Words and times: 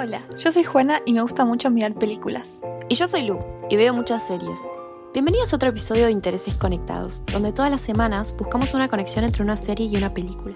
Hola, 0.00 0.22
yo 0.36 0.52
soy 0.52 0.62
Juana 0.62 1.02
y 1.06 1.12
me 1.12 1.22
gusta 1.22 1.44
mucho 1.44 1.72
mirar 1.72 1.92
películas. 1.92 2.62
Y 2.88 2.94
yo 2.94 3.08
soy 3.08 3.22
Lu 3.22 3.40
y 3.68 3.74
veo 3.74 3.92
muchas 3.92 4.24
series. 4.24 4.60
Bienvenidos 5.12 5.52
a 5.52 5.56
otro 5.56 5.70
episodio 5.70 6.04
de 6.04 6.12
Intereses 6.12 6.54
Conectados, 6.54 7.24
donde 7.32 7.52
todas 7.52 7.68
las 7.68 7.80
semanas 7.80 8.32
buscamos 8.38 8.72
una 8.74 8.86
conexión 8.86 9.24
entre 9.24 9.42
una 9.42 9.56
serie 9.56 9.86
y 9.86 9.96
una 9.96 10.14
película. 10.14 10.54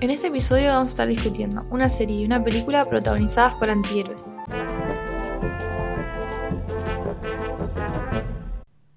En 0.00 0.08
este 0.08 0.28
episodio 0.28 0.68
vamos 0.68 0.90
a 0.90 0.92
estar 0.92 1.08
discutiendo 1.08 1.66
una 1.72 1.88
serie 1.88 2.20
y 2.20 2.24
una 2.24 2.44
película 2.44 2.84
protagonizadas 2.84 3.56
por 3.56 3.70
antihéroes. 3.70 4.36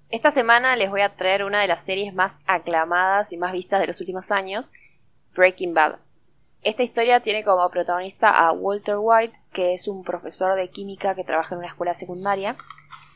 Esta 0.08 0.30
semana 0.30 0.76
les 0.76 0.88
voy 0.88 1.00
a 1.00 1.16
traer 1.16 1.42
una 1.42 1.60
de 1.60 1.66
las 1.66 1.80
series 1.80 2.14
más 2.14 2.38
aclamadas 2.46 3.32
y 3.32 3.36
más 3.36 3.50
vistas 3.50 3.80
de 3.80 3.88
los 3.88 3.98
últimos 3.98 4.30
años, 4.30 4.70
Breaking 5.34 5.74
Bad. 5.74 5.98
Esta 6.62 6.82
historia 6.82 7.20
tiene 7.20 7.44
como 7.44 7.68
protagonista 7.70 8.30
a 8.30 8.52
Walter 8.52 8.96
White, 8.98 9.38
que 9.52 9.74
es 9.74 9.86
un 9.86 10.02
profesor 10.02 10.56
de 10.56 10.68
química 10.68 11.14
que 11.14 11.24
trabaja 11.24 11.54
en 11.54 11.60
una 11.60 11.68
escuela 11.68 11.94
secundaria 11.94 12.56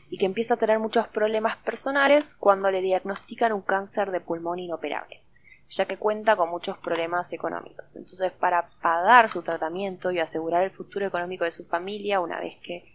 y 0.09 0.17
que 0.17 0.25
empieza 0.25 0.53
a 0.53 0.57
tener 0.57 0.79
muchos 0.79 1.07
problemas 1.07 1.57
personales 1.57 2.35
cuando 2.35 2.71
le 2.71 2.81
diagnostican 2.81 3.51
un 3.51 3.61
cáncer 3.61 4.11
de 4.11 4.21
pulmón 4.21 4.59
inoperable, 4.59 5.21
ya 5.69 5.85
que 5.85 5.97
cuenta 5.97 6.37
con 6.37 6.49
muchos 6.49 6.77
problemas 6.77 7.33
económicos. 7.33 7.95
Entonces, 7.97 8.31
para 8.31 8.69
pagar 8.81 9.29
su 9.29 9.41
tratamiento 9.41 10.11
y 10.11 10.19
asegurar 10.19 10.63
el 10.63 10.71
futuro 10.71 11.05
económico 11.05 11.43
de 11.43 11.51
su 11.51 11.63
familia, 11.65 12.21
una 12.21 12.39
vez 12.39 12.55
que 12.55 12.93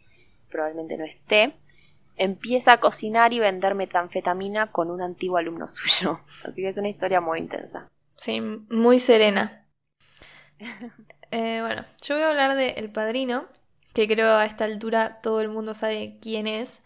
probablemente 0.50 0.96
no 0.96 1.04
esté, 1.04 1.52
empieza 2.16 2.72
a 2.72 2.80
cocinar 2.80 3.34
y 3.34 3.38
vender 3.38 3.74
metanfetamina 3.74 4.72
con 4.72 4.90
un 4.90 5.02
antiguo 5.02 5.36
alumno 5.36 5.68
suyo. 5.68 6.20
Así 6.44 6.62
que 6.62 6.68
es 6.68 6.78
una 6.78 6.88
historia 6.88 7.20
muy 7.20 7.38
intensa. 7.38 7.86
Sí, 8.16 8.40
muy 8.40 8.98
serena. 8.98 9.67
Eh, 11.30 11.58
bueno, 11.60 11.84
yo 12.00 12.14
voy 12.14 12.24
a 12.24 12.30
hablar 12.30 12.54
de 12.54 12.70
El 12.70 12.90
Padrino, 12.90 13.44
que 13.92 14.08
creo 14.08 14.36
a 14.36 14.46
esta 14.46 14.64
altura 14.64 15.20
todo 15.20 15.42
el 15.42 15.50
mundo 15.50 15.74
sabe 15.74 16.16
quién 16.22 16.46
es, 16.46 16.80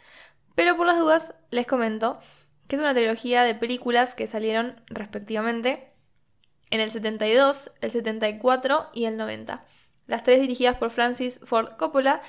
pero 0.57 0.77
por 0.77 0.85
las 0.85 0.99
dudas 0.99 1.33
les 1.53 1.65
comento 1.65 2.19
que 2.67 2.77
es 2.77 2.81
una 2.81 2.95
trilogía 2.95 3.43
de 3.45 3.55
películas 3.55 4.15
que 4.15 4.27
salieron 4.27 4.81
respectivamente 4.87 5.93
en 6.71 6.81
el 6.81 6.91
72, 6.91 7.71
el 7.83 7.91
74 7.91 8.91
y 8.95 9.05
el 9.05 9.17
90. 9.19 9.65
Las 10.07 10.23
tres 10.23 10.41
dirigidas 10.41 10.77
por 10.77 10.91
Francis 10.91 11.39
Ford 11.45 11.77
Coppola 11.77 12.23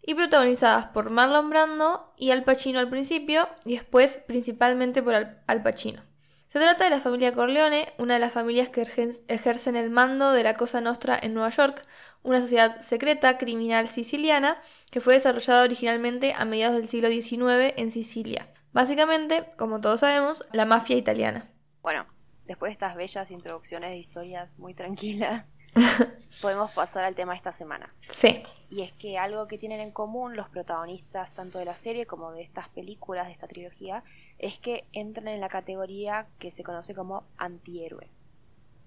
y 0.00 0.14
protagonizadas 0.14 0.86
por 0.86 1.10
Marlon 1.10 1.50
Brando 1.50 2.14
y 2.16 2.30
Al 2.30 2.44
Pacino 2.44 2.78
al 2.78 2.88
principio 2.88 3.48
y 3.64 3.74
después 3.74 4.18
principalmente 4.26 5.02
por 5.02 5.14
Al 5.14 5.62
Pacino. 5.62 6.07
Se 6.48 6.58
trata 6.58 6.84
de 6.84 6.90
la 6.90 7.00
familia 7.00 7.34
Corleone, 7.34 7.92
una 7.98 8.14
de 8.14 8.20
las 8.20 8.32
familias 8.32 8.70
que 8.70 8.80
ejercen 9.28 9.76
el 9.76 9.90
mando 9.90 10.32
de 10.32 10.42
la 10.42 10.54
Cosa 10.54 10.80
Nostra 10.80 11.18
en 11.20 11.34
Nueva 11.34 11.50
York, 11.50 11.84
una 12.22 12.40
sociedad 12.40 12.80
secreta 12.80 13.36
criminal 13.36 13.86
siciliana 13.86 14.58
que 14.90 15.02
fue 15.02 15.12
desarrollada 15.12 15.62
originalmente 15.62 16.32
a 16.32 16.46
mediados 16.46 16.76
del 16.76 16.88
siglo 16.88 17.10
XIX 17.10 17.74
en 17.76 17.90
Sicilia. 17.90 18.48
Básicamente, 18.72 19.44
como 19.58 19.82
todos 19.82 20.00
sabemos, 20.00 20.42
la 20.52 20.64
mafia 20.64 20.96
italiana. 20.96 21.50
Bueno, 21.82 22.06
después 22.46 22.70
de 22.70 22.72
estas 22.72 22.96
bellas 22.96 23.30
introducciones 23.30 23.90
de 23.90 23.98
historias 23.98 24.58
muy 24.58 24.72
tranquilas, 24.72 25.44
podemos 26.40 26.70
pasar 26.70 27.04
al 27.04 27.14
tema 27.14 27.32
de 27.32 27.36
esta 27.36 27.52
semana. 27.52 27.90
Sí. 28.08 28.42
Y 28.70 28.80
es 28.80 28.92
que 28.92 29.18
algo 29.18 29.46
que 29.48 29.58
tienen 29.58 29.80
en 29.80 29.90
común 29.90 30.34
los 30.34 30.48
protagonistas 30.48 31.34
tanto 31.34 31.58
de 31.58 31.66
la 31.66 31.74
serie 31.74 32.06
como 32.06 32.32
de 32.32 32.40
estas 32.40 32.70
películas, 32.70 33.26
de 33.26 33.32
esta 33.32 33.48
trilogía, 33.48 34.02
es 34.38 34.58
que 34.58 34.84
entran 34.92 35.28
en 35.28 35.40
la 35.40 35.48
categoría 35.48 36.28
que 36.38 36.50
se 36.50 36.62
conoce 36.62 36.94
como 36.94 37.24
antihéroe. 37.36 38.10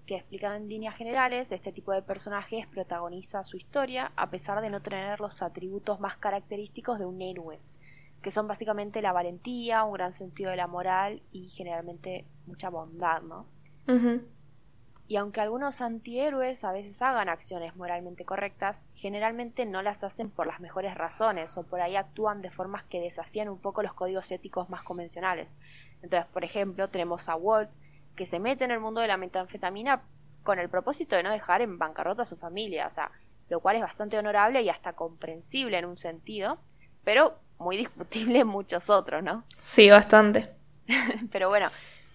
Que 0.06 0.16
explicado 0.16 0.56
en 0.56 0.68
líneas 0.68 0.96
generales, 0.96 1.52
este 1.52 1.72
tipo 1.72 1.92
de 1.92 2.02
personajes 2.02 2.66
protagoniza 2.66 3.44
su 3.44 3.56
historia 3.56 4.12
a 4.16 4.30
pesar 4.30 4.60
de 4.60 4.70
no 4.70 4.82
tener 4.82 5.20
los 5.20 5.42
atributos 5.42 6.00
más 6.00 6.16
característicos 6.16 6.98
de 6.98 7.06
un 7.06 7.20
héroe, 7.22 7.60
que 8.20 8.30
son 8.30 8.48
básicamente 8.48 9.02
la 9.02 9.12
valentía, 9.12 9.84
un 9.84 9.92
gran 9.92 10.12
sentido 10.12 10.50
de 10.50 10.56
la 10.56 10.66
moral 10.66 11.22
y 11.30 11.48
generalmente 11.48 12.26
mucha 12.46 12.70
bondad, 12.70 13.22
¿no? 13.22 13.46
Y 15.08 15.16
aunque 15.16 15.40
algunos 15.40 15.80
antihéroes 15.80 16.64
a 16.64 16.72
veces 16.72 17.02
hagan 17.02 17.28
acciones 17.28 17.76
moralmente 17.76 18.24
correctas, 18.24 18.84
generalmente 18.94 19.66
no 19.66 19.82
las 19.82 20.04
hacen 20.04 20.30
por 20.30 20.46
las 20.46 20.60
mejores 20.60 20.94
razones 20.94 21.56
o 21.56 21.64
por 21.66 21.80
ahí 21.80 21.96
actúan 21.96 22.40
de 22.40 22.50
formas 22.50 22.84
que 22.84 23.00
desafían 23.00 23.48
un 23.48 23.58
poco 23.58 23.82
los 23.82 23.94
códigos 23.94 24.30
éticos 24.30 24.70
más 24.70 24.82
convencionales. 24.82 25.54
Entonces, 26.02 26.30
por 26.32 26.44
ejemplo, 26.44 26.88
tenemos 26.88 27.28
a 27.28 27.36
Walt, 27.36 27.72
que 28.16 28.26
se 28.26 28.40
mete 28.40 28.64
en 28.64 28.70
el 28.70 28.80
mundo 28.80 29.00
de 29.00 29.08
la 29.08 29.16
metanfetamina 29.16 30.02
con 30.42 30.58
el 30.58 30.68
propósito 30.68 31.16
de 31.16 31.22
no 31.22 31.30
dejar 31.30 31.62
en 31.62 31.78
bancarrota 31.78 32.22
a 32.22 32.26
su 32.26 32.36
familia, 32.36 32.86
o 32.86 32.90
sea, 32.90 33.10
lo 33.48 33.60
cual 33.60 33.76
es 33.76 33.82
bastante 33.82 34.18
honorable 34.18 34.62
y 34.62 34.68
hasta 34.68 34.94
comprensible 34.94 35.78
en 35.78 35.84
un 35.84 35.96
sentido, 35.96 36.58
pero 37.04 37.38
muy 37.58 37.76
discutible 37.78 38.40
en 38.40 38.46
muchos 38.46 38.90
otros, 38.90 39.22
¿no? 39.22 39.44
Sí, 39.60 39.90
bastante. 39.90 40.42
pero 41.32 41.48
bueno, 41.48 41.68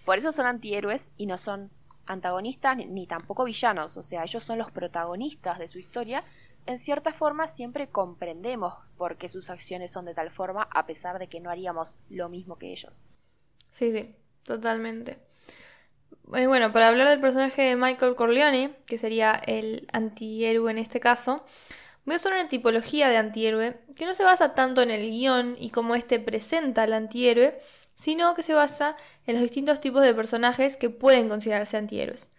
por 0.06 0.18
eso 0.18 0.32
son 0.32 0.46
antihéroes 0.46 1.12
y 1.18 1.26
no 1.26 1.38
son 1.38 1.72
antagonistas 2.08 2.78
ni, 2.78 3.08
tampoco 3.08 3.44
villanos, 3.44 3.98
o 3.98 4.04
sea, 4.04 4.24
ellos 4.24 4.44
son 4.44 4.58
los 4.58 4.72
protagonistas 4.72 5.60
de 5.60 5.68
su 5.68 5.78
historia, 5.78 6.24
en 6.66 6.80
cierta 6.80 7.14
forma 7.14 7.48
siempre 7.48 7.88
comprendemos 7.90 8.74
por 8.98 9.18
qué 9.18 9.28
sus 9.28 9.50
acciones 9.50 9.92
son 9.92 10.06
de 10.06 10.14
tal 10.14 10.32
forma, 10.32 10.68
a 10.74 10.86
pesar 10.86 11.20
de 11.20 11.28
que 11.28 11.40
no 11.40 11.50
haríamos 11.50 12.00
lo 12.10 12.30
mismo 12.30 12.58
que 12.58 12.72
ellos. 12.72 12.94
Sí, 13.70 13.92
sí, 13.92 14.16
totalmente. 14.44 15.20
Eh, 16.34 16.48
bueno, 16.48 16.74
para 16.74 16.90
hablar 16.90 17.08
del 17.08 17.22
personaje 17.22 17.62
de 17.62 17.76
Michael 17.76 18.16
Corleone, 18.16 18.76
que 18.86 18.98
sería 18.98 19.32
el 19.32 19.88
antihéroe 19.94 20.72
en 20.72 20.78
este 20.78 21.00
caso, 21.00 21.46
voy 22.06 22.14
a 22.14 22.18
usar 22.18 22.34
una 22.34 22.50
tipología 22.50 23.10
de 23.10 23.18
antihéroe 23.18 23.80
que 23.96 24.06
no 24.06 24.14
se 24.14 24.24
basa 24.24 24.54
tanto 24.54 24.82
en 24.82 24.92
el 24.92 25.10
guion 25.10 25.56
y 25.58 25.70
cómo 25.70 25.96
éste 25.96 26.20
presenta 26.20 26.84
al 26.84 26.94
antihéroe, 26.94 27.60
sino 27.98 28.36
que 28.36 28.44
se 28.44 28.54
basa 28.54 28.96
en 29.26 29.34
los 29.34 29.42
distintos 29.42 29.82
tipos 29.82 30.04
de 30.04 30.14
personajes 30.14 30.78
que 30.78 30.92
pueden 30.92 31.30
considerarse 31.30 31.78
antihéroes. 31.78 32.30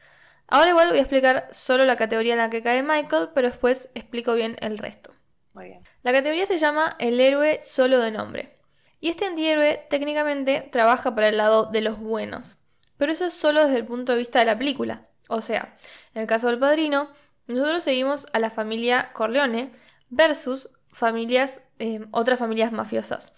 Ahora 0.47 0.71
igual 0.71 0.91
voy 0.91 0.99
a 0.99 1.03
explicar 1.03 1.49
solo 1.51 1.85
la 1.85 1.97
categoría 1.97 2.35
en 2.35 2.39
la 2.39 2.49
que 2.49 2.63
cae 2.63 2.83
Michael, 2.83 3.31
pero 3.35 3.49
después 3.49 3.91
explico 3.95 4.35
bien 4.35 4.57
el 4.61 4.79
resto. 4.79 5.13
Muy 5.55 5.67
bien. 5.67 5.83
La 6.05 6.13
categoría 6.13 6.47
se 6.47 6.59
llama 6.59 6.97
el 7.01 7.21
héroe 7.21 7.59
solo 7.61 7.99
de 7.99 8.13
nombre. 8.13 8.55
Y 9.01 9.09
este 9.09 9.27
antihéroe 9.27 9.87
técnicamente 9.91 10.69
trabaja 10.71 11.15
para 11.15 11.29
el 11.29 11.37
lado 11.37 11.67
de 11.67 11.81
los 11.81 11.99
buenos. 11.99 12.57
Pero 12.97 13.13
eso 13.13 13.27
es 13.27 13.35
solo 13.35 13.65
desde 13.65 13.79
el 13.79 13.85
punto 13.85 14.13
de 14.13 14.19
vista 14.19 14.39
de 14.39 14.45
la 14.45 14.59
película. 14.59 15.09
O 15.29 15.41
sea, 15.41 15.77
en 16.15 16.23
el 16.23 16.29
caso 16.29 16.47
del 16.47 16.61
padrino, 16.61 17.11
nosotros 17.49 17.83
seguimos 17.83 18.27
a 18.33 18.39
la 18.39 18.51
familia 18.51 19.11
Corleone 19.13 19.73
versus 20.09 20.71
familias, 20.93 21.63
eh, 21.81 22.07
otras 22.13 22.39
familias 22.39 22.73
mafiosas. 22.73 23.33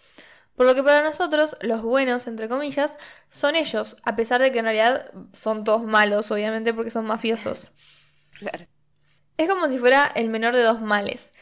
Por 0.60 0.66
lo 0.66 0.74
que 0.74 0.82
para 0.82 1.02
nosotros, 1.02 1.56
los 1.62 1.80
buenos, 1.80 2.26
entre 2.26 2.46
comillas, 2.46 2.98
son 3.30 3.56
ellos, 3.56 3.96
a 4.02 4.14
pesar 4.14 4.42
de 4.42 4.52
que 4.52 4.58
en 4.58 4.66
realidad 4.66 5.10
son 5.32 5.64
todos 5.64 5.84
malos, 5.84 6.30
obviamente, 6.30 6.74
porque 6.74 6.90
son 6.90 7.06
mafiosos. 7.06 7.72
Claro. 8.38 8.66
Es 9.38 9.48
como 9.48 9.70
si 9.70 9.78
fuera 9.78 10.12
el 10.14 10.28
menor 10.28 10.54
de 10.54 10.62
dos 10.62 10.82
males. 10.82 11.32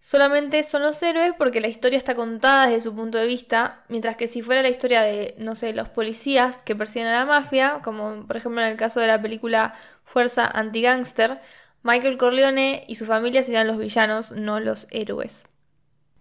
Solamente 0.00 0.62
son 0.62 0.80
los 0.80 1.02
héroes 1.02 1.34
porque 1.36 1.60
la 1.60 1.68
historia 1.68 1.98
está 1.98 2.14
contada 2.14 2.66
desde 2.66 2.80
su 2.80 2.96
punto 2.96 3.18
de 3.18 3.26
vista, 3.26 3.84
mientras 3.88 4.16
que 4.16 4.26
si 4.26 4.40
fuera 4.40 4.62
la 4.62 4.70
historia 4.70 5.02
de, 5.02 5.34
no 5.36 5.54
sé, 5.54 5.74
los 5.74 5.90
policías 5.90 6.62
que 6.62 6.74
persiguen 6.74 7.08
a 7.08 7.18
la 7.18 7.26
mafia, 7.26 7.80
como 7.84 8.26
por 8.26 8.38
ejemplo 8.38 8.62
en 8.62 8.68
el 8.68 8.78
caso 8.78 9.00
de 9.00 9.06
la 9.06 9.20
película 9.20 9.74
Fuerza 10.02 10.46
Anti-Gangster, 10.46 11.42
Michael 11.82 12.16
Corleone 12.16 12.84
y 12.88 12.94
su 12.94 13.04
familia 13.04 13.42
serían 13.42 13.66
los 13.66 13.76
villanos, 13.76 14.32
no 14.32 14.60
los 14.60 14.88
héroes. 14.90 15.44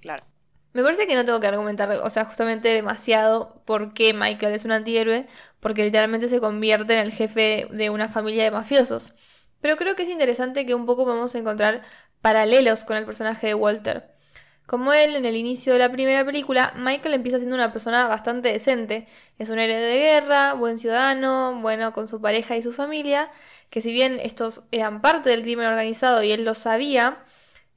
Claro. 0.02 0.31
Me 0.74 0.84
parece 0.84 1.06
que 1.06 1.16
no 1.16 1.26
tengo 1.26 1.40
que 1.42 1.48
argumentar, 1.48 1.92
o 1.92 2.10
sea, 2.10 2.26
justamente 2.26 2.70
demasiado 2.70 3.62
por 3.66 3.94
qué 3.94 4.14
Michael 4.14 4.54
es 4.54 4.64
un 4.64 4.72
antihéroe, 4.72 5.28
porque 5.60 5.84
literalmente 5.84 6.30
se 6.30 6.40
convierte 6.40 6.94
en 6.94 7.00
el 7.00 7.12
jefe 7.12 7.68
de 7.72 7.90
una 7.90 8.08
familia 8.08 8.46
de 8.46 8.52
mafiosos. 8.52 9.14
Pero 9.62 9.76
creo 9.78 9.96
que 9.96 10.04
es 10.04 10.10
interesante 10.10 10.66
que 10.66 10.74
un 10.74 10.86
poco 10.86 11.06
podemos 11.06 11.36
encontrar 11.36 11.84
paralelos 12.22 12.84
con 12.86 12.98
el 12.98 13.06
personaje 13.06 13.48
de 13.48 13.54
Walter. 13.54 14.12
Como 14.66 14.94
él, 14.94 15.18
en 15.18 15.26
el 15.26 15.36
inicio 15.36 15.74
de 15.74 15.80
la 15.80 15.92
primera 15.92 16.24
película, 16.26 16.74
Michael 16.78 17.16
empieza 17.16 17.40
siendo 17.40 17.58
una 17.58 17.74
persona 17.74 18.08
bastante 18.08 18.52
decente. 18.54 19.08
Es 19.38 19.50
un 19.50 19.60
héroe 19.60 19.76
de 19.76 20.00
guerra, 20.00 20.54
buen 20.54 20.80
ciudadano, 20.80 21.60
bueno 21.62 21.92
con 21.92 22.08
su 22.08 22.22
pareja 22.22 22.56
y 22.56 22.62
su 22.62 22.72
familia, 22.72 23.30
que 23.70 23.82
si 23.82 23.92
bien 23.92 24.20
estos 24.22 24.64
eran 24.72 25.02
parte 25.02 25.30
del 25.30 25.42
crimen 25.42 25.68
organizado 25.68 26.24
y 26.24 26.32
él 26.32 26.46
lo 26.46 26.54
sabía, 26.56 27.18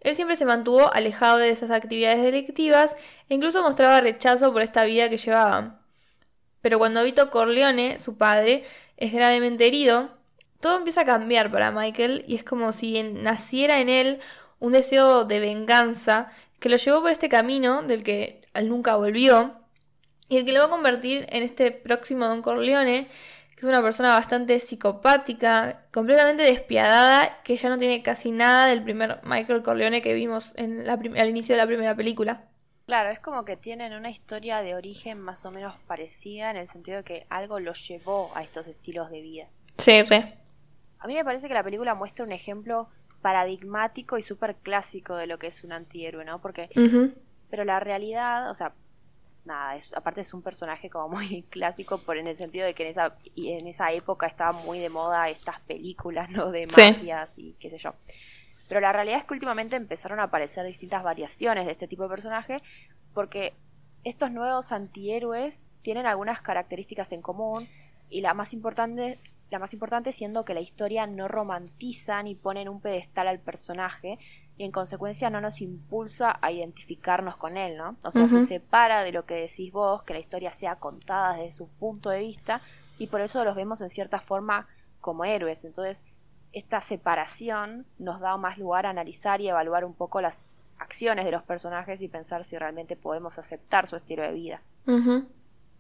él 0.05 0.15
siempre 0.15 0.37
se 0.37 0.45
mantuvo 0.45 0.93
alejado 0.95 1.39
de 1.39 1.51
esas 1.51 1.71
actividades 1.71 2.23
delictivas 2.23 2.95
e 3.29 3.35
incluso 3.35 3.63
mostraba 3.63 4.01
rechazo 4.01 4.53
por 4.53 4.63
esta 4.63 4.85
vida 4.85 5.09
que 5.09 5.17
llevaban. 5.17 5.81
Pero 6.61 6.79
cuando 6.79 7.03
Vito 7.03 7.31
Corleone, 7.31 7.99
su 7.99 8.17
padre, 8.17 8.65
es 8.97 9.13
gravemente 9.13 9.67
herido, 9.67 10.11
todo 10.61 10.77
empieza 10.77 11.03
a 11.03 11.05
cambiar 11.05 11.51
para 11.51 11.71
Michael 11.71 12.25
y 12.29 12.37
es 12.37 12.45
como 12.45 12.73
si 12.73 13.03
naciera 13.03 13.81
en 13.81 13.89
él 13.89 14.21
un 14.61 14.73
deseo 14.73 15.25
de 15.25 15.41
venganza 15.41 16.31
que 16.61 16.69
lo 16.69 16.77
llevó 16.77 17.03
por 17.03 17.11
este 17.11 17.29
camino 17.29 17.83
del 17.83 18.05
que 18.05 18.43
él 18.55 18.69
nunca 18.69 18.97
volvió 18.97 19.55
y 20.29 20.37
el 20.37 20.45
que 20.45 20.53
lo 20.53 20.61
va 20.61 20.67
a 20.67 20.71
convertir 20.71 21.27
en 21.31 21.43
este 21.43 21.71
próximo 21.71 22.27
Don 22.29 22.41
Corleone 22.41 23.09
que 23.55 23.61
es 23.61 23.65
una 23.65 23.83
persona 23.83 24.11
bastante 24.11 24.59
psicopática, 24.59 25.87
completamente 25.93 26.43
despiadada, 26.43 27.43
que 27.43 27.57
ya 27.57 27.69
no 27.69 27.79
tiene 27.79 28.03
casi 28.03 28.33
nada 28.33 28.67
del 28.67 28.83
primer 28.83 29.21
Michael 29.23 29.63
Corleone 29.63 30.03
que 30.03 30.15
vimos 30.15 30.53
en 30.57 30.87
la 30.87 30.95
al 30.95 31.29
inicio 31.29 31.55
de 31.55 31.61
la 31.61 31.67
primera 31.67 31.95
película. 31.95 32.45
Claro, 32.87 33.11
es 33.11 33.21
como 33.21 33.45
que 33.45 33.57
tienen 33.57 33.95
una 33.95 34.11
historia 34.11 34.61
de 34.61 34.75
origen 34.75 35.19
más 35.19 35.47
o 35.47 35.51
menos 35.51 35.75
parecida 35.87 36.51
en 36.51 36.57
el 36.57 36.69
sentido 36.69 36.99
de 36.99 37.05
que 37.05 37.27
algo 37.31 37.59
los 37.59 37.87
llevó 37.89 38.31
a 38.35 38.43
estos 38.43 38.67
estilos 38.67 39.11
de 39.11 39.23
vida. 39.23 39.47
Sí, 39.79 40.03
re. 40.03 40.27
A 40.99 41.07
mí 41.07 41.15
me 41.15 41.25
parece 41.25 41.49
que 41.49 41.55
la 41.55 41.63
película 41.63 41.95
muestra 41.95 42.25
un 42.25 42.33
ejemplo 42.33 42.89
paradigmático 43.23 44.19
y 44.19 44.23
súper 44.23 44.57
clásico 44.57 45.17
de 45.17 45.27
lo 45.27 45.39
que 45.39 45.47
es 45.47 45.65
un 45.65 45.73
antihéroe, 45.73 46.25
¿no? 46.25 46.41
Porque... 46.41 46.69
Pero 47.49 47.65
la 47.65 47.79
realidad, 47.79 48.51
o 48.51 48.55
sea, 48.55 48.75
nada, 49.45 49.77
es, 49.77 49.95
aparte 49.95 50.21
es 50.21 50.35
un 50.35 50.43
personaje 50.43 50.91
como 50.91 51.09
muy 51.17 51.43
clásico 51.45 51.99
por 51.99 52.17
en 52.17 52.27
el 52.27 52.37
sentido 52.37 52.67
de 52.67 52.75
que 52.75 52.85
en 52.85 52.91
esa, 52.91 53.17
en 53.37 53.67
esa 53.67 53.93
época 53.93 54.27
estaban 54.27 54.65
muy 54.65 54.79
de 54.79 54.89
moda 54.89 55.29
estas 55.29 55.61
películas, 55.61 56.31
¿no? 56.31 56.51
De 56.51 56.67
mafias 56.67 57.39
y 57.39 57.55
qué 57.59 57.71
sé 57.71 57.79
yo. 57.79 57.95
Pero 58.69 58.81
la 58.81 58.93
realidad 58.93 59.19
es 59.19 59.25
que 59.25 59.35
últimamente 59.35 59.77
empezaron 59.77 60.21
a 60.21 60.25
aparecer 60.25 60.65
distintas 60.67 61.03
variaciones 61.03 61.67
de 61.67 61.73
este 61.73 61.87
tipo 61.87 62.05
de 62.05 62.09
personaje 62.09 62.63
porque 63.13 63.55
estos 64.05 64.31
nuevos 64.31 64.73
antihéroes 64.73 65.71
tienen 65.83 66.07
algunas 66.07 66.41
características 66.41 67.13
en 67.13 67.23
común 67.23 67.69
y 68.09 68.21
la 68.21 68.35
más 68.35 68.53
importante 68.53 69.19
la 69.51 69.59
más 69.59 69.73
importante 69.73 70.11
siendo 70.11 70.45
que 70.45 70.55
la 70.55 70.61
historia 70.61 71.07
no 71.07 71.29
romantiza 71.29 72.23
ni 72.23 72.35
pone 72.35 72.63
en 72.63 72.69
un 72.69 72.81
pedestal 72.81 73.29
al 73.29 73.39
personaje 73.39 74.19
y 74.57 74.65
en 74.65 74.71
consecuencia 74.71 75.31
no 75.31 75.41
nos 75.41 75.61
impulsa 75.61 76.39
a 76.41 76.53
identificarnos 76.53 77.37
con 77.37 77.57
él, 77.57 77.77
¿no? 77.77 77.97
O 78.05 78.11
sea, 78.11 78.29
se 78.29 78.41
separa 78.41 79.03
de 79.03 79.13
lo 79.13 79.27
que 79.27 79.35
decís 79.35 79.73
vos, 79.73 80.05
que 80.05 80.13
la 80.13 80.21
historia 80.21 80.51
sea 80.51 80.77
contada 80.77 81.37
desde 81.37 81.53
su 81.53 81.69
punto 81.69 82.11
de 82.11 82.21
vista 82.21 82.61
y 82.99 83.09
por 83.09 83.21
eso 83.21 83.45
los 83.45 83.57
vemos 83.57 83.81
en 83.83 83.91
cierta 83.91 84.21
forma 84.21 84.69
como 85.01 85.25
héroes. 85.25 85.65
Entonces, 85.65 86.05
esta 86.53 86.81
separación 86.81 87.87
nos 87.99 88.21
da 88.21 88.37
más 88.37 88.59
lugar 88.59 88.87
a 88.87 88.91
analizar 88.91 89.41
y 89.41 89.49
evaluar 89.49 89.85
un 89.85 89.95
poco 89.95 90.21
las 90.21 90.51
acciones 90.79 91.25
de 91.25 91.33
los 91.33 91.43
personajes 91.43 92.01
y 92.01 92.09
pensar 92.09 92.45
si 92.45 92.57
realmente 92.57 92.97
podemos 92.97 93.39
aceptar 93.39 93.89
su 93.89 93.97
estilo 93.97 94.23
de 94.23 94.33
vida. 94.33 94.63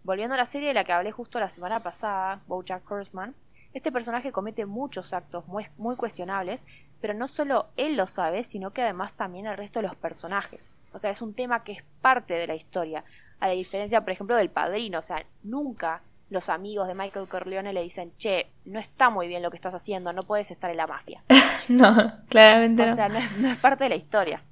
Volviendo 0.02 0.34
a 0.34 0.38
la 0.38 0.46
serie 0.46 0.68
de 0.68 0.74
la 0.74 0.84
que 0.84 0.92
hablé 0.92 1.12
justo 1.12 1.38
la 1.38 1.48
semana 1.48 1.82
pasada, 1.82 2.42
Bojack 2.48 2.90
Horseman, 2.90 3.34
este 3.72 3.90
personaje 3.90 4.30
comete 4.30 4.66
muchos 4.66 5.12
actos 5.12 5.46
muy, 5.48 5.66
muy, 5.76 5.96
cuestionables, 5.96 6.64
pero 7.00 7.14
no 7.14 7.26
solo 7.29 7.69
él 7.76 7.96
lo 7.96 8.06
sabe, 8.06 8.43
sino 8.43 8.73
que 8.73 8.82
además 8.82 9.14
también 9.14 9.46
el 9.46 9.56
resto 9.56 9.81
de 9.81 9.88
los 9.88 9.96
personajes. 9.96 10.70
O 10.93 10.99
sea, 10.99 11.11
es 11.11 11.23
un 11.23 11.35
tema 11.35 11.64
que 11.64 11.73
es 11.73 11.85
parte 12.00 12.35
de 12.35 12.46
la 12.46 12.55
historia, 12.55 13.05
a 13.41 13.49
la 13.49 13.55
diferencia, 13.55 14.00
por 14.02 14.12
ejemplo, 14.12 14.37
del 14.37 14.50
padrino. 14.50 14.99
O 14.99 15.02
sea, 15.02 15.25
nunca 15.43 16.02
los 16.31 16.49
amigos 16.49 16.88
de 16.88 16.94
Michael 16.94 17.29
Corleone 17.29 17.73
le 17.73 17.82
dicen, 17.82 18.12
che, 18.17 18.50
no 18.64 18.79
está 18.79 19.11
muy 19.11 19.29
bien 19.29 19.43
lo 19.43 19.50
que 19.50 19.56
estás 19.56 19.75
haciendo, 19.75 20.12
no 20.12 20.25
puedes 20.25 20.50
estar 20.50 20.70
en 20.70 20.76
la 20.76 20.87
mafia. 20.87 21.23
no, 21.69 22.12
claramente 22.29 22.87
no. 22.87 22.93
O 22.93 22.96
sea, 22.96 23.08
no 23.08 23.49
es, 23.49 23.58
parte 23.58 23.85
de 23.85 23.91
la 23.91 23.96
historia. 23.96 24.43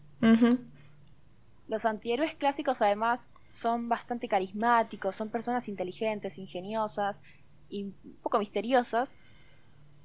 Los 1.68 1.84
antihéroes 1.86 2.34
clásicos 2.34 2.82
además 2.82 3.30
son 3.48 3.88
bastante 3.88 4.28
carismáticos, 4.28 5.16
son 5.16 5.30
personas 5.30 5.68
inteligentes, 5.68 6.38
ingeniosas, 6.38 7.22
y 7.68 7.84
un 7.84 8.16
poco 8.22 8.38
misteriosas, 8.38 9.18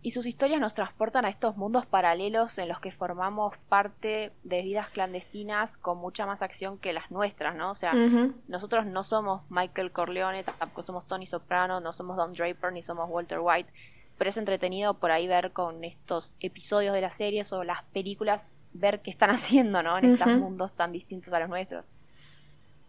y 0.01 0.11
sus 0.11 0.25
historias 0.25 0.61
nos 0.61 0.73
transportan 0.73 1.25
a 1.25 1.29
estos 1.29 1.57
mundos 1.57 1.85
paralelos 1.85 2.57
en 2.59 2.67
los 2.69 2.79
que 2.79 2.91
formamos 2.91 3.57
parte 3.69 4.31
de 4.43 4.61
vidas 4.61 4.89
clandestinas 4.89 5.77
con 5.77 5.97
mucha 5.97 6.25
más 6.25 6.41
acción 6.41 6.77
que 6.77 6.93
las 6.93 7.09
nuestras, 7.09 7.55
¿no? 7.55 7.71
O 7.71 7.75
sea, 7.75 7.93
nosotros 8.47 8.85
no 8.85 9.03
somos 9.03 9.41
Michael 9.49 9.91
Corleone, 9.91 10.43
tampoco 10.43 10.83
somos 10.83 11.07
Tony 11.07 11.25
Soprano, 11.25 11.79
no 11.81 11.91
somos 11.91 12.15
Don 12.15 12.33
Draper, 12.33 12.71
ni 12.71 12.81
somos 12.81 13.09
Walter 13.09 13.39
White, 13.41 13.73
pero 14.17 14.29
es 14.29 14.37
entretenido 14.37 14.93
por 14.93 15.11
ahí 15.11 15.27
ver 15.27 15.51
con 15.51 15.83
estos 15.83 16.37
episodios 16.39 16.93
de 16.93 17.01
las 17.01 17.15
series 17.15 17.51
o 17.51 17.63
las 17.63 17.83
películas, 17.85 18.47
ver 18.73 19.01
qué 19.01 19.09
están 19.09 19.29
haciendo, 19.31 19.81
¿no? 19.81 19.97
En 19.97 20.11
estos 20.11 20.27
mundos 20.27 20.73
tan 20.73 20.91
distintos 20.91 21.33
a 21.33 21.39
los 21.39 21.49
nuestros. 21.49 21.89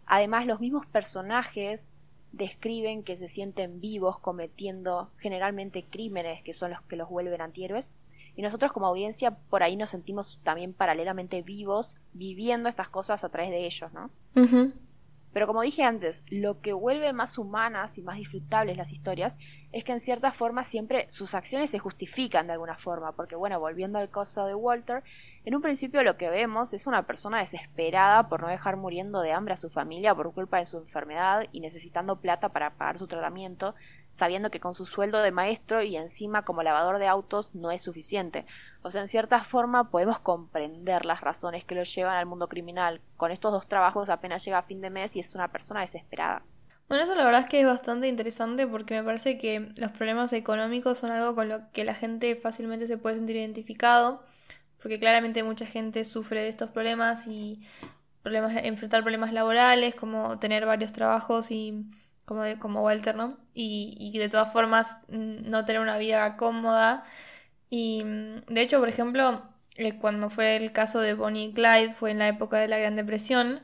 Además, 0.05 0.45
los 0.45 0.59
mismos 0.59 0.85
personajes 0.85 1.91
describen 2.31 3.03
que 3.03 3.15
se 3.17 3.27
sienten 3.27 3.79
vivos 3.79 4.19
cometiendo 4.19 5.11
generalmente 5.17 5.83
crímenes 5.83 6.41
que 6.41 6.53
son 6.53 6.71
los 6.71 6.81
que 6.81 6.95
los 6.95 7.09
vuelven 7.09 7.41
antihéroes. 7.41 7.91
Y 8.35 8.41
nosotros 8.41 8.71
como 8.71 8.87
audiencia 8.87 9.37
por 9.49 9.63
ahí 9.63 9.75
nos 9.75 9.89
sentimos 9.89 10.39
también 10.43 10.73
paralelamente 10.73 11.41
vivos 11.41 11.95
viviendo 12.13 12.69
estas 12.69 12.89
cosas 12.89 13.23
a 13.23 13.29
través 13.29 13.51
de 13.51 13.65
ellos, 13.65 13.91
¿no? 13.93 14.11
Pero 15.31 15.45
como 15.45 15.61
dije 15.61 15.83
antes, 15.83 16.23
lo 16.29 16.59
que 16.61 16.73
vuelve 16.73 17.13
más 17.13 17.37
humanas 17.37 17.97
y 17.97 18.01
más 18.01 18.17
disfrutables 18.17 18.77
las 18.77 18.91
historias 18.91 19.37
es 19.71 19.83
que 19.83 19.91
en 19.91 19.99
cierta 19.99 20.31
forma 20.31 20.63
siempre 20.63 21.05
sus 21.09 21.35
acciones 21.35 21.69
se 21.69 21.77
justifican 21.77 22.47
de 22.47 22.53
alguna 22.53 22.75
forma, 22.75 23.11
porque 23.11 23.35
bueno, 23.35 23.59
volviendo 23.59 23.99
al 23.99 24.09
caso 24.09 24.45
de 24.45 24.55
Walter, 24.55 25.03
en 25.45 25.55
un 25.55 25.61
principio 25.61 26.01
lo 26.03 26.17
que 26.17 26.29
vemos 26.29 26.73
es 26.73 26.87
una 26.87 27.05
persona 27.05 27.39
desesperada 27.39 28.27
por 28.27 28.41
no 28.41 28.47
dejar 28.47 28.77
muriendo 28.77 29.21
de 29.21 29.31
hambre 29.31 29.53
a 29.53 29.57
su 29.57 29.69
familia 29.69 30.15
por 30.15 30.33
culpa 30.33 30.57
de 30.57 30.65
su 30.65 30.77
enfermedad 30.77 31.45
y 31.51 31.59
necesitando 31.59 32.19
plata 32.19 32.49
para 32.49 32.71
pagar 32.71 32.97
su 32.97 33.07
tratamiento, 33.07 33.75
sabiendo 34.11 34.51
que 34.51 34.59
con 34.59 34.73
su 34.73 34.85
sueldo 34.85 35.21
de 35.21 35.31
maestro 35.31 35.81
y 35.81 35.95
encima 35.95 36.43
como 36.43 36.63
lavador 36.63 36.99
de 36.99 37.07
autos 37.07 37.53
no 37.55 37.71
es 37.71 37.81
suficiente. 37.81 38.45
O 38.81 38.89
sea, 38.89 39.01
en 39.01 39.07
cierta 39.07 39.39
forma 39.39 39.89
podemos 39.89 40.19
comprender 40.19 41.05
las 41.05 41.21
razones 41.21 41.65
que 41.65 41.75
lo 41.75 41.83
llevan 41.83 42.17
al 42.17 42.25
mundo 42.25 42.49
criminal. 42.49 43.01
Con 43.17 43.31
estos 43.31 43.51
dos 43.51 43.67
trabajos 43.67 44.09
apenas 44.09 44.43
llega 44.43 44.57
a 44.57 44.63
fin 44.63 44.81
de 44.81 44.89
mes 44.89 45.15
y 45.15 45.19
es 45.19 45.35
una 45.35 45.51
persona 45.51 45.81
desesperada. 45.81 46.43
Bueno, 46.89 47.03
eso 47.03 47.13
la 47.13 47.23
verdad 47.23 47.41
es 47.41 47.47
que 47.47 47.59
es 47.59 47.67
bastante 47.67 48.07
interesante 48.07 48.65
porque 48.65 48.95
me 48.95 49.03
parece 49.03 49.37
que 49.37 49.71
los 49.77 49.91
problemas 49.91 50.33
económicos 50.33 50.97
son 50.97 51.11
algo 51.11 51.35
con 51.35 51.47
lo 51.47 51.71
que 51.71 51.83
la 51.83 51.93
gente 51.93 52.35
fácilmente 52.35 52.87
se 52.87 52.97
puede 52.97 53.17
sentir 53.17 53.35
identificado, 53.35 54.23
porque 54.81 54.97
claramente 54.97 55.43
mucha 55.43 55.67
gente 55.67 56.03
sufre 56.03 56.41
de 56.41 56.49
estos 56.49 56.71
problemas 56.71 57.27
y 57.27 57.61
problemas, 58.23 58.53
enfrentar 58.63 59.03
problemas 59.03 59.33
laborales, 59.33 59.93
como 59.93 60.39
tener 60.39 60.65
varios 60.65 60.91
trabajos 60.91 61.51
y 61.51 61.77
como, 62.29 62.43
de, 62.43 62.59
como 62.59 62.83
Walter, 62.83 63.15
¿no? 63.15 63.37
Y, 63.55 63.95
y 63.99 64.19
de 64.19 64.29
todas 64.29 64.53
formas 64.53 64.97
no 65.09 65.65
tener 65.65 65.81
una 65.81 65.97
vida 65.97 66.37
cómoda. 66.37 67.03
Y 67.69 68.03
de 68.47 68.61
hecho, 68.61 68.79
por 68.79 68.89
ejemplo, 68.89 69.43
eh, 69.77 69.97
cuando 69.99 70.29
fue 70.29 70.57
el 70.57 70.71
caso 70.71 70.99
de 71.01 71.15
Bonnie 71.15 71.45
y 71.47 71.53
Clyde, 71.53 71.93
fue 71.93 72.11
en 72.11 72.19
la 72.19 72.27
época 72.27 72.57
de 72.59 72.67
la 72.67 72.77
Gran 72.77 72.95
Depresión, 72.95 73.61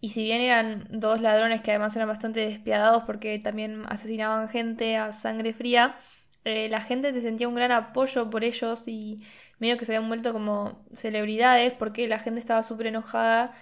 y 0.00 0.10
si 0.10 0.22
bien 0.24 0.40
eran 0.40 0.88
dos 0.90 1.20
ladrones 1.20 1.60
que 1.62 1.72
además 1.72 1.94
eran 1.96 2.08
bastante 2.08 2.40
despiadados 2.40 3.02
porque 3.04 3.38
también 3.38 3.84
asesinaban 3.88 4.48
gente 4.48 4.96
a 4.96 5.12
sangre 5.12 5.52
fría, 5.52 5.96
eh, 6.44 6.68
la 6.70 6.80
gente 6.80 7.12
se 7.12 7.20
sentía 7.20 7.48
un 7.48 7.56
gran 7.56 7.72
apoyo 7.72 8.30
por 8.30 8.44
ellos 8.44 8.86
y 8.88 9.20
medio 9.58 9.76
que 9.76 9.84
se 9.84 9.96
habían 9.96 10.08
vuelto 10.08 10.32
como 10.32 10.84
celebridades 10.94 11.72
porque 11.72 12.08
la 12.08 12.18
gente 12.20 12.40
estaba 12.40 12.62
súper 12.62 12.86
enojada 12.88 13.52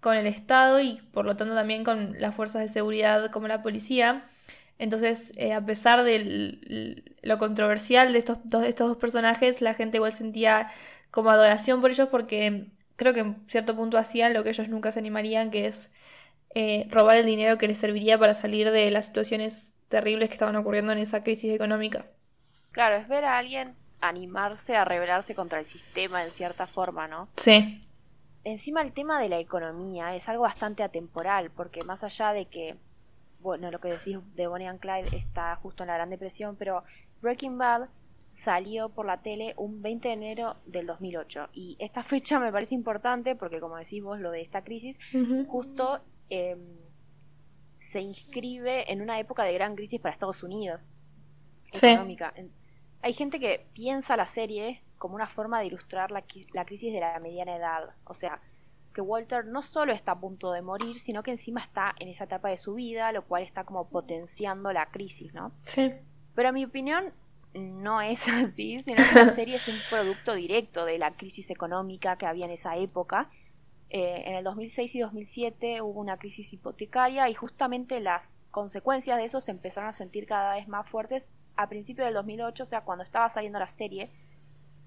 con 0.00 0.16
el 0.16 0.26
Estado 0.26 0.80
y 0.80 1.00
por 1.12 1.24
lo 1.24 1.36
tanto 1.36 1.54
también 1.54 1.84
con 1.84 2.20
las 2.20 2.34
fuerzas 2.34 2.62
de 2.62 2.68
seguridad 2.68 3.30
como 3.30 3.48
la 3.48 3.62
policía. 3.62 4.24
Entonces, 4.78 5.32
eh, 5.36 5.52
a 5.52 5.64
pesar 5.64 6.04
de 6.04 7.02
lo 7.22 7.38
controversial 7.38 8.12
de 8.12 8.18
estos, 8.20 8.38
de 8.44 8.68
estos 8.68 8.88
dos 8.88 8.96
personajes, 8.96 9.60
la 9.60 9.74
gente 9.74 9.96
igual 9.96 10.12
sentía 10.12 10.70
como 11.10 11.30
adoración 11.30 11.80
por 11.80 11.90
ellos 11.90 12.08
porque 12.08 12.66
creo 12.96 13.12
que 13.12 13.20
en 13.20 13.44
cierto 13.48 13.74
punto 13.74 13.98
hacían 13.98 14.34
lo 14.34 14.44
que 14.44 14.50
ellos 14.50 14.68
nunca 14.68 14.92
se 14.92 15.00
animarían, 15.00 15.50
que 15.50 15.66
es 15.66 15.90
eh, 16.54 16.86
robar 16.90 17.16
el 17.16 17.26
dinero 17.26 17.58
que 17.58 17.68
les 17.68 17.78
serviría 17.78 18.18
para 18.18 18.34
salir 18.34 18.70
de 18.70 18.90
las 18.90 19.06
situaciones 19.06 19.74
terribles 19.88 20.28
que 20.28 20.34
estaban 20.34 20.56
ocurriendo 20.56 20.92
en 20.92 20.98
esa 20.98 21.22
crisis 21.22 21.52
económica. 21.52 22.06
Claro, 22.72 22.96
es 22.96 23.08
ver 23.08 23.24
a 23.24 23.38
alguien 23.38 23.74
animarse 24.00 24.76
a 24.76 24.84
rebelarse 24.84 25.34
contra 25.34 25.58
el 25.58 25.64
sistema 25.64 26.24
en 26.24 26.30
cierta 26.30 26.66
forma, 26.66 27.08
¿no? 27.08 27.28
Sí. 27.36 27.84
Encima 28.48 28.80
el 28.80 28.94
tema 28.94 29.20
de 29.20 29.28
la 29.28 29.38
economía 29.38 30.14
es 30.14 30.26
algo 30.30 30.44
bastante 30.44 30.82
atemporal, 30.82 31.50
porque 31.50 31.84
más 31.84 32.02
allá 32.02 32.32
de 32.32 32.46
que, 32.46 32.78
bueno, 33.40 33.70
lo 33.70 33.78
que 33.78 33.88
decís 33.88 34.16
de 34.36 34.46
Bonnie 34.46 34.66
and 34.66 34.80
Clyde 34.80 35.14
está 35.14 35.54
justo 35.56 35.82
en 35.82 35.88
la 35.88 35.96
Gran 35.96 36.08
Depresión, 36.08 36.56
pero 36.56 36.82
Breaking 37.20 37.58
Bad 37.58 37.90
salió 38.30 38.88
por 38.88 39.04
la 39.04 39.20
tele 39.20 39.52
un 39.58 39.82
20 39.82 40.08
de 40.08 40.14
enero 40.14 40.56
del 40.64 40.86
2008. 40.86 41.50
Y 41.52 41.76
esta 41.78 42.02
fecha 42.02 42.40
me 42.40 42.50
parece 42.50 42.74
importante 42.74 43.36
porque, 43.36 43.60
como 43.60 43.76
decís 43.76 44.02
vos, 44.02 44.18
lo 44.18 44.30
de 44.30 44.40
esta 44.40 44.64
crisis, 44.64 44.98
justo 45.46 46.00
em, 46.30 46.78
se 47.74 48.00
inscribe 48.00 48.90
en 48.90 49.02
una 49.02 49.18
época 49.18 49.44
de 49.44 49.52
gran 49.52 49.76
crisis 49.76 50.00
para 50.00 50.14
Estados 50.14 50.42
Unidos. 50.42 50.90
Económica. 51.70 52.32
Hay 53.02 53.12
gente 53.12 53.38
que 53.40 53.68
piensa 53.74 54.16
la 54.16 54.24
serie 54.24 54.82
como 54.98 55.14
una 55.14 55.26
forma 55.26 55.60
de 55.60 55.66
ilustrar 55.66 56.10
la, 56.10 56.24
la 56.52 56.64
crisis 56.64 56.92
de 56.92 57.00
la 57.00 57.18
mediana 57.20 57.56
edad. 57.56 57.94
O 58.04 58.14
sea, 58.14 58.40
que 58.92 59.00
Walter 59.00 59.44
no 59.46 59.62
solo 59.62 59.92
está 59.92 60.12
a 60.12 60.20
punto 60.20 60.52
de 60.52 60.62
morir, 60.62 60.98
sino 60.98 61.22
que 61.22 61.30
encima 61.30 61.60
está 61.60 61.94
en 61.98 62.08
esa 62.08 62.24
etapa 62.24 62.48
de 62.48 62.56
su 62.56 62.74
vida, 62.74 63.12
lo 63.12 63.24
cual 63.24 63.42
está 63.42 63.64
como 63.64 63.88
potenciando 63.88 64.72
la 64.72 64.90
crisis, 64.90 65.32
¿no? 65.34 65.52
Sí. 65.66 65.92
Pero 66.34 66.48
a 66.48 66.52
mi 66.52 66.64
opinión, 66.64 67.12
no 67.54 68.00
es 68.00 68.28
así, 68.28 68.78
sino 68.80 69.02
que 69.12 69.24
la 69.24 69.28
serie 69.34 69.56
es 69.56 69.68
un 69.68 69.76
producto 69.90 70.34
directo 70.34 70.84
de 70.84 70.98
la 70.98 71.16
crisis 71.16 71.50
económica 71.50 72.16
que 72.16 72.26
había 72.26 72.44
en 72.44 72.52
esa 72.52 72.76
época. 72.76 73.30
Eh, 73.90 74.24
en 74.26 74.34
el 74.34 74.44
2006 74.44 74.94
y 74.96 75.00
2007 75.00 75.80
hubo 75.80 76.00
una 76.00 76.18
crisis 76.18 76.52
hipotecaria 76.52 77.28
y 77.30 77.34
justamente 77.34 78.00
las 78.00 78.38
consecuencias 78.50 79.16
de 79.16 79.24
eso 79.24 79.40
se 79.40 79.50
empezaron 79.50 79.88
a 79.88 79.92
sentir 79.92 80.26
cada 80.26 80.54
vez 80.54 80.68
más 80.68 80.86
fuertes 80.86 81.30
a 81.56 81.68
principios 81.70 82.06
del 82.06 82.14
2008, 82.14 82.62
o 82.62 82.66
sea, 82.66 82.82
cuando 82.82 83.02
estaba 83.02 83.28
saliendo 83.28 83.58
la 83.58 83.68
serie. 83.68 84.10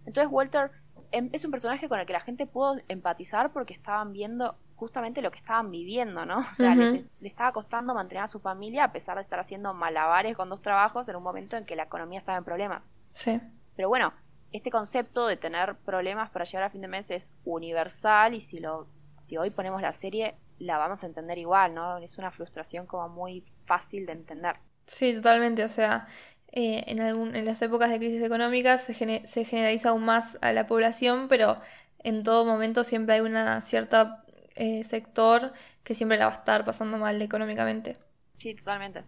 Entonces 0.05 0.31
Walter 0.31 0.71
em, 1.11 1.29
es 1.31 1.45
un 1.45 1.51
personaje 1.51 1.87
con 1.89 1.99
el 1.99 2.05
que 2.05 2.13
la 2.13 2.21
gente 2.21 2.47
pudo 2.47 2.77
empatizar 2.87 3.51
porque 3.51 3.73
estaban 3.73 4.11
viendo 4.13 4.57
justamente 4.75 5.21
lo 5.21 5.29
que 5.31 5.37
estaban 5.37 5.69
viviendo, 5.71 6.25
¿no? 6.25 6.39
O 6.51 6.53
sea, 6.53 6.75
les, 6.75 6.93
le 6.93 7.27
estaba 7.27 7.51
costando 7.51 7.93
mantener 7.93 8.23
a 8.23 8.27
su 8.27 8.39
familia 8.39 8.85
a 8.85 8.91
pesar 8.91 9.15
de 9.15 9.21
estar 9.21 9.39
haciendo 9.39 9.73
malabares 9.73 10.35
con 10.35 10.47
dos 10.47 10.61
trabajos 10.61 11.07
en 11.09 11.15
un 11.15 11.23
momento 11.23 11.57
en 11.57 11.65
que 11.65 11.75
la 11.75 11.83
economía 11.83 12.17
estaba 12.17 12.37
en 12.37 12.43
problemas. 12.43 12.89
Sí. 13.11 13.39
Pero 13.75 13.89
bueno, 13.89 14.13
este 14.51 14.71
concepto 14.71 15.27
de 15.27 15.37
tener 15.37 15.77
problemas 15.77 16.29
para 16.29 16.45
llegar 16.45 16.63
a 16.63 16.69
fin 16.69 16.81
de 16.81 16.87
mes 16.87 17.11
es 17.11 17.33
universal 17.45 18.33
y 18.33 18.39
si 18.39 18.57
lo 18.57 18.87
si 19.17 19.37
hoy 19.37 19.51
ponemos 19.51 19.81
la 19.81 19.93
serie 19.93 20.35
la 20.57 20.77
vamos 20.77 21.03
a 21.03 21.07
entender 21.07 21.37
igual, 21.37 21.73
¿no? 21.73 21.97
Es 21.97 22.17
una 22.17 22.31
frustración 22.31 22.85
como 22.85 23.09
muy 23.09 23.43
fácil 23.65 24.05
de 24.05 24.13
entender. 24.13 24.57
Sí, 24.85 25.13
totalmente. 25.13 25.63
O 25.63 25.69
sea, 25.69 26.07
eh, 26.51 26.83
en, 26.87 26.99
algún, 26.99 27.35
en 27.35 27.45
las 27.45 27.61
épocas 27.61 27.89
de 27.89 27.97
crisis 27.97 28.21
económicas 28.21 28.83
se, 28.83 29.21
se 29.25 29.45
generaliza 29.45 29.89
aún 29.89 30.03
más 30.03 30.37
a 30.41 30.51
la 30.51 30.67
población, 30.67 31.27
pero 31.27 31.55
en 31.99 32.23
todo 32.23 32.45
momento 32.45 32.83
siempre 32.83 33.15
hay 33.15 33.21
una 33.21 33.61
cierta 33.61 34.25
eh, 34.55 34.83
sector 34.83 35.53
que 35.83 35.95
siempre 35.95 36.17
la 36.17 36.25
va 36.25 36.31
a 36.31 36.35
estar 36.35 36.65
pasando 36.65 36.97
mal 36.97 37.21
económicamente. 37.21 37.97
Sí, 38.37 38.53
totalmente. 38.53 39.05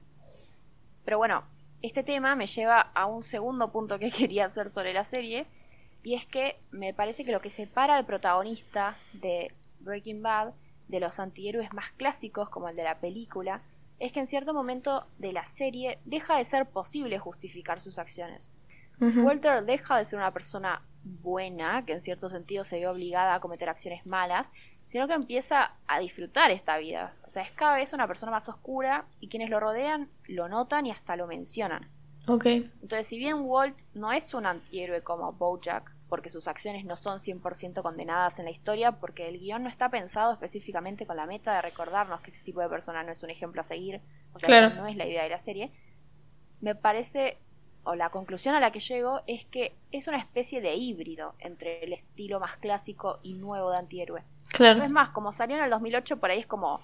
Pero 1.04 1.18
bueno, 1.18 1.44
este 1.82 2.04
tema 2.04 2.36
me 2.36 2.48
lleva 2.48 2.80
a 2.80 3.08
un 3.08 3.24
segundo 3.24 3.72
punto 3.72 4.00
que 4.00 4.10
quería 4.18 4.46
hacer 4.46 4.70
sobre 4.70 4.94
la 4.94 5.04
serie, 5.04 5.46
y 6.02 6.16
es 6.16 6.26
que 6.26 6.58
me 6.72 6.94
parece 6.94 7.26
que 7.26 7.32
lo 7.32 7.42
que 7.42 7.50
separa 7.50 7.98
al 7.98 8.06
protagonista 8.06 8.98
de 9.14 9.54
Breaking 9.80 10.22
Bad 10.22 10.54
de 10.88 11.00
los 11.00 11.20
antihéroes 11.20 11.74
más 11.74 11.92
clásicos 11.92 12.50
como 12.50 12.70
el 12.70 12.76
de 12.76 12.84
la 12.84 13.00
película 13.00 13.64
es 14.04 14.12
que 14.12 14.20
en 14.20 14.28
cierto 14.28 14.54
momento 14.54 15.08
de 15.18 15.32
la 15.32 15.46
serie 15.46 15.98
deja 16.04 16.36
de 16.36 16.44
ser 16.44 16.66
posible 16.66 17.20
justificar 17.20 17.80
sus 17.80 18.00
acciones. 18.00 18.50
Walter 19.00 19.64
deja 19.64 19.98
de 19.98 20.04
ser 20.04 20.20
una 20.20 20.34
persona 20.34 20.82
buena, 21.04 21.86
que 21.86 21.94
en 21.94 22.02
cierto 22.02 22.28
sentido 22.28 22.66
se 22.66 22.80
ve 22.80 22.88
obligada 22.88 23.34
a 23.34 23.40
cometer 23.40 23.70
acciones 23.70 24.06
malas, 24.06 24.52
sino 24.88 25.08
que 25.08 25.14
empieza 25.14 25.76
a 25.88 26.00
disfrutar 26.00 26.52
esta 26.52 26.78
vida. 26.78 27.16
O 27.26 27.30
sea, 27.30 27.44
es 27.44 27.52
cada 27.52 27.76
vez 27.76 27.94
una 27.94 28.06
persona 28.06 28.34
más 28.34 28.50
oscura 28.50 29.06
y 29.22 29.30
quienes 29.30 29.50
lo 29.50 29.62
rodean 29.62 30.10
lo 30.28 30.50
notan 30.50 30.86
y 30.86 30.92
hasta 30.92 31.16
lo 31.16 31.26
mencionan. 31.26 31.90
Ok. 32.28 32.46
Entonces, 32.46 33.08
si 33.08 33.18
bien 33.18 33.40
Walt 33.40 33.84
no 33.94 34.12
es 34.12 34.34
un 34.34 34.46
antihéroe 34.46 35.02
como 35.02 35.32
Bojack, 35.32 35.93
porque 36.14 36.30
sus 36.30 36.48
acciones 36.48 36.86
no 36.86 36.96
son 36.96 37.18
100% 37.18 37.82
condenadas 37.82 38.38
en 38.38 38.46
la 38.46 38.52
historia, 38.52 38.92
porque 38.92 39.28
el 39.30 39.40
guion 39.40 39.64
no 39.64 39.68
está 39.68 39.90
pensado 39.90 40.32
específicamente 40.32 41.08
con 41.08 41.18
la 41.18 41.26
meta 41.26 41.56
de 41.56 41.64
recordarnos 41.64 42.22
que 42.22 42.30
ese 42.30 42.44
tipo 42.44 42.62
de 42.62 42.70
persona 42.70 43.02
no 43.02 43.12
es 43.12 43.24
un 43.24 43.32
ejemplo 43.32 43.62
a 43.62 43.64
seguir, 43.64 44.00
o 44.32 44.38
sea, 44.38 44.70
no 44.70 44.86
es 44.86 44.96
la 44.96 45.08
idea 45.08 45.24
de 45.24 45.30
la 45.30 45.40
serie, 45.40 45.72
me 46.62 46.76
parece, 46.76 47.40
o 47.84 47.96
la 47.96 48.12
conclusión 48.12 48.54
a 48.54 48.60
la 48.60 48.72
que 48.72 48.80
llego, 48.80 49.22
es 49.26 49.48
que 49.48 49.76
es 49.92 50.08
una 50.08 50.20
especie 50.20 50.62
de 50.62 50.76
híbrido 50.76 51.34
entre 51.40 51.84
el 51.84 51.94
estilo 51.94 52.40
más 52.40 52.58
clásico 52.58 53.20
y 53.24 53.34
nuevo 53.34 53.72
de 53.72 53.78
antihéroe. 53.78 54.24
Claro. 54.50 54.78
No 54.78 54.86
es 54.86 54.92
más, 54.92 55.10
como 55.10 55.32
salió 55.32 55.58
en 55.58 55.64
el 55.64 55.72
2008, 55.72 56.18
por 56.18 56.30
ahí 56.30 56.38
es 56.38 56.46
como 56.46 56.80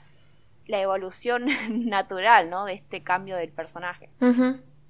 la 0.65 0.81
evolución 0.81 1.45
natural, 1.87 2.49
¿no? 2.49 2.65
De 2.65 2.73
este 2.73 3.03
cambio 3.03 3.35
del 3.35 3.51
personaje. 3.51 4.09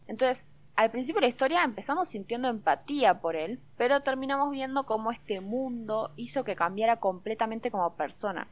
Entonces, 0.07 0.49
al 0.79 0.91
principio 0.91 1.19
de 1.19 1.25
la 1.25 1.29
historia 1.29 1.65
empezamos 1.65 2.07
sintiendo 2.07 2.47
empatía 2.47 3.19
por 3.19 3.35
él, 3.35 3.59
pero 3.75 3.99
terminamos 3.99 4.49
viendo 4.49 4.85
cómo 4.85 5.11
este 5.11 5.41
mundo 5.41 6.13
hizo 6.15 6.45
que 6.45 6.55
cambiara 6.55 7.01
completamente 7.01 7.69
como 7.69 7.97
persona. 7.97 8.47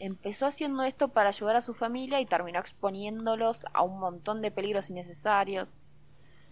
Empezó 0.00 0.46
haciendo 0.46 0.82
esto 0.82 1.10
para 1.10 1.28
ayudar 1.28 1.54
a 1.54 1.60
su 1.60 1.72
familia 1.72 2.20
y 2.20 2.26
terminó 2.26 2.58
exponiéndolos 2.58 3.66
a 3.72 3.82
un 3.82 4.00
montón 4.00 4.42
de 4.42 4.50
peligros 4.50 4.90
innecesarios. 4.90 5.78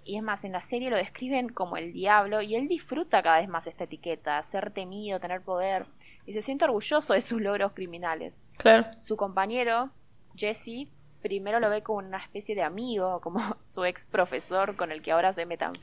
Y 0.05 0.19
es 0.19 0.23
más, 0.23 0.45
en 0.45 0.53
la 0.53 0.61
serie 0.61 0.89
lo 0.89 0.97
describen 0.97 1.49
como 1.49 1.77
el 1.77 1.93
diablo 1.93 2.41
y 2.41 2.55
él 2.55 2.69
disfruta 2.69 3.25
cada 3.25 3.41
vez 3.41 3.49
más 3.49 3.67
esta 3.67 3.83
etiqueta, 3.83 4.41
ser 4.45 4.71
temido, 4.71 5.19
tener 5.19 5.43
poder, 5.43 5.89
y 6.27 6.33
se 6.33 6.43
siente 6.43 6.65
orgulloso 6.65 7.13
de 7.13 7.23
sus 7.23 7.41
logros 7.41 7.73
criminales. 7.73 8.45
Claro. 8.57 8.87
Su 9.01 9.17
compañero, 9.17 9.91
Jesse, 10.37 10.87
primero 11.23 11.61
lo 11.61 11.71
ve 11.71 11.83
como 11.83 11.99
una 11.99 12.19
especie 12.19 12.55
de 12.55 12.63
amigo, 12.63 13.21
como 13.21 13.41
su 13.67 13.85
ex 13.85 14.05
profesor 14.05 14.77
con 14.77 14.93
el 14.93 15.01
que 15.03 15.13
ahora 15.13 15.33
se 15.33 15.47
metan. 15.47 15.73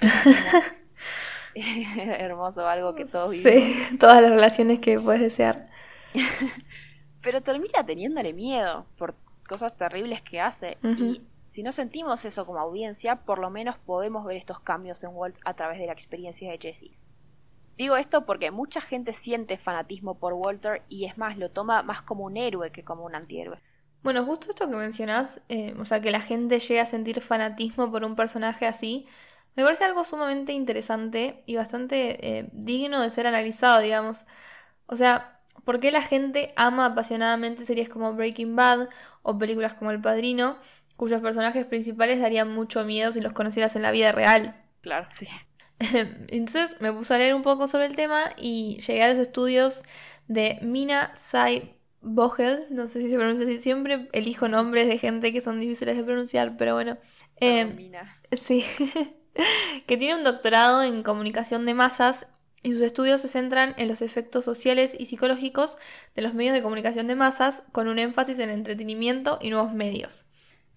Hermoso, 1.55 2.67
algo 2.67 2.93
que 2.93 3.05
todos 3.05 3.31
vivimos. 3.31 3.71
Sí, 3.71 3.97
todas 3.97 4.21
las 4.21 4.31
relaciones 4.31 4.79
que 4.79 4.99
puedes 4.99 5.21
desear. 5.21 5.69
Pero 7.21 7.41
termina 7.41 7.85
teniéndole 7.85 8.33
miedo 8.33 8.85
por 8.97 9.15
cosas 9.47 9.75
terribles 9.75 10.21
que 10.21 10.39
hace. 10.39 10.77
Y 10.83 11.21
si 11.43 11.63
no 11.63 11.71
sentimos 11.71 12.23
eso 12.25 12.45
como 12.45 12.59
audiencia, 12.59 13.17
por 13.17 13.39
lo 13.39 13.49
menos 13.49 13.77
podemos 13.77 14.25
ver 14.25 14.37
estos 14.37 14.59
cambios 14.59 15.03
en 15.03 15.11
Walt 15.11 15.37
a 15.43 15.53
través 15.55 15.79
de 15.79 15.87
la 15.87 15.93
experiencia 15.93 16.51
de 16.51 16.59
Jesse. 16.61 16.91
Digo 17.79 17.95
esto 17.95 18.25
porque 18.25 18.51
mucha 18.51 18.81
gente 18.81 19.13
siente 19.13 19.55
fanatismo 19.55 20.15
por 20.15 20.33
Walter 20.33 20.83
y 20.89 21.05
es 21.05 21.17
más, 21.17 21.37
lo 21.37 21.49
toma 21.49 21.81
más 21.81 22.01
como 22.01 22.25
un 22.25 22.35
héroe 22.35 22.71
que 22.71 22.83
como 22.83 23.05
un 23.05 23.15
antihéroe. 23.15 23.61
Bueno, 24.01 24.23
justo 24.25 24.49
esto 24.49 24.69
que 24.69 24.77
mencionás, 24.77 25.41
eh, 25.49 25.75
o 25.77 25.85
sea, 25.85 26.01
que 26.01 26.11
la 26.11 26.21
gente 26.21 26.59
llegue 26.59 26.79
a 26.79 26.85
sentir 26.85 27.21
fanatismo 27.21 27.91
por 27.91 28.03
un 28.05 28.15
personaje 28.15 28.65
así, 28.65 29.05
me 29.55 29.63
parece 29.63 29.83
algo 29.83 30.05
sumamente 30.05 30.53
interesante 30.53 31.43
y 31.45 31.55
bastante 31.57 32.39
eh, 32.39 32.49
digno 32.53 33.01
de 33.01 33.09
ser 33.09 33.27
analizado, 33.27 33.81
digamos. 33.81 34.25
O 34.87 34.95
sea, 34.95 35.41
¿por 35.65 35.79
qué 35.81 35.91
la 35.91 36.01
gente 36.01 36.49
ama 36.55 36.85
apasionadamente 36.85 37.65
series 37.65 37.89
como 37.89 38.13
Breaking 38.13 38.55
Bad 38.55 38.89
o 39.21 39.37
películas 39.37 39.73
como 39.73 39.91
El 39.91 40.01
Padrino, 40.01 40.57
cuyos 40.95 41.21
personajes 41.21 41.65
principales 41.65 42.21
darían 42.21 42.53
mucho 42.53 42.85
miedo 42.85 43.11
si 43.11 43.21
los 43.21 43.33
conocieras 43.33 43.75
en 43.75 43.81
la 43.81 43.91
vida 43.91 44.11
real? 44.13 44.55
Claro, 44.81 45.07
sí. 45.11 45.27
Entonces 45.79 46.77
me 46.79 46.93
puse 46.93 47.13
a 47.13 47.17
leer 47.17 47.35
un 47.35 47.41
poco 47.41 47.67
sobre 47.67 47.85
el 47.85 47.95
tema 47.95 48.31
y 48.37 48.79
llegué 48.81 49.03
a 49.03 49.09
los 49.09 49.17
estudios 49.17 49.83
de 50.27 50.59
Mina 50.61 51.11
Sai 51.15 51.78
Vogel, 52.01 52.65
no 52.69 52.87
sé 52.87 53.01
si 53.01 53.09
se 53.09 53.17
pronuncia 53.17 53.45
así, 53.45 53.57
siempre 53.57 54.07
elijo 54.13 54.47
nombres 54.47 54.87
de 54.87 54.97
gente 54.97 55.33
que 55.33 55.41
son 55.41 55.59
difíciles 55.59 55.97
de 55.97 56.03
pronunciar, 56.03 56.55
pero 56.57 56.73
bueno. 56.73 56.97
Eh, 57.37 57.91
sí, 58.31 58.63
que 59.87 59.97
tiene 59.97 60.15
un 60.15 60.23
doctorado 60.23 60.83
en 60.83 61.03
comunicación 61.03 61.65
de 61.65 61.73
masas 61.73 62.27
y 62.63 62.73
sus 62.73 62.81
estudios 62.81 63.21
se 63.21 63.27
centran 63.27 63.73
en 63.77 63.87
los 63.87 64.01
efectos 64.01 64.43
sociales 64.45 64.95
y 64.97 65.05
psicológicos 65.05 65.77
de 66.15 66.21
los 66.21 66.33
medios 66.33 66.53
de 66.53 66.61
comunicación 66.61 67.07
de 67.07 67.15
masas 67.15 67.63
con 67.71 67.87
un 67.87 67.99
énfasis 67.99 68.39
en 68.39 68.49
entretenimiento 68.49 69.39
y 69.41 69.49
nuevos 69.49 69.73
medios. 69.73 70.25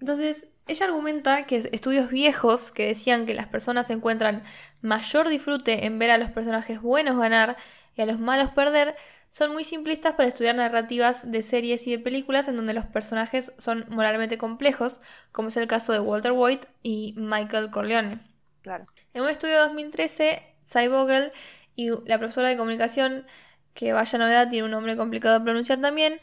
Entonces, 0.01 0.49
ella 0.69 0.87
argumenta 0.87 1.47
que 1.47 1.57
estudios 1.57 2.11
viejos 2.11 2.71
que 2.71 2.87
decían 2.87 3.27
que 3.27 3.35
las 3.35 3.49
personas 3.49 3.91
encuentran 3.91 4.45
mayor 4.81 5.29
disfrute 5.29 5.87
en 5.87 5.99
ver 5.99 6.11
a 6.13 6.19
los 6.19 6.31
personajes 6.31 6.81
buenos 6.81 7.19
ganar 7.19 7.57
y 7.97 8.03
a 8.03 8.07
los 8.07 8.19
malos 8.19 8.51
perder 8.51 8.95
son 9.33 9.55
muy 9.55 9.65
simplistas 9.65 10.13
para 10.13 10.29
estudiar 10.29 10.55
narrativas 10.57 11.31
de 11.31 11.41
series 11.41 11.87
y 11.87 11.93
de 11.93 11.99
películas 11.99 12.49
en 12.49 12.57
donde 12.57 12.75
los 12.75 12.85
personajes 12.85 13.55
son 13.57 13.87
moralmente 13.89 14.37
complejos, 14.37 15.01
como 15.33 15.49
es 15.49 15.57
el 15.57 15.67
caso 15.67 15.95
de 15.95 16.01
Walter 16.01 16.33
White 16.33 16.69
y 16.83 17.15
Michael 17.17 17.71
Corleone. 17.71 18.19
Claro. 18.61 18.85
En 19.15 19.23
un 19.23 19.31
estudio 19.31 19.55
de 19.55 19.61
2013, 19.61 20.43
Cy 20.67 20.89
Vogel 20.89 21.33
y 21.75 21.89
la 22.05 22.19
profesora 22.19 22.49
de 22.49 22.59
comunicación, 22.59 23.25
que 23.73 23.95
vaya 23.95 24.19
novedad, 24.19 24.51
tiene 24.51 24.67
un 24.67 24.71
nombre 24.71 24.99
complicado 24.99 25.39
de 25.39 25.45
pronunciar 25.45 25.81
también, 25.81 26.21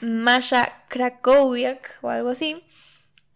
Maya 0.00 0.82
Krakowiak 0.88 1.98
o 2.00 2.08
algo 2.08 2.30
así, 2.30 2.64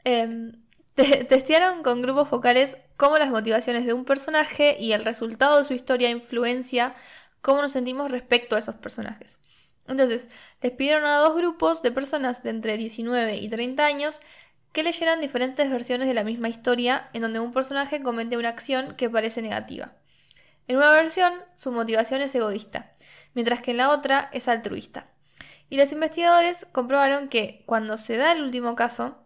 em, 0.05 0.53
testearon 0.95 1.83
con 1.83 2.01
grupos 2.01 2.27
focales 2.27 2.79
cómo 2.97 3.19
las 3.19 3.31
motivaciones 3.31 3.85
de 3.85 3.93
un 3.93 4.07
personaje 4.07 4.79
y 4.81 4.93
el 4.93 5.05
resultado 5.05 5.59
de 5.59 5.67
su 5.67 5.75
historia 5.75 6.09
influencia 6.09 6.95
cómo 7.41 7.63
nos 7.63 7.73
sentimos 7.73 8.11
respecto 8.11 8.57
a 8.57 8.59
esos 8.59 8.77
personajes. 8.77 9.39
Entonces, 9.87 10.29
les 10.61 10.73
pidieron 10.73 11.05
a 11.05 11.17
dos 11.17 11.35
grupos 11.35 11.83
de 11.83 11.91
personas 11.91 12.43
de 12.43 12.51
entre 12.51 12.77
19 12.77 13.37
y 13.37 13.49
30 13.49 13.85
años 13.85 14.21
que 14.73 14.83
leyeran 14.83 15.21
diferentes 15.21 15.69
versiones 15.71 16.07
de 16.07 16.15
la 16.15 16.23
misma 16.23 16.49
historia 16.49 17.09
en 17.13 17.23
donde 17.23 17.41
un 17.41 17.53
personaje 17.53 18.03
comete 18.03 18.37
una 18.37 18.51
acción 18.51 18.95
que 18.95 19.11
parece 19.11 19.43
negativa. 19.43 19.93
En 20.69 20.77
una 20.77 20.93
versión, 20.93 21.33
su 21.57 21.73
motivación 21.73 22.23
es 22.23 22.35
egoísta, 22.35 22.93
mientras 23.35 23.61
que 23.61 23.73
en 23.73 23.79
la 23.79 23.91
otra 23.91 24.31
es 24.33 24.47
altruista. 24.47 25.07
Y 25.69 25.77
los 25.77 25.91
investigadores 25.91 26.67
comprobaron 26.71 27.29
que 27.29 27.65
cuando 27.67 27.99
se 27.99 28.17
da 28.17 28.33
el 28.33 28.43
último 28.43 28.77
caso, 28.77 29.19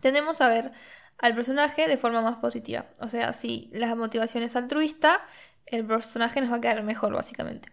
tendemos 0.00 0.40
a 0.40 0.48
ver 0.48 0.72
al 1.18 1.34
personaje 1.34 1.88
de 1.88 1.96
forma 1.96 2.20
más 2.20 2.36
positiva. 2.36 2.86
O 3.00 3.08
sea, 3.08 3.32
si 3.32 3.70
la 3.72 3.94
motivación 3.94 4.42
es 4.42 4.56
altruista, 4.56 5.24
el 5.66 5.86
personaje 5.86 6.40
nos 6.40 6.52
va 6.52 6.56
a 6.56 6.60
quedar 6.60 6.82
mejor, 6.82 7.12
básicamente. 7.14 7.68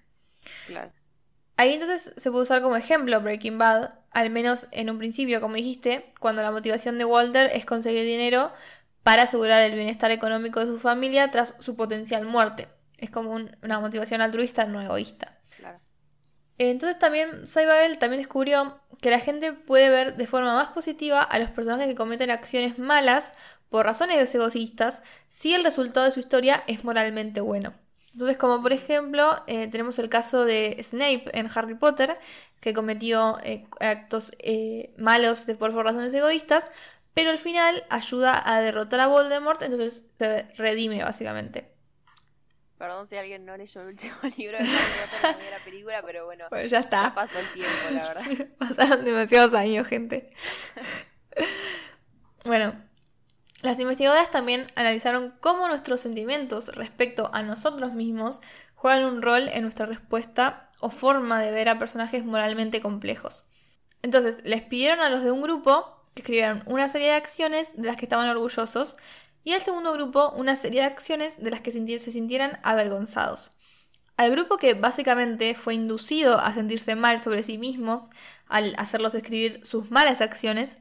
Claro. 0.68 0.92
Ahí 1.58 1.74
entonces 1.74 2.14
se 2.18 2.32
puede 2.32 2.44
usar 2.44 2.62
como 2.62 2.76
ejemplo 2.76 3.22
Breaking 3.22 3.58
Bad, 3.58 3.94
al 4.12 4.30
menos 4.30 4.68
en 4.72 4.90
un 4.90 4.98
principio, 4.98 5.42
como 5.42 5.56
dijiste, 5.56 6.12
cuando 6.20 6.42
la 6.42 6.52
motivación 6.52 6.98
de 6.98 7.06
Walter 7.06 7.50
es 7.54 7.66
conseguir 7.66 8.04
dinero 8.04 8.52
para 9.04 9.24
asegurar 9.24 9.64
el 9.64 9.76
bienestar 9.76 10.12
económico 10.12 10.60
de 10.60 10.68
su 10.68 10.80
familia 10.80 11.30
tras 11.32 11.56
su 11.60 11.76
potencial 11.76 12.26
muerte. 12.26 12.68
Es 12.98 13.10
como 13.10 13.32
una 13.32 13.80
motivación 13.80 14.22
altruista, 14.22 14.66
no 14.66 14.82
egoísta. 14.82 15.41
Entonces 16.58 17.00
también 17.00 17.48
Saibagel 17.48 17.98
también 17.98 18.22
descubrió 18.22 18.80
que 19.02 19.10
la 19.10 19.20
gente 19.20 19.54
puede 19.54 19.90
ver 19.90 20.16
de 20.18 20.28
forma 20.28 20.56
más 20.56 20.70
positiva 20.70 21.22
a 21.22 21.40
los 21.40 21.50
personajes 21.50 21.88
que 21.88 21.96
cometen 21.96 22.30
acciones 22.30 22.78
malas 22.78 23.34
por 23.70 23.86
razones 23.86 24.34
egoístas 24.36 25.02
si 25.28 25.54
el 25.56 25.64
resultado 25.64 26.06
de 26.06 26.12
su 26.12 26.20
historia 26.20 26.64
es 26.68 26.84
moralmente 26.84 27.42
bueno. 27.42 27.74
Entonces, 28.14 28.38
como 28.38 28.62
por 28.62 28.74
ejemplo, 28.74 29.42
eh, 29.48 29.68
tenemos 29.68 29.98
el 29.98 30.10
caso 30.10 30.44
de 30.44 30.78
Snape 30.84 31.26
en 31.34 31.50
Harry 31.54 31.76
Potter, 31.76 32.18
que 32.60 32.74
cometió 32.74 33.38
eh, 33.44 33.66
actos 33.80 34.32
eh, 34.40 34.94
malos 34.98 35.46
de 35.46 35.56
por 35.56 35.74
razones 35.74 36.14
egoístas, 36.14 36.66
pero 37.14 37.32
al 37.32 37.38
final 37.38 37.84
ayuda 37.90 38.42
a 38.44 38.62
derrotar 38.62 39.00
a 39.00 39.08
Voldemort, 39.08 39.62
entonces 39.62 40.06
se 40.18 40.44
redime 40.58 41.04
básicamente. 41.04 41.72
Perdón 42.82 43.08
si 43.08 43.16
alguien 43.16 43.46
no 43.46 43.56
leyó 43.56 43.82
el 43.82 43.90
último 43.90 44.16
libro 44.38 44.58
de 44.58 44.64
Harry 44.64 45.22
Potter, 45.22 45.52
la 45.52 45.64
película, 45.64 46.02
pero 46.04 46.26
bueno, 46.26 46.46
pues 46.50 46.72
ya 46.72 46.80
está. 46.80 47.04
Ya 47.04 47.12
pasó 47.14 47.38
el 47.38 47.48
tiempo, 47.50 47.72
la 47.92 48.08
verdad. 48.08 48.48
Pasaron 48.58 49.06
demasiados 49.06 49.54
años, 49.54 49.88
gente. 49.88 50.34
bueno, 52.44 52.74
las 53.62 53.80
investigadoras 53.80 54.32
también 54.32 54.66
analizaron 54.74 55.32
cómo 55.42 55.68
nuestros 55.68 56.02
sentimientos 56.02 56.76
respecto 56.76 57.30
a 57.36 57.44
nosotros 57.44 57.94
mismos 57.94 58.42
juegan 58.74 59.06
un 59.06 59.22
rol 59.22 59.48
en 59.50 59.62
nuestra 59.62 59.86
respuesta 59.86 60.72
o 60.80 60.90
forma 60.90 61.40
de 61.40 61.52
ver 61.52 61.70
a 61.70 61.78
personajes 61.78 62.26
moralmente 62.26 62.82
complejos. 62.82 63.44
Entonces, 64.02 64.42
les 64.44 64.64
pidieron 64.64 65.02
a 65.02 65.12
los 65.12 65.22
de 65.22 65.30
un 65.30 65.44
grupo 65.44 66.04
que 66.16 66.24
escribieran 66.24 66.64
una 66.66 66.90
serie 66.90 67.10
de 67.10 67.14
acciones 67.14 67.78
de 67.78 67.86
las 67.86 67.98
que 67.98 68.06
estaban 68.06 68.28
orgullosos 68.28 68.98
y 69.44 69.54
al 69.54 69.62
segundo 69.62 69.94
grupo 69.94 70.32
una 70.36 70.56
serie 70.56 70.82
de 70.82 70.88
acciones 70.88 71.42
de 71.42 71.52
las 71.52 71.62
que 71.62 71.72
se 71.72 72.12
sintieran 72.12 72.60
avergonzados. 72.64 73.50
Al 74.18 74.32
grupo 74.32 74.58
que 74.58 74.74
básicamente 74.74 75.56
fue 75.56 75.74
inducido 75.74 76.38
a 76.38 76.54
sentirse 76.54 76.96
mal 76.96 77.22
sobre 77.22 77.44
sí 77.44 77.58
mismos 77.58 78.10
al 78.48 78.76
hacerlos 78.78 79.16
escribir 79.16 79.66
sus 79.66 79.90
malas 79.90 80.22
acciones, 80.22 80.78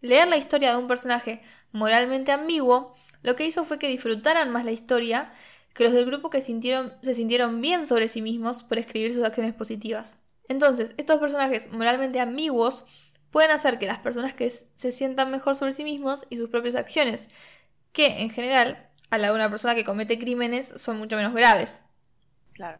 leer 0.00 0.28
la 0.28 0.36
historia 0.36 0.70
de 0.70 0.76
un 0.76 0.86
personaje 0.86 1.38
moralmente 1.72 2.30
ambiguo, 2.30 2.94
lo 3.22 3.34
que 3.34 3.46
hizo 3.46 3.64
fue 3.64 3.78
que 3.78 3.88
disfrutaran 3.88 4.50
más 4.50 4.64
la 4.64 4.70
historia 4.70 5.32
que 5.72 5.82
los 5.82 5.92
del 5.92 6.06
grupo 6.06 6.30
que 6.30 6.40
se 6.40 6.46
sintieron 6.46 7.60
bien 7.60 7.86
sobre 7.86 8.06
sí 8.06 8.22
mismos 8.22 8.62
por 8.62 8.78
escribir 8.78 9.12
sus 9.12 9.24
acciones 9.24 9.54
positivas. 9.54 10.18
Entonces, 10.46 10.94
estos 10.98 11.18
personajes 11.18 11.72
moralmente 11.72 12.20
ambiguos 12.20 12.84
pueden 13.30 13.50
hacer 13.50 13.78
que 13.78 13.86
las 13.86 13.98
personas 13.98 14.34
que 14.34 14.48
se 14.48 14.92
sientan 14.92 15.32
mejor 15.32 15.56
sobre 15.56 15.72
sí 15.72 15.82
mismos 15.82 16.26
y 16.30 16.36
sus 16.36 16.48
propias 16.48 16.76
acciones, 16.76 17.28
que 17.94 18.20
en 18.20 18.28
general, 18.28 18.90
a 19.08 19.16
la 19.16 19.28
de 19.28 19.34
una 19.34 19.48
persona 19.48 19.74
que 19.74 19.84
comete 19.84 20.18
crímenes, 20.18 20.74
son 20.76 20.98
mucho 20.98 21.16
menos 21.16 21.32
graves. 21.32 21.80
Claro. 22.52 22.78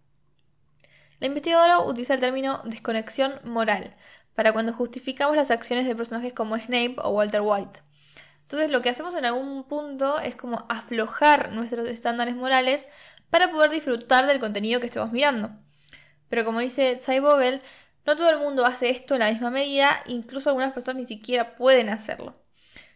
La 1.20 1.28
investigadora 1.28 1.78
utiliza 1.78 2.14
el 2.14 2.20
término 2.20 2.60
desconexión 2.64 3.40
moral 3.44 3.94
para 4.34 4.52
cuando 4.52 4.72
justificamos 4.72 5.36
las 5.36 5.52
acciones 5.52 5.86
de 5.86 5.94
personajes 5.94 6.34
como 6.34 6.58
Snape 6.58 6.96
o 6.98 7.10
Walter 7.10 7.40
White. 7.42 7.80
Entonces 8.42 8.70
lo 8.70 8.82
que 8.82 8.90
hacemos 8.90 9.14
en 9.16 9.24
algún 9.24 9.64
punto 9.64 10.18
es 10.18 10.34
como 10.34 10.66
aflojar 10.68 11.52
nuestros 11.52 11.88
estándares 11.88 12.34
morales 12.34 12.88
para 13.30 13.50
poder 13.52 13.70
disfrutar 13.70 14.26
del 14.26 14.40
contenido 14.40 14.80
que 14.80 14.86
estemos 14.86 15.12
mirando. 15.12 15.50
Pero 16.28 16.44
como 16.44 16.58
dice 16.58 16.98
Vogel, 17.20 17.62
no 18.04 18.16
todo 18.16 18.30
el 18.30 18.38
mundo 18.38 18.66
hace 18.66 18.90
esto 18.90 19.14
en 19.14 19.20
la 19.20 19.30
misma 19.30 19.50
medida, 19.50 20.02
incluso 20.06 20.50
algunas 20.50 20.72
personas 20.72 21.02
ni 21.02 21.06
siquiera 21.06 21.54
pueden 21.54 21.88
hacerlo. 21.88 22.34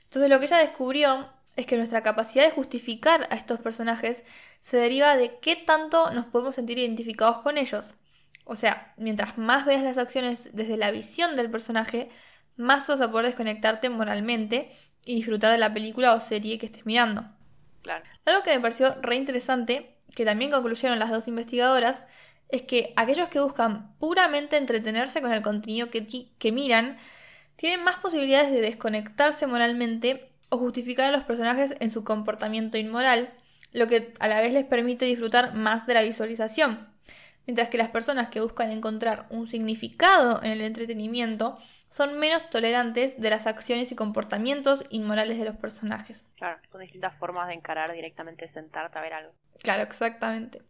Entonces 0.02 0.28
lo 0.28 0.40
que 0.40 0.46
ella 0.46 0.58
descubrió 0.58 1.37
es 1.58 1.66
que 1.66 1.76
nuestra 1.76 2.04
capacidad 2.04 2.44
de 2.44 2.52
justificar 2.52 3.26
a 3.30 3.34
estos 3.34 3.58
personajes 3.58 4.22
se 4.60 4.76
deriva 4.76 5.16
de 5.16 5.40
qué 5.40 5.56
tanto 5.56 6.12
nos 6.12 6.26
podemos 6.26 6.54
sentir 6.54 6.78
identificados 6.78 7.40
con 7.40 7.58
ellos. 7.58 7.94
O 8.44 8.54
sea, 8.54 8.94
mientras 8.96 9.38
más 9.38 9.66
veas 9.66 9.82
las 9.82 9.98
acciones 9.98 10.50
desde 10.52 10.76
la 10.76 10.92
visión 10.92 11.34
del 11.34 11.50
personaje, 11.50 12.06
más 12.54 12.86
vas 12.86 13.00
a 13.00 13.10
poder 13.10 13.26
desconectarte 13.26 13.90
moralmente 13.90 14.70
y 15.04 15.16
disfrutar 15.16 15.50
de 15.50 15.58
la 15.58 15.74
película 15.74 16.14
o 16.14 16.20
serie 16.20 16.58
que 16.58 16.66
estés 16.66 16.86
mirando. 16.86 17.24
Claro. 17.82 18.04
Algo 18.24 18.44
que 18.44 18.54
me 18.54 18.60
pareció 18.60 18.94
re 19.02 19.16
interesante, 19.16 19.96
que 20.14 20.24
también 20.24 20.52
concluyeron 20.52 21.00
las 21.00 21.10
dos 21.10 21.26
investigadoras, 21.26 22.04
es 22.50 22.62
que 22.62 22.92
aquellos 22.94 23.28
que 23.30 23.40
buscan 23.40 23.96
puramente 23.98 24.58
entretenerse 24.58 25.20
con 25.20 25.32
el 25.32 25.42
contenido 25.42 25.90
que, 25.90 26.06
que 26.38 26.52
miran, 26.52 26.98
tienen 27.56 27.82
más 27.82 27.96
posibilidades 27.96 28.52
de 28.52 28.60
desconectarse 28.60 29.48
moralmente 29.48 30.27
o 30.48 30.58
justificar 30.58 31.06
a 31.06 31.16
los 31.16 31.24
personajes 31.24 31.74
en 31.80 31.90
su 31.90 32.04
comportamiento 32.04 32.78
inmoral, 32.78 33.32
lo 33.72 33.86
que 33.86 34.12
a 34.20 34.28
la 34.28 34.40
vez 34.40 34.52
les 34.52 34.64
permite 34.64 35.04
disfrutar 35.04 35.54
más 35.54 35.86
de 35.86 35.94
la 35.94 36.02
visualización 36.02 36.88
mientras 37.48 37.70
que 37.70 37.78
las 37.78 37.88
personas 37.88 38.28
que 38.28 38.42
buscan 38.42 38.70
encontrar 38.70 39.26
un 39.30 39.48
significado 39.48 40.42
en 40.42 40.50
el 40.50 40.60
entretenimiento 40.60 41.56
son 41.88 42.18
menos 42.18 42.50
tolerantes 42.50 43.18
de 43.18 43.30
las 43.30 43.46
acciones 43.46 43.90
y 43.90 43.96
comportamientos 43.96 44.84
inmorales 44.90 45.38
de 45.38 45.46
los 45.46 45.56
personajes. 45.56 46.28
Claro, 46.36 46.58
son 46.64 46.82
distintas 46.82 47.14
formas 47.16 47.48
de 47.48 47.54
encarar 47.54 47.90
directamente 47.94 48.46
sentarte 48.48 48.98
a 48.98 49.00
ver 49.00 49.14
algo. 49.14 49.32
Claro, 49.62 49.82
exactamente. 49.82 50.60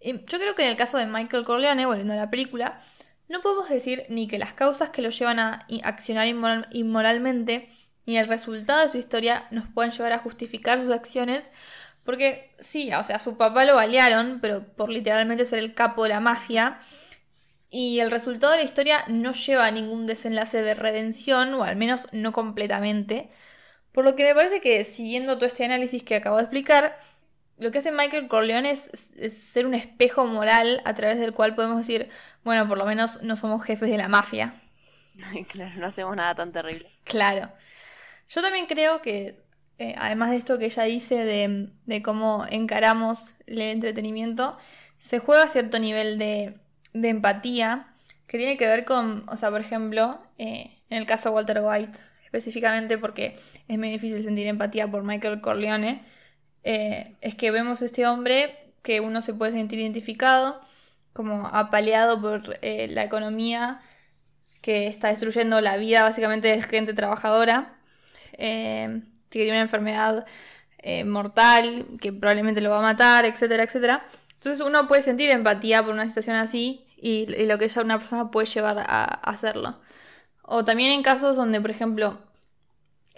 Yo 0.00 0.38
creo 0.38 0.54
que 0.54 0.64
en 0.64 0.70
el 0.70 0.76
caso 0.76 0.96
de 0.96 1.04
Michael 1.04 1.44
Corleone, 1.44 1.84
volviendo 1.84 2.14
a 2.14 2.16
la 2.16 2.30
película, 2.30 2.80
no 3.28 3.42
podemos 3.42 3.68
decir 3.68 4.06
ni 4.08 4.26
que 4.26 4.38
las 4.38 4.54
causas 4.54 4.88
que 4.88 5.02
lo 5.02 5.10
llevan 5.10 5.38
a 5.38 5.66
accionar 5.84 6.26
inmoralmente 6.26 7.68
ni 8.06 8.16
el 8.16 8.28
resultado 8.28 8.82
de 8.82 8.88
su 8.88 8.98
historia 8.98 9.46
nos 9.50 9.68
puedan 9.68 9.92
llevar 9.92 10.12
a 10.12 10.18
justificar 10.18 10.80
sus 10.80 10.90
acciones 10.90 11.50
porque 12.04 12.50
sí, 12.58 12.92
o 12.94 13.04
sea, 13.04 13.18
su 13.18 13.36
papá 13.36 13.64
lo 13.64 13.76
balearon, 13.76 14.40
pero 14.40 14.66
por 14.74 14.90
literalmente 14.90 15.44
ser 15.44 15.60
el 15.60 15.74
capo 15.74 16.02
de 16.04 16.10
la 16.10 16.20
mafia. 16.20 16.78
Y 17.70 18.00
el 18.00 18.10
resultado 18.10 18.52
de 18.52 18.58
la 18.58 18.64
historia 18.64 19.04
no 19.08 19.32
lleva 19.32 19.66
a 19.66 19.70
ningún 19.70 20.06
desenlace 20.06 20.62
de 20.62 20.74
redención, 20.74 21.54
o 21.54 21.64
al 21.64 21.76
menos 21.76 22.08
no 22.12 22.32
completamente. 22.32 23.30
Por 23.92 24.04
lo 24.04 24.16
que 24.16 24.24
me 24.24 24.34
parece 24.34 24.60
que, 24.60 24.84
siguiendo 24.84 25.36
todo 25.36 25.46
este 25.46 25.64
análisis 25.64 26.02
que 26.02 26.16
acabo 26.16 26.36
de 26.36 26.42
explicar, 26.42 26.98
lo 27.58 27.70
que 27.70 27.78
hace 27.78 27.92
Michael 27.92 28.28
Corleone 28.28 28.72
es, 28.72 28.90
ser 29.32 29.66
un 29.66 29.74
espejo 29.74 30.26
moral 30.26 30.82
a 30.84 30.94
través 30.94 31.18
del 31.18 31.32
cual 31.32 31.54
podemos 31.54 31.78
decir, 31.78 32.08
bueno, 32.44 32.68
por 32.68 32.78
lo 32.78 32.84
menos 32.84 33.22
no 33.22 33.36
somos 33.36 33.62
jefes 33.64 33.90
de 33.90 33.98
la 33.98 34.08
mafia. 34.08 34.54
claro, 35.52 35.72
no 35.78 35.86
hacemos 35.86 36.16
nada 36.16 36.34
tan 36.34 36.52
terrible. 36.52 36.90
Claro. 37.04 37.52
Yo 38.34 38.40
también 38.40 38.64
creo 38.66 39.02
que 39.02 39.42
eh, 39.78 39.94
además 39.98 40.30
de 40.30 40.36
esto 40.36 40.58
que 40.58 40.66
ella 40.66 40.84
dice 40.84 41.16
de, 41.16 42.02
cómo 42.02 42.46
encaramos 42.48 43.34
el 43.46 43.60
entretenimiento, 43.60 44.56
se 44.98 45.18
juega 45.18 45.48
cierto 45.48 45.78
nivel 45.78 46.18
de, 46.18 46.58
empatía 46.94 47.94
que 48.26 48.38
tiene 48.38 48.56
que 48.56 48.66
ver 48.66 48.86
con, 48.86 49.28
o 49.28 49.36
sea, 49.36 49.50
por 49.50 49.60
ejemplo, 49.60 50.18
eh, 50.38 50.78
en 50.88 50.98
el 50.98 51.06
caso 51.06 51.28
de 51.28 51.34
Walter 51.34 51.60
White, 51.62 51.98
específicamente 52.24 52.96
porque 52.96 53.36
es 53.68 53.78
muy 53.78 53.90
difícil 53.90 54.22
sentir 54.24 54.46
empatía 54.46 54.90
por 54.90 55.04
Michael 55.04 55.42
Corleone, 55.42 56.02
eh, 56.64 57.16
es 57.20 57.34
que 57.34 57.50
vemos 57.50 57.82
a 57.82 57.84
este 57.84 58.06
hombre 58.06 58.54
que 58.82 59.00
uno 59.00 59.20
se 59.20 59.34
puede 59.34 59.52
sentir 59.52 59.78
identificado, 59.78 60.60
como 61.12 61.48
apaleado 61.48 62.20
por 62.20 62.48
la 62.62 63.04
economía 63.04 63.80
que 64.62 64.86
está 64.86 65.08
destruyendo 65.08 65.60
la 65.60 65.76
vida 65.76 66.02
básicamente 66.02 66.48
de 66.48 66.62
gente 66.62 66.94
trabajadora 66.94 67.81
que 68.36 69.02
tiene 69.28 69.50
una 69.50 69.60
enfermedad 69.60 70.26
eh, 70.78 71.04
mortal, 71.04 71.86
que 72.00 72.12
probablemente 72.12 72.60
lo 72.60 72.70
va 72.70 72.78
a 72.78 72.82
matar, 72.82 73.24
etcétera, 73.24 73.62
etcétera. 73.64 74.04
Entonces 74.34 74.64
uno 74.66 74.88
puede 74.88 75.02
sentir 75.02 75.30
empatía 75.30 75.84
por 75.84 75.94
una 75.94 76.08
situación 76.08 76.36
así 76.36 76.84
y, 76.96 77.26
lo 77.46 77.58
que 77.58 77.66
esa 77.66 77.82
una 77.82 77.98
persona 77.98 78.30
puede 78.30 78.46
llevar 78.46 78.78
a, 78.78 79.04
hacerlo. 79.04 79.80
O 80.42 80.64
también 80.64 80.90
en 80.92 81.02
casos 81.02 81.36
donde, 81.36 81.60
por 81.60 81.70
ejemplo, 81.70 82.18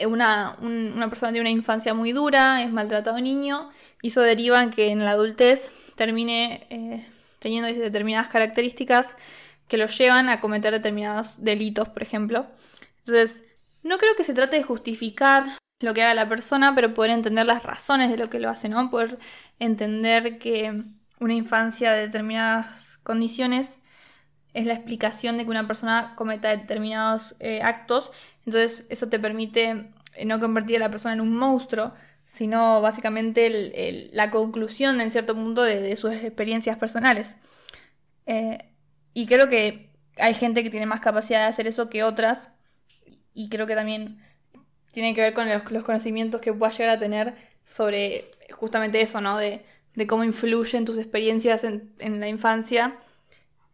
una, 0.07 0.57
una 0.61 1.09
persona 1.09 1.33
tiene 1.33 1.49
una 1.49 1.57
infancia 1.57 1.95
muy 1.95 2.13
dura, 2.13 2.63
es 2.63 2.71
maltratado 2.71 3.19
niño, 3.21 3.71
y 4.03 4.09
eso 4.09 4.21
deriva 4.21 4.63
en 4.63 4.71
que 4.71 4.89
en 4.89 5.05
la 5.05 5.13
adultez 5.13 5.71
termine 5.97 6.67
eh, 6.69 7.07
teniendo 7.39 7.69
determinadas 7.69 8.29
características 8.29 9.17
que 9.69 9.79
lo 9.79 9.87
llevan 9.87 10.29
a 10.29 10.41
cometer 10.41 10.73
determinados 10.73 11.43
delitos, 11.43 11.89
por 11.89 12.03
ejemplo. 12.03 12.43
Entonces, 12.99 13.43
no 13.85 13.99
creo 13.99 14.17
que 14.17 14.25
se 14.25 14.35
trate 14.35 14.57
de 14.57 14.65
justificar 14.65 15.59
lo 15.81 15.95
que 15.95 16.03
haga 16.03 16.15
la 16.15 16.29
persona, 16.29 16.75
pero 16.75 16.95
poder 16.95 17.13
entender 17.13 17.47
las 17.47 17.63
razones 17.63 18.11
de 18.11 18.17
lo 18.17 18.31
que 18.31 18.41
lo 18.41 18.51
hace, 18.51 18.69
¿no? 18.69 18.91
Poder 18.91 19.19
entender 19.59 20.39
que 20.39 20.83
una 21.21 21.35
infancia 21.35 21.93
de 21.93 22.03
determinadas 22.03 22.99
condiciones 23.03 23.81
es 24.55 24.67
la 24.67 24.75
explicación 24.75 25.37
de 25.37 25.45
que 25.45 25.51
una 25.51 25.67
persona 25.67 26.15
cometa 26.17 26.49
determinados 26.49 27.37
eh, 27.41 27.61
actos. 27.63 28.13
Entonces 28.47 28.87
eso 28.89 29.09
te 29.09 29.19
permite 29.19 29.91
eh, 30.15 30.25
no 30.25 30.41
convertir 30.41 30.77
a 30.77 30.81
la 30.81 30.91
persona 30.91 31.15
en 31.15 31.21
un 31.21 31.37
monstruo, 31.37 31.91
sino 32.27 32.81
básicamente 32.81 34.11
la 34.13 34.31
conclusión 34.31 35.01
en 35.01 35.11
cierto 35.11 35.35
punto 35.35 35.63
de, 35.63 35.95
sus 35.97 36.13
experiencias 36.13 36.79
personales. 36.79 37.37
Eh, 38.27 38.59
y 39.13 39.27
creo 39.27 39.49
que 39.49 39.91
hay 40.19 40.35
gente 40.35 40.63
que 40.63 40.71
tiene 40.71 40.87
más 40.87 41.01
capacidad 41.01 41.41
de 41.41 41.47
hacer 41.47 41.69
eso 41.69 41.91
que 41.91 42.03
otras. 42.05 42.49
Y 43.35 43.49
creo 43.49 43.67
que 43.67 43.75
también 43.75 44.21
tiene 44.93 45.13
que 45.13 45.21
ver 45.21 45.35
con 45.35 45.49
los, 45.49 45.85
conocimientos 45.85 46.41
que 46.41 46.53
puedas 46.53 46.79
llegar 46.79 46.97
a 46.97 46.99
tener 46.99 47.35
sobre 47.65 48.31
justamente 48.53 49.01
eso, 49.01 49.21
¿no? 49.21 49.37
De, 49.37 49.61
cómo 50.07 50.25
influyen 50.25 50.85
tus 50.85 50.99
experiencias 50.99 51.65
en, 51.65 52.21
la 52.21 52.29
infancia 52.29 52.97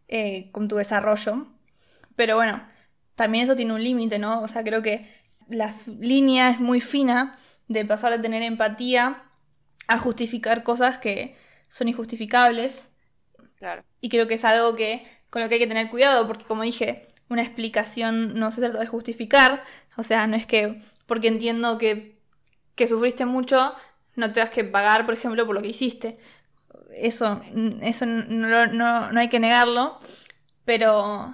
eh, 0.07 0.49
con 0.51 0.67
tu 0.67 0.75
desarrollo. 0.75 1.47
Pero 2.15 2.35
bueno, 2.35 2.61
también 3.15 3.43
eso 3.43 3.55
tiene 3.55 3.73
un 3.73 3.83
límite, 3.83 4.19
¿no? 4.19 4.41
O 4.41 4.47
sea, 4.47 4.63
creo 4.63 4.81
que 4.81 5.07
la 5.47 5.73
línea 5.85 6.49
es 6.49 6.59
muy 6.59 6.81
fina 6.81 7.37
de 7.67 7.85
pasar 7.85 8.13
a 8.13 8.21
tener 8.21 8.41
empatía 8.43 9.23
a 9.87 9.97
justificar 9.97 10.63
cosas 10.63 10.97
que 10.97 11.35
son 11.69 11.87
injustificables. 11.87 12.83
Claro. 13.57 13.83
Y 13.99 14.09
creo 14.09 14.27
que 14.27 14.35
es 14.35 14.45
algo 14.45 14.75
que 14.75 15.05
con 15.29 15.41
lo 15.41 15.49
que 15.49 15.55
hay 15.55 15.59
que 15.59 15.67
tener 15.67 15.89
cuidado, 15.89 16.27
porque 16.27 16.45
como 16.45 16.63
dije, 16.63 17.03
una 17.31 17.43
explicación 17.43 18.37
no 18.37 18.51
se 18.51 18.61
trata 18.61 18.79
de 18.79 18.87
justificar, 18.87 19.63
o 19.95 20.03
sea, 20.03 20.27
no 20.27 20.35
es 20.35 20.45
que 20.45 20.77
porque 21.05 21.27
entiendo 21.27 21.77
que, 21.77 22.17
que 22.75 22.87
sufriste 22.87 23.25
mucho, 23.25 23.73
no 24.15 24.31
tengas 24.31 24.49
que 24.49 24.63
pagar, 24.63 25.05
por 25.05 25.13
ejemplo, 25.13 25.45
por 25.45 25.55
lo 25.55 25.61
que 25.61 25.69
hiciste. 25.69 26.13
Eso, 26.93 27.41
eso 27.81 28.05
no, 28.05 28.67
no, 28.67 29.11
no 29.11 29.19
hay 29.19 29.29
que 29.29 29.39
negarlo, 29.39 29.97
pero 30.65 31.33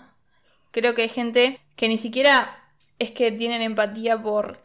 creo 0.72 0.94
que 0.94 1.04
hay 1.04 1.10
gente 1.10 1.60
que 1.76 1.88
ni 1.88 1.98
siquiera 1.98 2.64
es 3.00 3.12
que 3.12 3.32
tienen 3.32 3.62
empatía 3.62 4.22
por, 4.22 4.60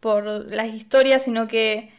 por 0.00 0.24
las 0.24 0.68
historias, 0.68 1.24
sino 1.24 1.48
que 1.48 1.92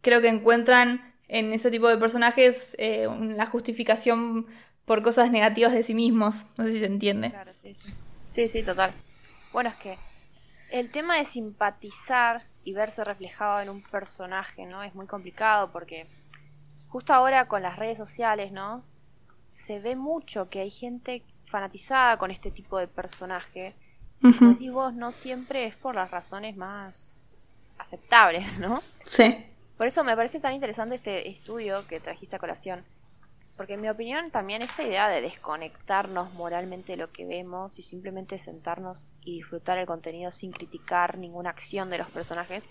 creo 0.00 0.20
que 0.20 0.28
encuentran 0.28 1.14
en 1.26 1.52
ese 1.52 1.70
tipo 1.70 1.88
de 1.88 1.96
personajes 1.96 2.76
eh, 2.78 3.08
la 3.36 3.46
justificación 3.46 4.46
por 4.84 5.02
cosas 5.02 5.30
negativas 5.30 5.72
de 5.72 5.82
sí 5.82 5.94
mismos. 5.94 6.44
No 6.56 6.64
sé 6.64 6.72
si 6.72 6.80
se 6.80 6.86
entiende. 6.86 7.30
Claro, 7.30 7.52
sí, 7.54 7.74
sí. 7.74 7.92
Sí, 8.28 8.48
sí, 8.48 8.62
total. 8.62 8.92
Bueno, 9.52 9.70
es 9.70 9.76
que 9.76 9.98
el 10.70 10.90
tema 10.90 11.16
de 11.18 11.24
simpatizar 11.24 12.44
y 12.64 12.72
verse 12.72 13.04
reflejado 13.04 13.60
en 13.60 13.68
un 13.68 13.82
personaje, 13.82 14.66
¿no? 14.66 14.82
Es 14.82 14.94
muy 14.94 15.06
complicado 15.06 15.70
porque 15.70 16.06
justo 16.88 17.12
ahora 17.12 17.46
con 17.48 17.62
las 17.62 17.76
redes 17.76 17.98
sociales, 17.98 18.52
¿no? 18.52 18.84
Se 19.48 19.80
ve 19.80 19.96
mucho 19.96 20.48
que 20.48 20.60
hay 20.60 20.70
gente 20.70 21.22
fanatizada 21.44 22.16
con 22.16 22.30
este 22.30 22.50
tipo 22.50 22.78
de 22.78 22.88
personaje. 22.88 23.74
Como 24.20 24.52
decís 24.52 24.72
vos, 24.72 24.94
no 24.94 25.10
siempre 25.10 25.66
es 25.66 25.74
por 25.74 25.96
las 25.96 26.10
razones 26.10 26.56
más 26.56 27.18
aceptables, 27.76 28.58
¿no? 28.58 28.82
Sí. 29.04 29.44
Por 29.76 29.86
eso 29.86 30.04
me 30.04 30.14
parece 30.16 30.38
tan 30.38 30.54
interesante 30.54 30.94
este 30.94 31.28
estudio 31.28 31.86
que 31.88 31.98
trajiste 31.98 32.36
a 32.36 32.38
colación. 32.38 32.84
Porque 33.56 33.74
en 33.74 33.82
mi 33.82 33.88
opinión 33.88 34.30
también 34.30 34.62
esta 34.62 34.82
idea 34.82 35.08
de 35.08 35.20
desconectarnos 35.20 36.32
moralmente 36.34 36.92
de 36.92 36.96
lo 36.96 37.12
que 37.12 37.26
vemos 37.26 37.78
y 37.78 37.82
simplemente 37.82 38.38
sentarnos 38.38 39.08
y 39.20 39.36
disfrutar 39.36 39.78
el 39.78 39.86
contenido 39.86 40.32
sin 40.32 40.52
criticar 40.52 41.18
ninguna 41.18 41.50
acción 41.50 41.90
de 41.90 41.98
los 41.98 42.08
personajes 42.08 42.66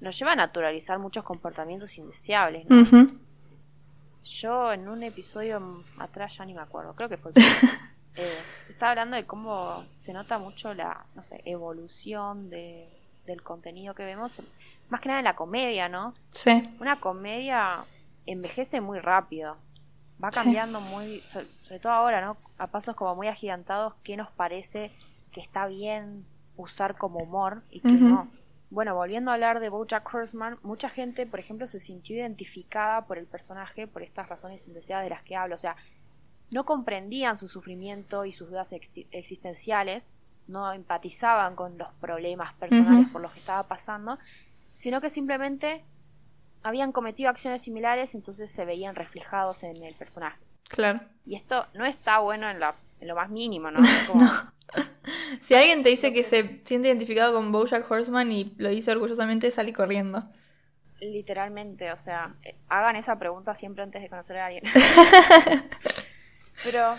nos 0.00 0.18
lleva 0.18 0.32
a 0.32 0.36
naturalizar 0.36 0.98
muchos 0.98 1.24
comportamientos 1.24 1.96
indeseables. 1.98 2.66
¿no? 2.68 3.06
Yo 4.22 4.72
en 4.72 4.88
un 4.88 5.02
episodio 5.02 5.82
atrás 5.98 6.36
ya 6.36 6.44
ni 6.44 6.54
me 6.54 6.60
acuerdo, 6.60 6.94
creo 6.94 7.08
que 7.08 7.16
fue 7.16 7.32
el 7.34 7.42
eh, 8.16 8.38
estaba 8.68 8.90
hablando 8.90 9.16
de 9.16 9.24
cómo 9.24 9.84
se 9.92 10.12
nota 10.12 10.38
mucho 10.38 10.74
la, 10.74 11.06
no 11.14 11.22
sé, 11.22 11.40
evolución 11.44 12.50
de, 12.50 12.88
del 13.26 13.42
contenido 13.42 13.94
que 13.94 14.04
vemos 14.04 14.32
más 14.88 15.00
que 15.00 15.08
nada 15.08 15.20
en 15.20 15.24
la 15.24 15.36
comedia, 15.36 15.88
¿no? 15.88 16.12
Sí. 16.32 16.62
Una 16.80 17.00
comedia 17.00 17.84
envejece 18.26 18.80
muy 18.80 18.98
rápido. 18.98 19.56
Va 20.22 20.30
cambiando 20.30 20.80
muy, 20.80 21.20
sobre, 21.20 21.78
todo 21.78 21.92
ahora, 21.92 22.24
¿no? 22.24 22.36
A 22.58 22.68
pasos 22.68 22.96
como 22.96 23.14
muy 23.14 23.28
agigantados, 23.28 23.94
¿qué 24.02 24.16
nos 24.16 24.30
parece 24.30 24.90
que 25.30 25.40
está 25.40 25.66
bien 25.66 26.24
usar 26.56 26.96
como 26.96 27.18
humor 27.20 27.62
y 27.70 27.80
qué 27.80 27.92
no? 27.92 28.30
Bueno, 28.70 28.94
volviendo 28.94 29.30
a 29.30 29.34
hablar 29.34 29.60
de 29.60 29.68
Bojack 29.68 30.12
Horseman, 30.12 30.58
mucha 30.62 30.88
gente, 30.88 31.26
por 31.26 31.38
ejemplo, 31.38 31.66
se 31.66 31.78
sintió 31.78 32.16
identificada 32.16 33.06
por 33.06 33.18
el 33.18 33.26
personaje 33.26 33.86
por 33.86 34.02
estas 34.02 34.28
razones 34.28 34.66
indeseadas 34.66 35.04
de 35.04 35.10
las 35.10 35.22
que 35.22 35.36
hablo. 35.36 35.54
O 35.54 35.58
sea, 35.58 35.76
no 36.50 36.64
comprendían 36.64 37.36
su 37.36 37.48
sufrimiento 37.48 38.24
y 38.24 38.32
sus 38.32 38.48
dudas 38.48 38.72
existenciales, 38.72 40.14
no 40.48 40.72
empatizaban 40.72 41.54
con 41.54 41.78
los 41.78 41.92
problemas 41.94 42.54
personales 42.54 43.08
por 43.08 43.20
los 43.20 43.32
que 43.32 43.38
estaba 43.38 43.62
pasando, 43.64 44.18
sino 44.72 45.00
que 45.00 45.10
simplemente 45.10 45.84
habían 46.66 46.90
cometido 46.90 47.30
acciones 47.30 47.62
similares, 47.62 48.16
entonces 48.16 48.50
se 48.50 48.64
veían 48.64 48.96
reflejados 48.96 49.62
en 49.62 49.80
el 49.84 49.94
personaje. 49.94 50.40
Claro. 50.68 50.98
Y 51.24 51.36
esto 51.36 51.64
no 51.74 51.86
está 51.86 52.18
bueno 52.18 52.50
en, 52.50 52.58
lo 52.58 53.14
más 53.14 53.30
mínimo, 53.30 53.70
¿no? 53.70 53.80
Si 55.42 55.54
alguien 55.54 55.84
te 55.84 55.90
dice 55.90 56.12
que, 56.12 56.24
se 56.24 56.60
siente 56.64 56.88
identificado 56.88 57.34
con 57.34 57.52
Bojack 57.52 57.88
Horseman 57.88 58.32
y 58.32 58.52
lo 58.58 58.68
dice 58.68 58.90
orgullosamente, 58.90 59.48
salí 59.52 59.72
corriendo. 59.72 60.24
Literalmente, 61.00 61.92
o 61.92 61.96
sea, 61.96 62.34
eh, 62.42 62.56
hagan 62.68 62.96
esa 62.96 63.16
pregunta 63.16 63.54
siempre 63.54 63.84
antes 63.84 64.02
de 64.02 64.08
conocer 64.08 64.38
a 64.38 64.46
alguien. 64.46 64.64
Pero, 66.64 66.96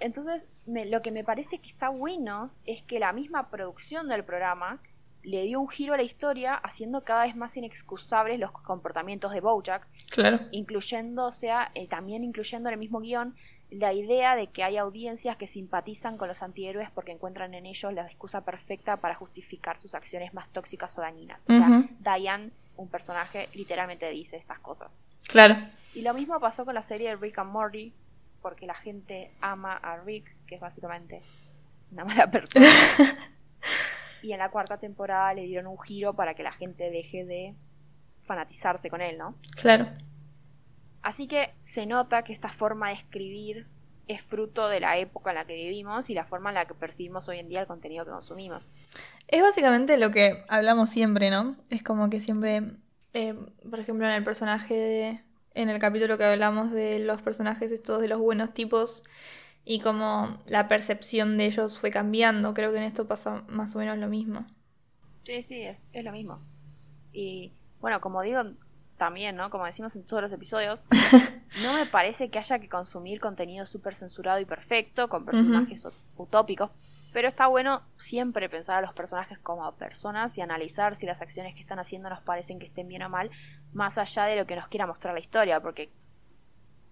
entonces, 0.00 0.46
lo 0.64 1.02
que 1.02 1.10
me 1.10 1.24
parece 1.24 1.58
que 1.58 1.68
está 1.68 1.90
bueno 1.90 2.50
es 2.64 2.82
que 2.82 2.98
la 2.98 3.12
misma 3.12 3.50
producción 3.50 4.08
del 4.08 4.24
programa 4.24 4.80
le 5.24 5.42
dio 5.42 5.60
un 5.60 5.68
giro 5.68 5.94
a 5.94 5.96
la 5.96 6.02
historia, 6.02 6.54
haciendo 6.54 7.02
cada 7.02 7.24
vez 7.24 7.34
más 7.34 7.56
inexcusables 7.56 8.38
los 8.38 8.52
comportamientos 8.52 9.32
de 9.32 9.40
Bojack. 9.40 9.88
Claro. 10.10 10.40
Incluyendo, 10.52 11.26
o 11.26 11.32
sea, 11.32 11.70
eh, 11.74 11.88
también 11.88 12.22
incluyendo 12.22 12.68
en 12.68 12.74
el 12.74 12.78
mismo 12.78 13.00
guion 13.00 13.34
la 13.70 13.92
idea 13.92 14.36
de 14.36 14.48
que 14.48 14.62
hay 14.62 14.76
audiencias 14.76 15.36
que 15.36 15.46
simpatizan 15.46 16.16
con 16.16 16.28
los 16.28 16.42
antihéroes 16.42 16.90
porque 16.90 17.10
encuentran 17.10 17.54
en 17.54 17.66
ellos 17.66 17.92
la 17.92 18.02
excusa 18.02 18.44
perfecta 18.44 18.98
para 18.98 19.14
justificar 19.14 19.78
sus 19.78 19.94
acciones 19.94 20.32
más 20.32 20.50
tóxicas 20.50 20.96
o 20.98 21.00
dañinas. 21.00 21.44
O 21.48 21.54
sea, 21.54 21.82
Diane, 21.98 22.50
un 22.76 22.88
personaje, 22.88 23.48
literalmente 23.54 24.08
dice 24.10 24.36
estas 24.36 24.60
cosas. 24.60 24.90
Claro. 25.26 25.56
Y 25.94 26.02
lo 26.02 26.14
mismo 26.14 26.38
pasó 26.38 26.64
con 26.64 26.74
la 26.74 26.82
serie 26.82 27.08
de 27.08 27.16
Rick 27.16 27.38
and 27.38 27.50
Morty, 27.50 27.92
porque 28.42 28.66
la 28.66 28.74
gente 28.74 29.32
ama 29.40 29.72
a 29.72 29.96
Rick, 29.96 30.36
que 30.46 30.56
es 30.56 30.60
básicamente 30.60 31.22
una 31.90 32.04
mala 32.04 32.30
persona. 32.30 32.68
y 34.24 34.32
en 34.32 34.38
la 34.38 34.50
cuarta 34.50 34.78
temporada 34.78 35.34
le 35.34 35.42
dieron 35.42 35.66
un 35.66 35.78
giro 35.78 36.16
para 36.16 36.32
que 36.34 36.42
la 36.42 36.50
gente 36.50 36.90
deje 36.90 37.26
de 37.26 37.54
fanatizarse 38.22 38.88
con 38.88 39.02
él, 39.02 39.18
¿no? 39.18 39.36
Claro. 39.54 39.86
Así 41.02 41.28
que 41.28 41.52
se 41.60 41.84
nota 41.84 42.24
que 42.24 42.32
esta 42.32 42.48
forma 42.48 42.88
de 42.88 42.94
escribir 42.94 43.66
es 44.08 44.22
fruto 44.22 44.66
de 44.68 44.80
la 44.80 44.96
época 44.96 45.30
en 45.30 45.36
la 45.36 45.44
que 45.44 45.54
vivimos 45.54 46.08
y 46.08 46.14
la 46.14 46.24
forma 46.24 46.48
en 46.48 46.54
la 46.54 46.64
que 46.64 46.72
percibimos 46.72 47.28
hoy 47.28 47.38
en 47.38 47.50
día 47.50 47.60
el 47.60 47.66
contenido 47.66 48.06
que 48.06 48.12
consumimos. 48.12 48.70
Es 49.28 49.42
básicamente 49.42 49.98
lo 49.98 50.10
que 50.10 50.42
hablamos 50.48 50.88
siempre, 50.88 51.28
¿no? 51.28 51.56
Es 51.68 51.82
como 51.82 52.08
que 52.08 52.20
siempre, 52.20 52.62
eh, 53.12 53.34
por 53.68 53.78
ejemplo, 53.78 54.06
en 54.06 54.12
el 54.12 54.24
personaje 54.24 54.74
de, 54.74 55.20
en 55.52 55.68
el 55.68 55.78
capítulo 55.78 56.16
que 56.16 56.24
hablamos 56.24 56.72
de 56.72 56.98
los 56.98 57.20
personajes 57.20 57.72
estos 57.72 58.00
de 58.00 58.08
los 58.08 58.20
buenos 58.20 58.54
tipos, 58.54 59.02
y 59.64 59.80
como 59.80 60.38
la 60.46 60.68
percepción 60.68 61.38
de 61.38 61.46
ellos 61.46 61.78
fue 61.78 61.90
cambiando. 61.90 62.52
Creo 62.52 62.70
que 62.72 62.78
en 62.78 62.84
esto 62.84 63.06
pasa 63.06 63.44
más 63.48 63.74
o 63.74 63.78
menos 63.78 63.98
lo 63.98 64.08
mismo. 64.08 64.46
Sí, 65.24 65.42
sí, 65.42 65.62
es, 65.62 65.90
es 65.94 66.04
lo 66.04 66.12
mismo. 66.12 66.40
Y 67.12 67.52
bueno, 67.80 68.00
como 68.00 68.22
digo 68.22 68.42
también, 68.98 69.36
¿no? 69.36 69.50
Como 69.50 69.64
decimos 69.64 69.96
en 69.96 70.04
todos 70.04 70.22
los 70.22 70.32
episodios, 70.32 70.84
no 71.62 71.72
me 71.72 71.86
parece 71.86 72.30
que 72.30 72.38
haya 72.38 72.58
que 72.58 72.68
consumir 72.68 73.20
contenido 73.20 73.64
súper 73.64 73.94
censurado 73.94 74.38
y 74.38 74.44
perfecto 74.44 75.08
con 75.08 75.24
personajes 75.24 75.86
utópicos. 76.16 76.70
Pero 77.12 77.28
está 77.28 77.46
bueno 77.46 77.82
siempre 77.96 78.48
pensar 78.48 78.78
a 78.78 78.80
los 78.80 78.92
personajes 78.92 79.38
como 79.38 79.70
personas 79.76 80.36
y 80.36 80.40
analizar 80.40 80.96
si 80.96 81.06
las 81.06 81.22
acciones 81.22 81.54
que 81.54 81.60
están 81.60 81.78
haciendo 81.78 82.10
nos 82.10 82.20
parecen 82.20 82.58
que 82.58 82.64
estén 82.64 82.88
bien 82.88 83.02
o 83.02 83.08
mal, 83.08 83.30
más 83.72 83.98
allá 83.98 84.24
de 84.24 84.36
lo 84.36 84.46
que 84.46 84.56
nos 84.56 84.66
quiera 84.66 84.86
mostrar 84.86 85.14
la 85.14 85.20
historia, 85.20 85.60
porque 85.60 85.92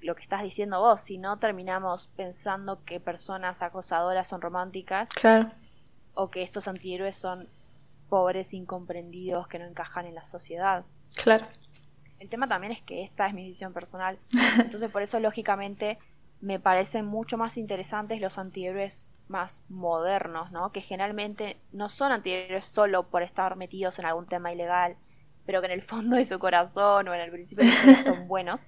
lo 0.02 0.14
que 0.14 0.22
estás 0.22 0.42
diciendo 0.42 0.80
vos, 0.80 1.00
si 1.00 1.18
no 1.18 1.38
terminamos 1.38 2.08
pensando 2.08 2.84
que 2.84 3.00
personas 3.00 3.62
acosadoras 3.62 4.26
son 4.28 4.40
románticas. 4.40 5.10
Claro. 5.10 5.50
O 6.14 6.30
que 6.30 6.42
estos 6.42 6.68
antihéroes 6.68 7.14
son 7.14 7.48
pobres 8.08 8.52
incomprendidos 8.52 9.48
que 9.48 9.58
no 9.58 9.64
encajan 9.64 10.04
en 10.04 10.14
la 10.14 10.24
sociedad. 10.24 10.84
Claro. 11.22 11.46
El 12.18 12.28
tema 12.28 12.46
también 12.46 12.72
es 12.72 12.82
que 12.82 13.02
esta 13.02 13.26
es 13.26 13.34
mi 13.34 13.44
visión 13.44 13.72
personal. 13.72 14.18
Entonces 14.58 14.90
por 14.90 15.02
eso 15.02 15.18
lógicamente 15.20 15.98
me 16.40 16.58
parecen 16.58 17.06
mucho 17.06 17.38
más 17.38 17.56
interesantes 17.56 18.20
los 18.20 18.36
antihéroes 18.36 19.16
más 19.28 19.70
modernos, 19.70 20.50
¿no? 20.50 20.72
Que 20.72 20.80
generalmente 20.80 21.60
no 21.70 21.88
son 21.88 22.10
antihéroes 22.12 22.66
solo 22.66 23.08
por 23.08 23.22
estar 23.22 23.56
metidos 23.56 23.98
en 24.00 24.06
algún 24.06 24.26
tema 24.26 24.52
ilegal, 24.52 24.96
pero 25.46 25.60
que 25.60 25.66
en 25.66 25.72
el 25.72 25.82
fondo 25.82 26.16
de 26.16 26.24
su 26.24 26.38
corazón 26.40 27.08
o 27.08 27.14
en 27.14 27.20
el 27.20 27.30
principio 27.30 27.64
de 27.64 28.02
son 28.02 28.26
buenos 28.26 28.66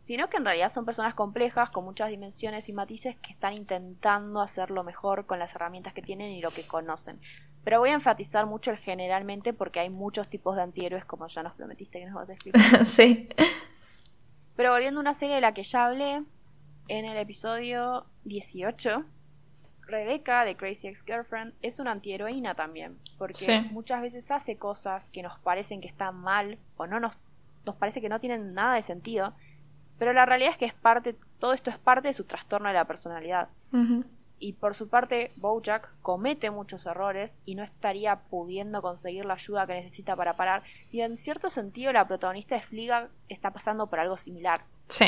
sino 0.00 0.30
que 0.30 0.38
en 0.38 0.46
realidad 0.46 0.70
son 0.70 0.86
personas 0.86 1.14
complejas 1.14 1.68
con 1.70 1.84
muchas 1.84 2.08
dimensiones 2.08 2.68
y 2.70 2.72
matices 2.72 3.16
que 3.16 3.30
están 3.30 3.52
intentando 3.52 4.40
hacerlo 4.40 4.82
mejor 4.82 5.26
con 5.26 5.38
las 5.38 5.54
herramientas 5.54 5.92
que 5.92 6.00
tienen 6.00 6.30
y 6.32 6.40
lo 6.40 6.50
que 6.50 6.66
conocen. 6.66 7.20
Pero 7.62 7.80
voy 7.80 7.90
a 7.90 7.94
enfatizar 7.94 8.46
mucho 8.46 8.70
el 8.70 8.78
generalmente 8.78 9.52
porque 9.52 9.78
hay 9.78 9.90
muchos 9.90 10.28
tipos 10.28 10.56
de 10.56 10.62
antihéroes 10.62 11.04
como 11.04 11.26
ya 11.28 11.42
nos 11.42 11.52
prometiste 11.52 12.00
que 12.00 12.06
nos 12.06 12.14
vas 12.14 12.30
a 12.30 12.32
explicar. 12.32 12.84
sí. 12.86 13.28
Pero 14.56 14.72
volviendo 14.72 15.00
a 15.00 15.02
una 15.02 15.12
serie 15.12 15.34
de 15.34 15.42
la 15.42 15.52
que 15.52 15.62
ya 15.62 15.84
hablé 15.84 16.24
en 16.88 17.04
el 17.04 17.18
episodio 17.18 18.06
18, 18.24 19.04
Rebecca 19.82 20.46
de 20.46 20.56
Crazy 20.56 20.88
Ex-Girlfriend 20.88 21.52
es 21.60 21.78
una 21.78 21.90
antiheroína 21.90 22.54
también, 22.54 22.98
porque 23.18 23.68
muchas 23.70 24.00
veces 24.00 24.30
hace 24.30 24.56
cosas 24.56 25.10
que 25.10 25.22
nos 25.22 25.38
parecen 25.40 25.82
que 25.82 25.88
están 25.88 26.16
mal 26.16 26.58
o 26.78 26.86
no 26.86 27.00
nos, 27.00 27.18
nos 27.66 27.76
parece 27.76 28.00
que 28.00 28.08
no 28.08 28.18
tienen 28.18 28.54
nada 28.54 28.76
de 28.76 28.82
sentido, 28.82 29.34
pero 30.00 30.14
la 30.14 30.24
realidad 30.24 30.52
es 30.52 30.56
que 30.56 30.64
es 30.64 30.72
parte, 30.72 31.14
todo 31.38 31.52
esto 31.52 31.68
es 31.68 31.78
parte 31.78 32.08
de 32.08 32.14
su 32.14 32.24
trastorno 32.24 32.68
de 32.68 32.74
la 32.74 32.86
personalidad. 32.86 33.50
Y 34.38 34.54
por 34.54 34.74
su 34.74 34.88
parte, 34.88 35.30
Bojack 35.36 35.92
comete 36.00 36.50
muchos 36.50 36.86
errores 36.86 37.42
y 37.44 37.54
no 37.54 37.62
estaría 37.62 38.16
pudiendo 38.16 38.80
conseguir 38.80 39.26
la 39.26 39.34
ayuda 39.34 39.66
que 39.66 39.74
necesita 39.74 40.16
para 40.16 40.36
parar. 40.36 40.62
Y 40.90 41.02
en 41.02 41.18
cierto 41.18 41.50
sentido, 41.50 41.92
la 41.92 42.08
protagonista 42.08 42.54
de 42.54 42.62
Fliga 42.62 43.10
está 43.28 43.50
pasando 43.50 43.88
por 43.88 44.00
algo 44.00 44.16
similar. 44.16 44.64
Sí. 44.88 45.04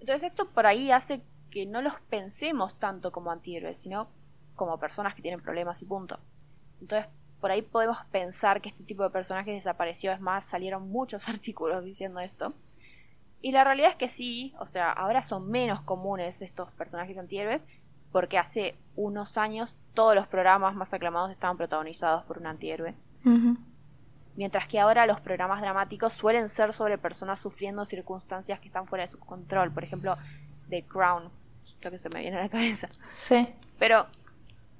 Entonces, 0.00 0.24
esto 0.24 0.46
por 0.46 0.66
ahí 0.66 0.90
hace 0.90 1.22
que 1.52 1.64
no 1.64 1.80
los 1.80 1.94
pensemos 2.08 2.76
tanto 2.76 3.12
como 3.12 3.30
antihéroes, 3.30 3.78
sino 3.78 4.08
como 4.56 4.80
personas 4.80 5.14
que 5.14 5.22
tienen 5.22 5.42
problemas 5.42 5.80
y 5.80 5.86
punto. 5.86 6.18
Entonces, 6.80 7.06
por 7.40 7.52
ahí 7.52 7.62
podemos 7.62 7.98
pensar 8.10 8.60
que 8.60 8.70
este 8.70 8.82
tipo 8.82 9.04
de 9.04 9.10
personajes 9.10 9.54
desapareció. 9.54 10.10
Es 10.10 10.20
más, 10.20 10.44
salieron 10.44 10.90
muchos 10.90 11.28
artículos 11.28 11.84
diciendo 11.84 12.18
esto. 12.18 12.52
Y 13.42 13.52
la 13.52 13.64
realidad 13.64 13.90
es 13.90 13.96
que 13.96 14.08
sí, 14.08 14.54
o 14.58 14.66
sea, 14.66 14.90
ahora 14.92 15.22
son 15.22 15.50
menos 15.50 15.80
comunes 15.80 16.42
estos 16.42 16.70
personajes 16.72 17.16
antihéroes, 17.16 17.66
porque 18.12 18.38
hace 18.38 18.76
unos 18.96 19.38
años 19.38 19.76
todos 19.94 20.14
los 20.14 20.26
programas 20.26 20.74
más 20.74 20.92
aclamados 20.92 21.30
estaban 21.30 21.56
protagonizados 21.56 22.24
por 22.24 22.38
un 22.38 22.46
antihéroe. 22.46 22.94
Mientras 24.36 24.68
que 24.68 24.78
ahora 24.78 25.06
los 25.06 25.20
programas 25.20 25.60
dramáticos 25.60 26.12
suelen 26.12 26.48
ser 26.48 26.72
sobre 26.72 26.98
personas 26.98 27.40
sufriendo 27.40 27.84
circunstancias 27.84 28.60
que 28.60 28.66
están 28.66 28.86
fuera 28.86 29.04
de 29.04 29.08
su 29.08 29.18
control. 29.18 29.72
Por 29.72 29.84
ejemplo, 29.84 30.16
The 30.68 30.84
Crown, 30.84 31.30
creo 31.80 31.92
que 31.92 31.98
se 31.98 32.08
me 32.08 32.20
viene 32.20 32.36
a 32.36 32.40
la 32.40 32.48
cabeza. 32.48 32.88
Sí. 33.12 33.48
Pero 33.78 34.06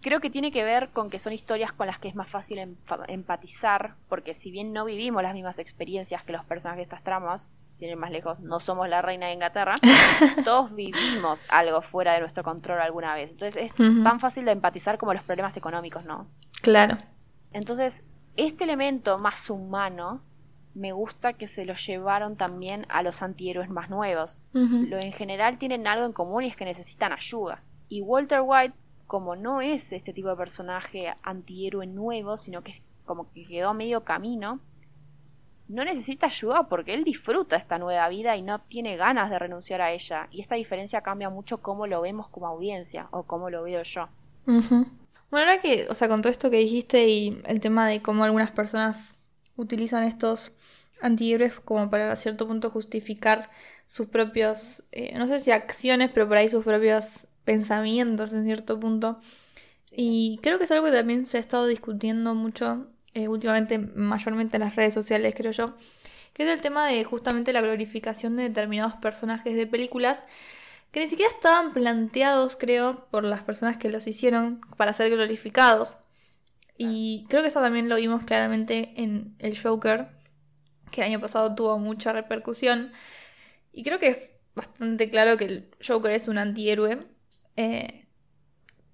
creo 0.01 0.21
que 0.21 0.31
tiene 0.31 0.51
que 0.51 0.65
ver 0.65 0.91
con 0.91 1.11
que 1.11 1.19
son 1.19 1.33
historias 1.33 1.73
con 1.73 1.87
las 1.87 1.99
que 1.99 2.09
es 2.09 2.15
más 2.15 2.29
fácil 2.29 2.77
empatizar, 3.09 3.97
porque 4.09 4.35
si 4.35 4.51
bien 4.51 4.73
no 4.73 4.85
vivimos 4.85 5.23
las 5.23 5.35
mismas 5.35 5.59
experiencias 5.59 6.23
que 6.23 6.33
los 6.33 6.45
personajes 6.45 6.79
de 6.79 6.83
estas 6.83 7.03
tramas, 7.03 7.55
sin 7.71 7.91
ir 7.91 7.97
más 7.97 8.11
lejos, 8.11 8.41
no 8.41 8.61
somos 8.61 8.89
la 8.89 9.03
reina 9.03 9.27
de 9.27 9.35
Inglaterra, 9.35 9.75
todos 10.45 10.75
vivimos 10.75 11.47
algo 11.51 11.83
fuera 11.83 12.15
de 12.15 12.21
nuestro 12.21 12.43
control 12.43 12.81
alguna 12.81 13.15
vez. 13.15 13.31
Entonces 13.31 13.63
es 13.63 13.75
tan 13.75 14.21
fácil 14.21 14.45
de 14.45 14.53
empatizar 14.53 14.99
como 14.99 15.13
los 15.13 15.23
problemas 15.23 15.57
económicos, 15.57 16.05
¿no? 16.05 16.29
Claro. 16.63 16.99
Entonces, 17.53 18.09
este 18.37 18.65
elemento 18.65 19.19
más 19.19 19.51
humano 19.51 20.23
me 20.75 20.93
gusta 20.93 21.33
que 21.33 21.47
se 21.47 21.65
lo 21.65 21.75
llevaron 21.75 22.37
también 22.37 22.87
a 22.89 23.03
los 23.03 23.23
antihéroes 23.23 23.69
más 23.69 23.91
nuevos. 23.91 24.49
Lo 24.53 24.99
en 24.99 25.13
general 25.13 25.59
tienen 25.59 25.87
algo 25.87 26.07
en 26.07 26.13
común 26.13 26.45
y 26.45 26.47
es 26.47 26.57
que 26.57 26.65
necesitan 26.65 27.13
ayuda. 27.13 27.63
Y 27.89 28.03
Walter 28.03 28.41
White 28.45 28.75
como 29.11 29.35
no 29.35 29.61
es 29.61 29.92
este 29.92 30.12
tipo 30.12 30.29
de 30.29 30.37
personaje 30.37 31.12
antihéroe 31.25 31.85
nuevo, 31.88 32.37
sino 32.37 32.62
que 32.62 32.70
es 32.70 32.83
como 33.05 33.29
que 33.33 33.44
quedó 33.44 33.75
medio 33.75 34.05
camino, 34.05 34.61
no 35.66 35.85
necesita 35.85 36.27
ayuda 36.27 36.68
porque 36.68 36.94
él 36.94 37.03
disfruta 37.03 37.57
esta 37.57 37.81
nueva 37.81 38.09
vida 38.09 38.37
y 38.37 38.42
no 38.42 38.61
tiene 38.61 38.96
ganas 38.96 39.29
de 39.29 39.40
renunciar 39.40 39.81
a 39.81 39.90
ella. 39.90 40.29
Y 40.31 40.40
esta 40.40 40.55
diferencia 40.55 41.01
cambia 41.01 41.29
mucho 41.29 41.59
cómo 41.59 41.88
lo 41.88 42.01
vemos 42.03 42.29
como 42.29 42.46
audiencia 42.46 43.09
o 43.11 43.25
cómo 43.25 43.51
lo 43.51 43.64
veo 43.64 43.83
yo. 43.83 44.09
Bueno, 44.46 44.87
ahora 45.33 45.59
que, 45.59 45.88
o 45.90 45.94
sea, 45.94 46.07
con 46.07 46.23
todo 46.23 46.31
esto 46.31 46.49
que 46.49 46.59
dijiste 46.59 47.09
y 47.09 47.42
el 47.46 47.59
tema 47.59 47.88
de 47.88 48.03
cómo 48.03 48.23
algunas 48.23 48.53
personas 48.53 49.16
utilizan 49.57 50.05
estos 50.05 50.53
antihéroes 51.03 51.59
como 51.59 51.90
para 51.90 52.12
a 52.12 52.16
cierto 52.16 52.46
punto 52.46 52.70
justificar 52.70 53.51
sus 53.87 54.07
propios, 54.07 54.85
eh, 54.92 55.18
no 55.18 55.27
sé 55.27 55.40
si 55.40 55.51
acciones, 55.51 56.12
pero 56.14 56.29
por 56.29 56.37
ahí 56.37 56.49
sus 56.49 56.64
propios 56.64 57.27
pensamientos 57.44 58.33
en 58.33 58.44
cierto 58.44 58.79
punto. 58.79 59.18
Y 59.92 60.38
creo 60.42 60.59
que 60.59 60.64
es 60.64 60.70
algo 60.70 60.87
que 60.87 60.92
también 60.92 61.26
se 61.26 61.38
ha 61.38 61.40
estado 61.40 61.66
discutiendo 61.66 62.35
mucho 62.35 62.87
eh, 63.14 63.29
últimamente, 63.29 63.79
mayormente 63.79 64.57
en 64.57 64.62
las 64.62 64.76
redes 64.76 64.94
sociales, 64.94 65.35
creo 65.37 65.53
yo, 65.53 65.70
que 66.33 66.44
es 66.44 66.48
el 66.48 66.61
tema 66.62 66.87
de 66.87 67.03
justamente 67.05 67.53
la 67.53 67.61
glorificación 67.61 68.37
de 68.37 68.44
determinados 68.44 68.94
personajes 68.94 69.57
de 69.57 69.66
películas 69.66 70.24
que 70.92 71.00
ni 71.00 71.09
siquiera 71.09 71.33
estaban 71.33 71.72
planteados, 71.72 72.57
creo, 72.57 73.07
por 73.11 73.24
las 73.24 73.42
personas 73.42 73.76
que 73.76 73.88
los 73.90 74.07
hicieron 74.07 74.61
para 74.76 74.92
ser 74.92 75.11
glorificados. 75.11 75.96
Y 76.76 77.26
creo 77.29 77.42
que 77.42 77.48
eso 77.48 77.61
también 77.61 77.88
lo 77.88 77.96
vimos 77.96 78.22
claramente 78.24 78.92
en 78.96 79.35
el 79.38 79.61
Joker, 79.61 80.09
que 80.90 81.03
el 81.03 81.09
año 81.09 81.20
pasado 81.20 81.55
tuvo 81.55 81.79
mucha 81.79 82.12
repercusión. 82.12 82.92
Y 83.72 83.85
creo 83.85 83.98
que 83.98 84.09
es 84.09 84.33
bastante 84.55 85.11
claro 85.11 85.37
que 85.37 85.44
el 85.44 85.70
Joker 85.87 86.12
es 86.12 86.26
un 86.29 86.38
antihéroe 86.38 87.07
eh, 87.57 88.07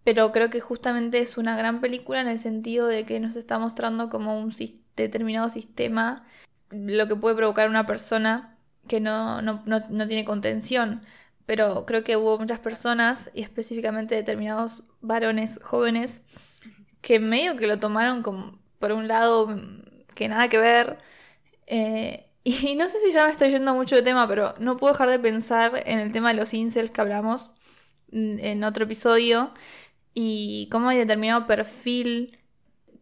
pero 0.06 0.30
creo 0.30 0.50
que 0.50 0.60
justamente 0.60 1.18
es 1.18 1.36
una 1.36 1.56
gran 1.56 1.80
película 1.80 2.20
en 2.20 2.28
el 2.28 2.38
sentido 2.38 2.86
de 2.86 3.04
que 3.04 3.18
nos 3.18 3.34
está 3.34 3.58
mostrando 3.58 4.08
como 4.08 4.38
un 4.40 4.54
determinado 4.94 5.48
sistema, 5.48 6.24
lo 6.70 7.08
que 7.08 7.16
puede 7.16 7.34
provocar 7.34 7.68
una 7.68 7.86
persona 7.86 8.56
que 8.86 9.00
no, 9.00 9.42
no, 9.42 9.62
no, 9.66 10.06
tiene 10.06 10.24
contención. 10.24 11.02
Pero 11.44 11.86
creo 11.86 12.04
que 12.04 12.16
hubo 12.16 12.38
muchas 12.38 12.60
personas, 12.60 13.30
y 13.34 13.42
específicamente 13.42 14.14
determinados 14.14 14.84
varones 15.00 15.58
jóvenes, 15.62 16.22
que 17.02 17.18
medio 17.20 17.56
que 17.56 17.66
lo 17.66 17.78
tomaron 17.80 18.22
como 18.22 18.60
por 18.78 18.92
un 18.92 19.08
lado 19.08 19.48
que 20.14 20.28
nada 20.28 20.48
que 20.48 20.58
ver. 20.58 20.98
Eh, 21.66 22.30
y 22.44 22.76
no 22.76 22.88
sé 22.88 22.98
si 23.04 23.12
ya 23.12 23.24
me 23.24 23.32
estoy 23.32 23.50
yendo 23.50 23.74
mucho 23.74 23.96
de 23.96 24.02
tema, 24.02 24.28
pero 24.28 24.54
no 24.60 24.76
puedo 24.76 24.92
dejar 24.92 25.10
de 25.10 25.18
pensar 25.18 25.82
en 25.86 25.98
el 25.98 26.12
tema 26.12 26.30
de 26.30 26.36
los 26.36 26.54
incels 26.54 26.92
que 26.92 27.00
hablamos 27.00 27.50
en 28.12 28.64
otro 28.64 28.84
episodio 28.84 29.52
y 30.14 30.68
cómo 30.70 30.88
hay 30.88 30.98
determinado 30.98 31.46
perfil 31.46 32.38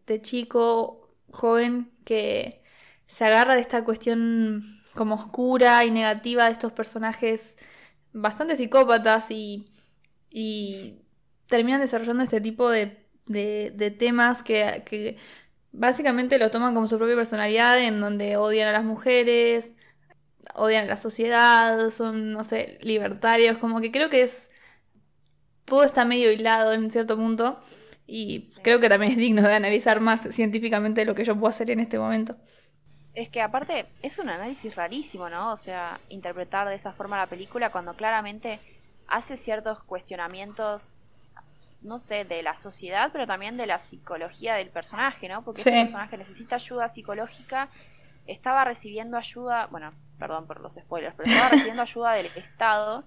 de 0.05 0.21
chico 0.21 1.09
joven 1.31 1.91
que 2.03 2.61
se 3.07 3.25
agarra 3.25 3.55
de 3.55 3.61
esta 3.61 3.83
cuestión 3.83 4.81
como 4.93 5.15
oscura 5.15 5.83
y 5.85 5.91
negativa 5.91 6.45
de 6.45 6.51
estos 6.51 6.73
personajes 6.73 7.57
bastante 8.13 8.55
psicópatas 8.55 9.31
y, 9.31 9.67
y 10.29 11.01
terminan 11.47 11.81
desarrollando 11.81 12.23
este 12.23 12.41
tipo 12.41 12.69
de, 12.69 13.05
de, 13.25 13.91
temas 13.91 14.43
que, 14.43 14.83
que, 14.85 15.17
básicamente 15.71 16.39
lo 16.39 16.51
toman 16.51 16.73
como 16.73 16.87
su 16.87 16.97
propia 16.97 17.15
personalidad 17.15 17.79
en 17.79 17.99
donde 17.99 18.37
odian 18.37 18.69
a 18.69 18.71
las 18.71 18.85
mujeres, 18.85 19.75
odian 20.55 20.85
a 20.85 20.87
la 20.89 20.97
sociedad, 20.97 21.89
son, 21.89 22.33
no 22.33 22.43
sé, 22.43 22.79
libertarios, 22.81 23.57
como 23.57 23.81
que 23.81 23.91
creo 23.91 24.09
que 24.09 24.21
es 24.21 24.49
todo 25.65 25.83
está 25.83 26.05
medio 26.05 26.31
hilado 26.31 26.73
en 26.73 26.89
cierto 26.89 27.17
punto 27.17 27.59
y 28.07 28.47
creo 28.61 28.79
que 28.79 28.87
también 28.87 29.13
es 29.13 29.17
digno 29.17 29.41
de 29.41 29.53
analizar 29.53 29.99
más 29.99 30.21
científicamente 30.31 31.05
lo 31.05 31.15
que 31.15 31.23
yo 31.23 31.35
puedo 31.35 31.49
hacer 31.49 31.71
en 31.71 31.79
este 31.79 31.97
momento. 31.97 32.35
Es 33.15 33.29
que 33.29 33.41
aparte 33.41 33.87
es 34.01 34.19
un 34.19 34.29
análisis 34.29 34.75
rarísimo, 34.75 35.29
¿no? 35.29 35.51
O 35.51 35.57
sea, 35.57 35.99
interpretar 36.09 36.67
de 36.67 36.75
esa 36.75 36.91
forma 36.91 37.17
la 37.17 37.27
película 37.27 37.71
cuando 37.71 37.95
claramente 37.95 38.59
hace 39.07 39.37
ciertos 39.37 39.83
cuestionamientos, 39.83 40.95
no 41.81 41.97
sé, 41.97 42.25
de 42.25 42.43
la 42.43 42.55
sociedad, 42.55 43.09
pero 43.11 43.25
también 43.25 43.57
de 43.57 43.67
la 43.67 43.79
psicología 43.79 44.55
del 44.55 44.69
personaje, 44.69 45.29
¿no? 45.29 45.43
Porque 45.43 45.61
este 45.61 45.71
personaje 45.71 46.17
necesita 46.17 46.55
ayuda 46.55 46.87
psicológica, 46.87 47.69
estaba 48.27 48.65
recibiendo 48.65 49.17
ayuda, 49.17 49.67
bueno, 49.67 49.89
perdón 50.19 50.45
por 50.45 50.59
los 50.59 50.73
spoilers, 50.73 51.15
pero 51.15 51.29
estaba 51.29 51.49
recibiendo 51.49 51.81
ayuda 51.83 52.13
del 52.13 52.27
Estado 52.35 53.05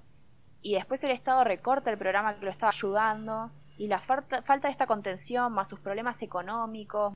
y 0.63 0.75
después 0.75 1.03
el 1.05 1.11
Estado 1.11 1.45
recorta 1.45 1.91
el 1.91 1.99
programa 1.99 2.39
que 2.39 2.45
lo 2.45 2.51
estaba 2.51 2.71
ayudando 2.71 3.51
y 3.77 3.87
la 3.87 4.01
falta, 4.01 4.43
falta 4.43 4.69
de 4.69 4.73
esta 4.73 4.87
contención 4.87 5.53
más 5.53 5.69
sus 5.69 5.81
problemas 5.81 6.21
económicos, 6.23 7.15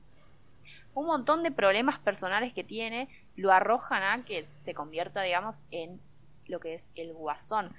un 0.93 1.05
montón 1.07 1.43
de 1.43 1.51
problemas 1.51 1.99
personales 1.99 2.53
que 2.53 2.63
tiene 2.63 3.09
lo 3.35 3.51
arrojan 3.51 4.03
a 4.03 4.23
que 4.23 4.47
se 4.59 4.73
convierta, 4.73 5.21
digamos, 5.21 5.61
en 5.71 5.99
lo 6.47 6.59
que 6.59 6.73
es 6.73 6.89
el 6.95 7.13
guasón. 7.13 7.73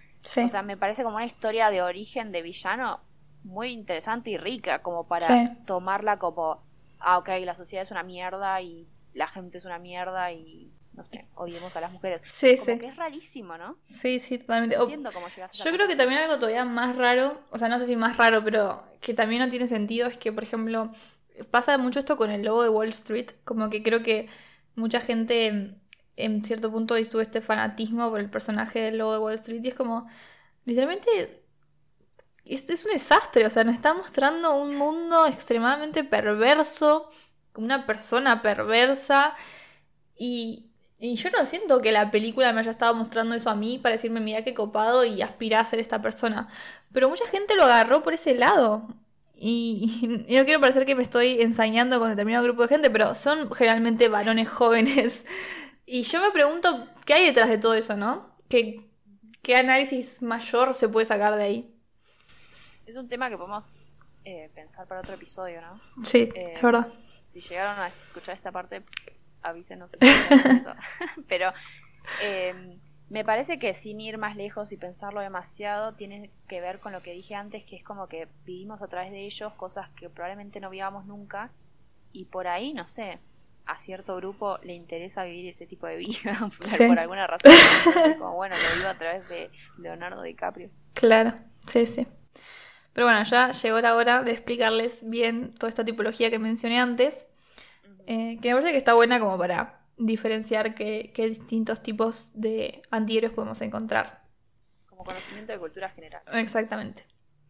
O 0.45 0.49
sea, 0.49 0.63
me 0.63 0.77
parece 0.77 1.03
como 1.03 1.17
una 1.17 1.27
historia 1.27 1.71
de 1.71 1.83
origen 1.83 2.33
de 2.33 2.43
villano 2.43 3.01
muy 3.45 3.73
interesante 3.73 4.31
y 4.31 4.39
rica, 4.39 4.83
como 4.83 5.07
para 5.07 5.57
tomarla 5.67 6.19
como, 6.19 6.63
ah, 6.99 7.19
ok, 7.19 7.29
la 7.45 7.55
sociedad 7.55 7.83
es 7.83 7.91
una 7.91 8.03
mierda 8.03 8.61
y 8.63 8.89
la 9.13 9.29
gente 9.29 9.59
es 9.59 9.65
una 9.65 9.79
mierda 9.79 10.33
y 10.33 10.73
no 10.95 11.05
sé, 11.05 11.27
odiemos 11.35 11.77
a 11.77 11.81
las 11.81 11.93
mujeres. 11.93 12.21
Sí, 12.25 12.57
Como 12.57 12.79
que 12.79 12.87
es 12.87 12.97
rarísimo, 12.97 13.59
¿no? 13.59 13.79
Sí, 13.83 14.19
sí, 14.21 14.39
totalmente. 14.39 14.77
entiendo 14.77 15.11
cómo 15.13 15.27
llegas 15.29 15.61
a 15.61 15.65
Yo 15.65 15.73
creo 15.73 15.89
que 15.89 15.97
también 15.97 16.23
algo 16.23 16.37
todavía 16.37 16.65
más 16.65 16.97
raro, 16.97 17.41
o 17.51 17.59
sea, 17.59 17.69
no 17.69 17.79
sé 17.79 17.87
si 17.87 17.97
más 17.97 18.17
raro, 18.17 18.45
pero 18.45 18.85
que 19.01 19.15
también 19.15 19.43
no 19.43 19.49
tiene 19.49 19.67
sentido 19.67 20.07
es 20.07 20.17
que, 20.17 20.33
por 20.33 20.45
ejemplo, 20.45 20.91
pasa 21.51 21.77
mucho 21.79 21.99
esto 21.99 22.17
con 22.17 22.31
el 22.31 22.43
logo 22.43 22.63
de 22.63 22.69
Wall 22.69 22.91
Street, 22.91 23.31
como 23.45 23.71
que 23.71 23.83
creo 23.83 24.03
que 24.03 24.29
mucha 24.77 25.01
gente 25.01 25.75
en 26.17 26.45
cierto 26.45 26.71
punto 26.71 26.95
tuvo 27.11 27.21
este 27.21 27.41
fanatismo 27.41 28.11
por 28.11 28.21
el 28.21 28.31
personaje 28.31 28.81
del 28.81 28.99
logo 28.99 29.13
de 29.13 29.19
Wall 29.19 29.35
Street 29.35 29.65
y 29.65 29.69
es 29.69 29.75
como, 29.75 30.07
literalmente, 30.65 31.45
esto 32.45 32.73
es 32.73 32.85
un 32.85 32.93
desastre, 32.93 33.47
o 33.47 33.51
sea, 33.51 33.65
nos 33.65 33.75
está 33.75 33.95
mostrando 33.95 34.55
un 34.55 34.77
mundo 34.77 35.27
extremadamente 35.27 36.05
perverso, 36.05 37.09
una 37.57 37.87
persona 37.87 38.43
perversa 38.43 39.35
y, 40.17 40.71
y 40.99 41.17
yo 41.17 41.31
no 41.31 41.45
siento 41.45 41.81
que 41.81 41.93
la 41.93 42.11
película 42.11 42.53
me 42.53 42.61
haya 42.61 42.71
estado 42.71 42.95
mostrando 42.95 43.35
eso 43.35 43.51
a 43.51 43.57
mí 43.57 43.79
para 43.79 43.95
decirme, 43.95 44.21
mira 44.21 44.43
qué 44.43 44.55
copado 44.55 45.05
y 45.05 45.23
aspira 45.23 45.61
a 45.61 45.65
ser 45.65 45.81
esta 45.81 46.01
persona. 46.01 46.49
Pero 46.93 47.09
mucha 47.09 47.27
gente 47.27 47.57
lo 47.57 47.65
agarró 47.65 48.03
por 48.03 48.15
ese 48.15 48.35
lado. 48.35 48.87
Y, 49.37 50.07
no 50.29 50.45
quiero 50.45 50.61
parecer 50.61 50.87
que 50.87 50.95
me 50.95 51.03
estoy 51.03 51.43
ensañando 51.43 51.99
con 51.99 52.09
determinado 52.09 52.45
grupo 52.45 52.63
de 52.63 52.69
gente, 52.69 52.89
pero 52.89 53.17
son 53.17 53.53
generalmente 53.53 54.09
varones 54.09 54.49
jóvenes. 54.49 55.25
Y 55.85 56.03
yo 56.03 56.23
me 56.23 56.31
pregunto, 56.31 56.89
¿qué 57.05 57.15
hay 57.15 57.27
detrás 57.27 57.49
de 57.51 57.59
todo 57.59 57.75
eso, 57.75 57.97
no? 57.97 58.31
¿Qué, 58.49 58.89
qué 59.43 59.57
análisis 59.57 60.23
mayor 60.23 60.73
se 60.73 60.89
puede 60.89 61.05
sacar 61.05 61.37
de 61.37 61.43
ahí? 61.43 61.75
Es 62.87 62.97
un 62.97 63.09
tema 63.09 63.29
que 63.29 63.37
podemos 63.37 63.75
eh, 64.25 64.51
pensar 64.55 64.87
para 64.87 65.01
otro 65.01 65.15
episodio, 65.15 65.61
¿no? 65.61 65.81
Sí, 66.07 66.31
Eh, 66.35 66.53
es 66.55 66.63
verdad. 66.63 66.87
Si 67.27 67.41
llegaron 67.41 67.79
a 67.81 67.89
escuchar 67.89 68.35
esta 68.35 68.53
parte, 68.53 68.83
avísenos. 69.45 69.93
si 69.93 69.97
eso. 70.01 70.75
Pero 71.29 71.53
eh, 72.23 72.77
me 73.09 73.25
parece 73.25 73.59
que 73.59 73.75
sin 73.75 74.01
ir 74.01 74.19
más 74.19 74.37
lejos 74.37 74.73
y 74.73 74.77
pensarlo 74.77 75.21
demasiado, 75.21 75.95
tiene 75.95 76.31
que 76.49 76.61
ver 76.61 76.81
con 76.81 76.93
lo 76.93 77.03
que 77.03 77.13
dije 77.13 77.35
antes, 77.35 77.65
que 77.65 77.77
es 77.77 77.85
como 77.85 78.09
que 78.09 78.29
vivimos 78.45 78.83
a 78.83 78.89
través 78.89 79.11
de 79.11 79.21
ellos 79.21 79.53
cosas 79.55 79.89
que 79.91 80.11
probablemente 80.11 80.61
no 80.61 80.71
vivamos 80.71 81.07
nunca. 81.07 81.53
Y 82.13 82.27
por 82.27 82.47
ahí, 82.47 82.73
no 82.75 82.87
sé, 82.87 83.19
a 83.67 83.79
cierto 83.79 84.17
grupo 84.17 84.59
le 84.63 84.75
interesa 84.75 85.25
vivir 85.25 85.49
ese 85.49 85.67
tipo 85.67 85.87
de 85.87 85.97
vida 85.97 86.37
por, 86.59 86.65
Sí. 86.65 86.87
por 86.87 86.99
alguna 86.99 87.27
razón. 87.27 87.53
Entonces, 87.87 88.17
como 88.17 88.35
bueno, 88.35 88.55
lo 88.57 88.77
vivo 88.79 88.89
a 88.89 88.95
través 88.99 89.29
de 89.29 89.51
Leonardo 89.79 90.23
DiCaprio. 90.23 90.71
Claro, 90.95 91.35
sí, 91.67 91.87
sí. 91.87 92.07
Pero 92.93 93.07
bueno, 93.09 93.25
ya 93.25 93.51
llegó 93.51 93.81
la 93.81 93.97
hora 93.97 94.23
de 94.23 94.31
explicarles 94.31 94.99
bien 95.09 95.53
toda 95.55 95.69
esta 95.69 95.85
tipología 95.85 96.31
que 96.31 96.39
mencioné 96.39 96.79
antes, 96.79 97.27
eh, 98.07 98.39
que 98.41 98.49
me 98.49 98.55
parece 98.55 98.73
que 98.73 98.79
está 98.79 98.95
buena 98.95 99.21
como 99.21 99.39
para 99.39 99.81
diferenciar 99.97 100.75
qué, 100.75 101.13
qué 101.15 101.29
distintos 101.29 101.83
tipos 101.83 102.31
de 102.35 102.83
antihéroes 102.91 103.33
podemos 103.33 103.61
encontrar. 103.61 104.21
Como 104.87 105.05
conocimiento 105.05 105.53
de 105.53 105.59
cultura 105.59 105.89
general. 105.89 106.23
Exactamente. 106.33 107.07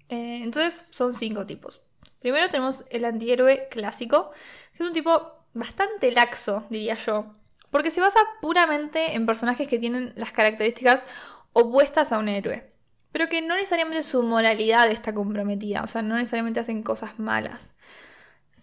Eh, 0.09 0.41
entonces 0.43 0.85
son 0.91 1.15
cinco 1.15 1.47
tipos. 1.47 1.83
Primero 2.21 2.49
tenemos 2.49 2.85
el 2.91 3.05
antihéroe 3.05 3.69
clásico, 3.71 4.31
que 4.73 4.83
es 4.83 4.89
un 4.89 4.93
tipo 4.93 5.47
bastante 5.53 6.11
laxo, 6.13 6.65
diría 6.71 6.97
yo, 6.97 7.27
porque 7.71 7.91
se 7.91 8.01
basa 8.01 8.21
puramente 8.41 9.15
en 9.15 9.27
personajes 9.27 9.69
que 9.69 9.79
tienen 9.79 10.13
las 10.17 10.33
características 10.33 11.07
opuestas 11.53 12.13
a 12.13 12.19
un 12.19 12.29
héroe, 12.29 12.71
pero 13.13 13.29
que 13.29 13.43
no 13.43 13.55
necesariamente 13.55 14.03
su 14.03 14.23
moralidad 14.23 14.91
está 14.91 15.15
comprometida, 15.15 15.83
o 15.83 15.87
sea, 15.87 16.03
no 16.03 16.17
necesariamente 16.17 16.61
hacen 16.61 16.83
cosas 16.83 17.19
malas. 17.19 17.75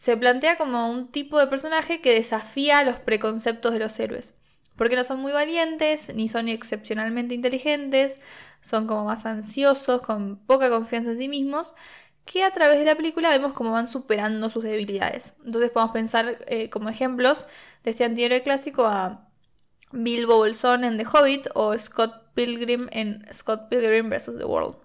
Se 0.01 0.17
plantea 0.17 0.57
como 0.57 0.89
un 0.89 1.09
tipo 1.11 1.37
de 1.37 1.45
personaje 1.45 2.01
que 2.01 2.15
desafía 2.15 2.83
los 2.83 2.97
preconceptos 2.97 3.71
de 3.71 3.77
los 3.77 3.99
héroes, 3.99 4.33
porque 4.75 4.95
no 4.95 5.03
son 5.03 5.19
muy 5.19 5.31
valientes, 5.31 6.11
ni 6.15 6.27
son 6.27 6.47
excepcionalmente 6.47 7.35
inteligentes, 7.35 8.19
son 8.63 8.87
como 8.87 9.03
más 9.03 9.27
ansiosos, 9.27 10.01
con 10.01 10.37
poca 10.37 10.71
confianza 10.71 11.11
en 11.11 11.17
sí 11.19 11.29
mismos, 11.29 11.75
que 12.25 12.43
a 12.43 12.49
través 12.49 12.79
de 12.79 12.85
la 12.85 12.95
película 12.95 13.29
vemos 13.29 13.53
cómo 13.53 13.73
van 13.73 13.87
superando 13.87 14.49
sus 14.49 14.63
debilidades. 14.63 15.33
Entonces 15.45 15.69
podemos 15.69 15.93
pensar 15.93 16.35
eh, 16.47 16.71
como 16.71 16.89
ejemplos 16.89 17.45
de 17.83 17.91
este 17.91 18.03
antihéroe 18.03 18.41
clásico 18.41 18.87
a 18.87 19.29
Bilbo 19.91 20.37
Bolsón 20.37 20.83
en 20.83 20.97
The 20.97 21.05
Hobbit 21.05 21.49
o 21.53 21.77
Scott 21.77 22.33
Pilgrim 22.33 22.87
en 22.91 23.23
Scott 23.31 23.69
Pilgrim 23.69 24.09
vs. 24.09 24.39
The 24.39 24.45
World. 24.45 24.77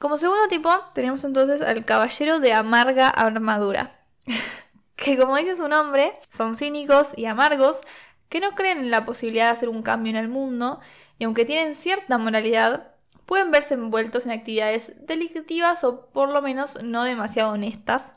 Como 0.00 0.18
segundo 0.18 0.48
tipo 0.48 0.68
tenemos 0.94 1.22
entonces 1.22 1.62
al 1.62 1.84
caballero 1.84 2.40
de 2.40 2.54
amarga 2.54 3.08
armadura, 3.08 3.97
que 4.96 5.16
como 5.16 5.36
dice 5.36 5.56
su 5.56 5.68
nombre, 5.68 6.12
son 6.30 6.54
cínicos 6.54 7.12
y 7.16 7.26
amargos 7.26 7.80
que 8.28 8.40
no 8.40 8.54
creen 8.54 8.78
en 8.78 8.90
la 8.90 9.04
posibilidad 9.04 9.46
de 9.46 9.52
hacer 9.52 9.68
un 9.68 9.82
cambio 9.82 10.10
en 10.10 10.16
el 10.16 10.28
mundo 10.28 10.80
y 11.18 11.24
aunque 11.24 11.44
tienen 11.44 11.74
cierta 11.74 12.18
moralidad, 12.18 12.94
pueden 13.26 13.50
verse 13.50 13.74
envueltos 13.74 14.24
en 14.26 14.32
actividades 14.32 14.92
delictivas 15.00 15.84
o 15.84 16.06
por 16.10 16.32
lo 16.32 16.40
menos 16.42 16.82
no 16.82 17.04
demasiado 17.04 17.52
honestas. 17.52 18.14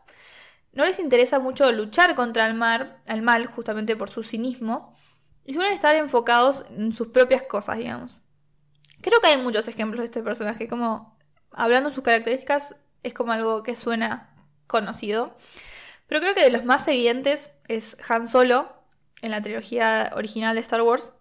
No 0.74 0.86
les 0.86 1.00
interesa 1.00 1.39
mucho 1.39 1.69
luchar 1.71 2.15
contra 2.15 2.47
el 2.47 2.54
mal, 2.54 3.45
justamente 3.47 3.95
por 3.95 4.10
su 4.10 4.24
cinismo 4.24 4.93
y 5.43 5.54
suelen 5.54 5.74
estar 5.74 5.95
enfocados 5.95 6.65
en 6.69 6.93
sus 6.93 7.08
propias 7.08 7.43
cosas, 7.43 7.78
digamos. 7.78 8.21
Creo 9.02 9.19
que 9.19 9.28
hay 9.28 9.38
muchos 9.38 9.67
ejemplos 9.67 10.00
de 10.00 10.06
este 10.06 10.24
personaje, 10.24 10.67
como 10.67 11.17
hablando 11.52 11.89
de 11.89 11.95
sus 11.95 12.04
características 12.04 12.76
es 13.04 13.13
como 13.13 13.32
algo 13.32 13.63
que 13.63 13.76
suena 13.76 14.34
conocido, 14.67 15.36
pero 16.12 16.19
creo 16.19 16.36
que 16.36 16.43
de 16.43 16.52
los 16.52 16.65
más 16.65 16.86
evidentes 16.89 17.52
es 17.69 17.95
Han 18.10 18.28
Solo 18.28 18.69
en 19.21 19.32
la 19.32 19.41
trilogía 19.41 20.12
original 20.13 20.54
de 20.56 20.60
Star 20.60 20.82
Wars, 20.82 21.13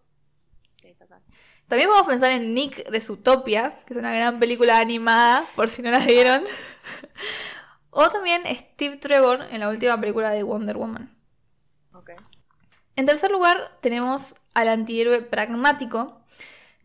Sí, 0.68 0.92
total. 0.98 1.22
también 1.68 1.88
podemos 1.88 2.08
pensar 2.08 2.32
en 2.32 2.52
Nick 2.54 2.90
de 2.90 3.00
Zootopia, 3.00 3.70
que 3.86 3.94
es 3.94 3.98
una 4.00 4.12
gran 4.12 4.40
película 4.40 4.80
animada, 4.80 5.44
por 5.54 5.68
si 5.68 5.80
no 5.80 5.92
la 5.92 6.00
vieron. 6.00 6.42
o 7.90 8.10
también 8.10 8.42
Steve 8.52 8.96
Trevor 8.96 9.46
en 9.52 9.60
la 9.60 9.68
última 9.68 10.00
película 10.00 10.30
de 10.30 10.42
Wonder 10.42 10.76
Woman. 10.76 11.08
En 12.96 13.06
tercer 13.06 13.30
lugar, 13.30 13.78
tenemos 13.80 14.34
al 14.54 14.68
antihéroe 14.70 15.22
pragmático, 15.22 16.20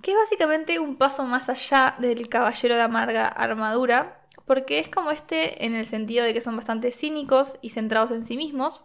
que 0.04 0.12
es 0.12 0.18
básicamente 0.18 0.78
un 0.78 0.96
paso 0.96 1.24
más 1.24 1.50
allá 1.50 1.96
del 1.98 2.30
caballero 2.30 2.76
de 2.76 2.82
amarga 2.82 3.26
armadura, 3.28 4.22
porque 4.45 4.80
es 4.80 4.89
como 4.89 5.12
este 5.12 5.65
en 5.65 5.76
el 5.76 5.86
sentido 5.86 6.26
de 6.26 6.34
que 6.34 6.41
son 6.41 6.56
bastante 6.56 6.91
cínicos 6.91 7.58
y 7.62 7.69
centrados 7.69 8.12
en 8.12 8.26
sí 8.26 8.38
mismos, 8.38 8.84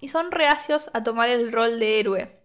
y 0.00 0.08
son 0.08 0.30
reacios 0.30 0.90
a 0.92 1.02
tomar 1.02 1.28
el 1.28 1.52
rol 1.52 1.78
de 1.78 2.00
héroe. 2.00 2.38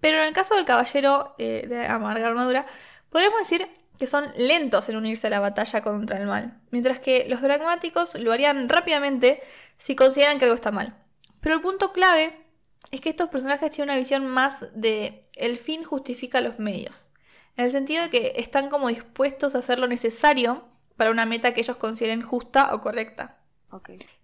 Pero 0.00 0.18
en 0.18 0.24
el 0.24 0.32
caso 0.32 0.54
del 0.54 0.64
caballero 0.64 1.34
eh, 1.38 1.66
de 1.68 1.86
amarga 1.86 2.28
armadura, 2.28 2.66
podríamos 3.10 3.40
decir 3.40 3.68
que 3.98 4.06
son 4.06 4.26
lentos 4.36 4.88
en 4.88 4.96
unirse 4.96 5.26
a 5.26 5.30
la 5.30 5.40
batalla 5.40 5.82
contra 5.82 6.18
el 6.18 6.26
mal, 6.26 6.60
mientras 6.70 7.00
que 7.00 7.26
los 7.28 7.40
pragmáticos 7.40 8.14
lo 8.14 8.32
harían 8.32 8.68
rápidamente 8.68 9.42
si 9.76 9.96
consideran 9.96 10.38
que 10.38 10.44
algo 10.44 10.54
está 10.54 10.70
mal. 10.70 10.94
Pero 11.40 11.56
el 11.56 11.60
punto 11.60 11.92
clave 11.92 12.44
es 12.90 13.00
que 13.00 13.08
estos 13.08 13.28
personajes 13.28 13.70
tienen 13.70 13.90
una 13.90 13.98
visión 13.98 14.26
más 14.26 14.66
de 14.74 15.28
el 15.34 15.56
fin 15.56 15.82
justifica 15.82 16.40
los 16.40 16.58
medios, 16.58 17.10
en 17.56 17.64
el 17.64 17.72
sentido 17.72 18.04
de 18.04 18.10
que 18.10 18.32
están 18.36 18.68
como 18.68 18.88
dispuestos 18.88 19.54
a 19.54 19.58
hacer 19.58 19.80
lo 19.80 19.88
necesario 19.88 20.64
para 20.98 21.10
una 21.10 21.24
meta 21.24 21.54
que 21.54 21.60
ellos 21.62 21.78
consideren 21.78 22.20
justa 22.20 22.74
o 22.74 22.82
correcta. 22.82 23.38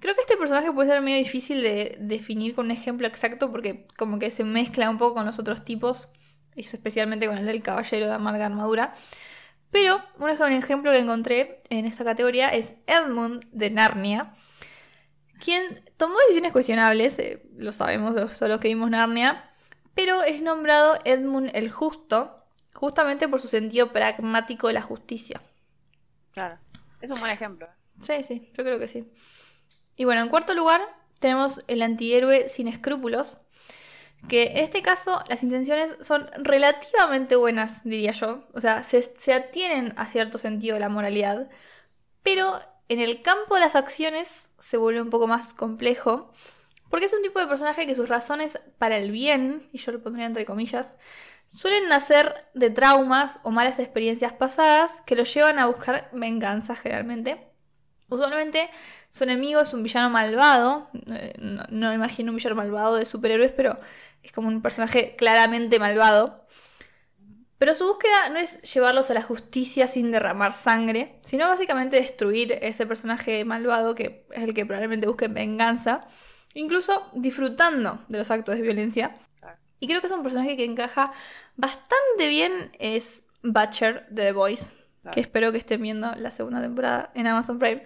Creo 0.01 0.15
que 0.15 0.21
este 0.23 0.37
personaje 0.37 0.73
puede 0.73 0.91
ser 0.91 1.01
medio 1.01 1.19
difícil 1.19 1.63
de 1.63 1.97
definir 2.01 2.55
con 2.55 2.67
un 2.67 2.71
ejemplo 2.73 3.07
exacto 3.07 3.51
porque 3.51 3.87
como 3.97 4.19
que 4.19 4.31
se 4.31 4.43
mezcla 4.45 4.91
un 4.91 4.99
poco 4.99 5.15
con 5.15 5.27
los 5.27 5.39
otros 5.39 5.65
tipos, 5.65 6.09
especialmente 6.57 7.27
con 7.27 7.39
el 7.39 7.47
del 7.47 7.63
caballero 7.63 8.07
de 8.09 8.13
amarga 8.15 8.47
armadura. 8.47 8.93
Pero 9.71 10.01
un 10.19 10.31
ej- 10.31 10.41
un 10.41 10.53
ejemplo 10.53 10.91
que 10.93 10.99
encontré 10.99 11.61
en 11.71 11.85
esta 11.85 12.05
categoría 12.05 12.49
es 12.49 12.75
Edmund 12.87 13.45
de 13.53 13.71
Narnia, 13.71 14.33
quien 15.39 15.83
tomó 15.97 16.15
decisiones 16.21 16.53
cuestionables, 16.53 17.19
eh, 17.19 17.43
lo 17.57 17.73
sabemos 17.73 18.15
los- 18.15 18.41
los 18.41 18.61
que 18.61 18.69
vimos 18.69 18.91
Narnia, 18.91 19.51
pero 19.95 20.23
es 20.23 20.41
nombrado 20.43 20.99
Edmund 21.05 21.51
el 21.55 21.71
Justo, 21.71 22.45
justamente 22.75 23.29
por 23.29 23.41
su 23.41 23.49
sentido 23.49 23.93
pragmático 23.93 24.69
de 24.69 24.75
la 24.75 24.83
justicia. 24.83 25.41
Claro. 26.33 26.59
Es 27.05 27.11
un 27.11 27.21
buen 27.21 27.31
ejemplo. 27.31 27.69
Sí, 28.01 28.23
sí, 28.23 28.51
yo 28.55 28.65
creo 28.65 28.79
que 28.79 28.89
sí. 28.89 29.05
Y 29.95 30.07
bueno, 30.07 30.23
en 30.23 30.31
cuarto 30.31 30.55
lugar 30.55 30.81
tenemos 31.21 31.61
el 31.69 31.83
antihéroe 31.83 32.49
sin 32.49 32.67
escrúpulos, 32.67 33.37
que 34.27 34.53
en 34.53 34.59
este 34.65 34.81
caso 34.81 35.23
las 35.29 35.43
intenciones 35.43 35.99
son 36.01 36.31
relativamente 36.39 37.37
buenas, 37.37 37.85
diría 37.85 38.13
yo. 38.13 38.49
O 38.55 38.61
sea, 38.63 38.83
se, 38.85 39.35
atienen 39.35 39.93
a 39.99 40.07
cierto 40.07 40.39
sentido 40.39 40.73
de 40.75 40.81
la 40.81 40.89
moralidad, 40.89 41.51
pero 42.23 42.59
en 42.89 43.01
el 43.01 43.21
campo 43.21 43.57
de 43.57 43.61
las 43.61 43.77
acciones 43.77 44.49
se 44.59 44.79
vuelve 44.79 45.03
un 45.03 45.11
poco 45.11 45.27
más 45.27 45.53
complejo, 45.53 46.33
porque 46.89 47.05
es 47.05 47.13
un 47.13 47.21
tipo 47.21 47.39
de 47.39 47.47
personaje 47.47 47.87
que 47.87 47.95
sus 47.95 48.09
razones 48.09 48.59
para 48.79 48.97
el 48.97 49.11
bien, 49.11 49.69
y 49.73 49.79
yo 49.79 49.93
lo 49.93 50.03
pondría 50.03 50.25
entre 50.25 50.47
comillas, 50.47 50.97
suelen 51.47 51.89
nacer 51.89 52.47
de 52.55 52.71
traumas 52.71 53.39
o 53.43 53.51
malas 53.51 53.79
experiencias 53.79 54.33
pasadas 54.33 55.03
que 55.07 55.17
lo 55.17 55.25
llevan 55.25 55.59
a 55.59 55.67
buscar 55.67 56.11
venganza 56.13 56.75
generalmente. 56.77 57.49
Usualmente 58.09 58.71
su 59.11 59.25
enemigo 59.25 59.61
es 59.61 59.73
un 59.75 59.83
villano 59.83 60.11
malvado. 60.11 60.91
eh, 61.09 61.35
No, 61.41 61.63
no 61.71 61.93
imagino 61.95 62.31
un 62.33 62.37
villano 62.37 62.57
malvado 62.57 62.97
de 62.97 63.05
superhéroes, 63.05 63.53
pero 63.53 63.79
es 64.23 64.33
como 64.33 64.49
un 64.49 64.63
personaje 64.63 65.17
claramente 65.17 65.79
malvado. 65.79 66.47
Pero 67.59 67.75
su 67.75 67.87
búsqueda 67.87 68.29
no 68.31 68.39
es 68.39 68.61
llevarlos 68.63 69.11
a 69.11 69.15
la 69.15 69.23
justicia 69.23 69.89
sin 69.89 70.11
derramar 70.11 70.55
sangre, 70.55 71.21
sino 71.25 71.49
básicamente 71.49 71.97
destruir 71.97 72.53
ese 72.61 72.87
personaje 72.87 73.45
malvado 73.45 73.95
que 73.95 74.27
es 74.33 74.43
el 74.43 74.55
que 74.55 74.67
probablemente 74.67 75.07
busque 75.07 75.29
venganza, 75.29 76.07
incluso 76.55 77.11
disfrutando 77.15 78.05
de 78.09 78.19
los 78.19 78.31
actos 78.31 78.57
de 78.57 78.63
violencia. 78.63 79.15
Y 79.85 79.87
creo 79.87 80.01
que 80.01 80.07
es 80.07 80.13
un 80.15 80.23
personaje 80.23 80.57
que 80.57 80.65
encaja 80.65 81.13
bastante 81.57 82.27
bien 82.29 82.73
es 82.79 83.23
Butcher 83.43 84.07
de 84.09 84.23
The 84.23 84.33
Voice, 84.33 84.73
Claro. 85.03 85.15
que 85.15 85.21
espero 85.21 85.53
que 85.53 85.59
estén 85.59 85.83
viendo 85.83 86.15
la 86.15 86.31
segunda 86.31 86.63
temporada 86.63 87.11
en 87.15 87.27
Amazon 87.27 87.59
Prime. 87.59 87.85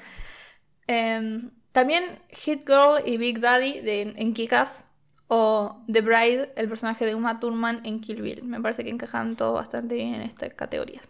Em, 0.86 1.51
también 1.72 2.05
Hit 2.28 2.61
Girl 2.68 3.03
y 3.05 3.16
Big 3.16 3.40
Daddy 3.40 3.80
de, 3.80 4.03
en 4.03 4.32
Kick-Ass 4.32 4.84
o 5.26 5.82
The 5.92 6.03
Bride, 6.03 6.53
el 6.55 6.68
personaje 6.68 7.05
de 7.05 7.16
Uma 7.16 7.40
Thurman 7.40 7.80
en 7.84 8.01
Kill 8.01 8.22
Bill. 8.22 8.44
Me 8.44 8.61
parece 8.61 8.84
que 8.84 8.90
encajan 8.90 9.34
todos 9.34 9.55
bastante 9.55 9.96
bien 9.96 10.14
en 10.14 10.22
esta 10.22 10.49
categoría. 10.51 11.01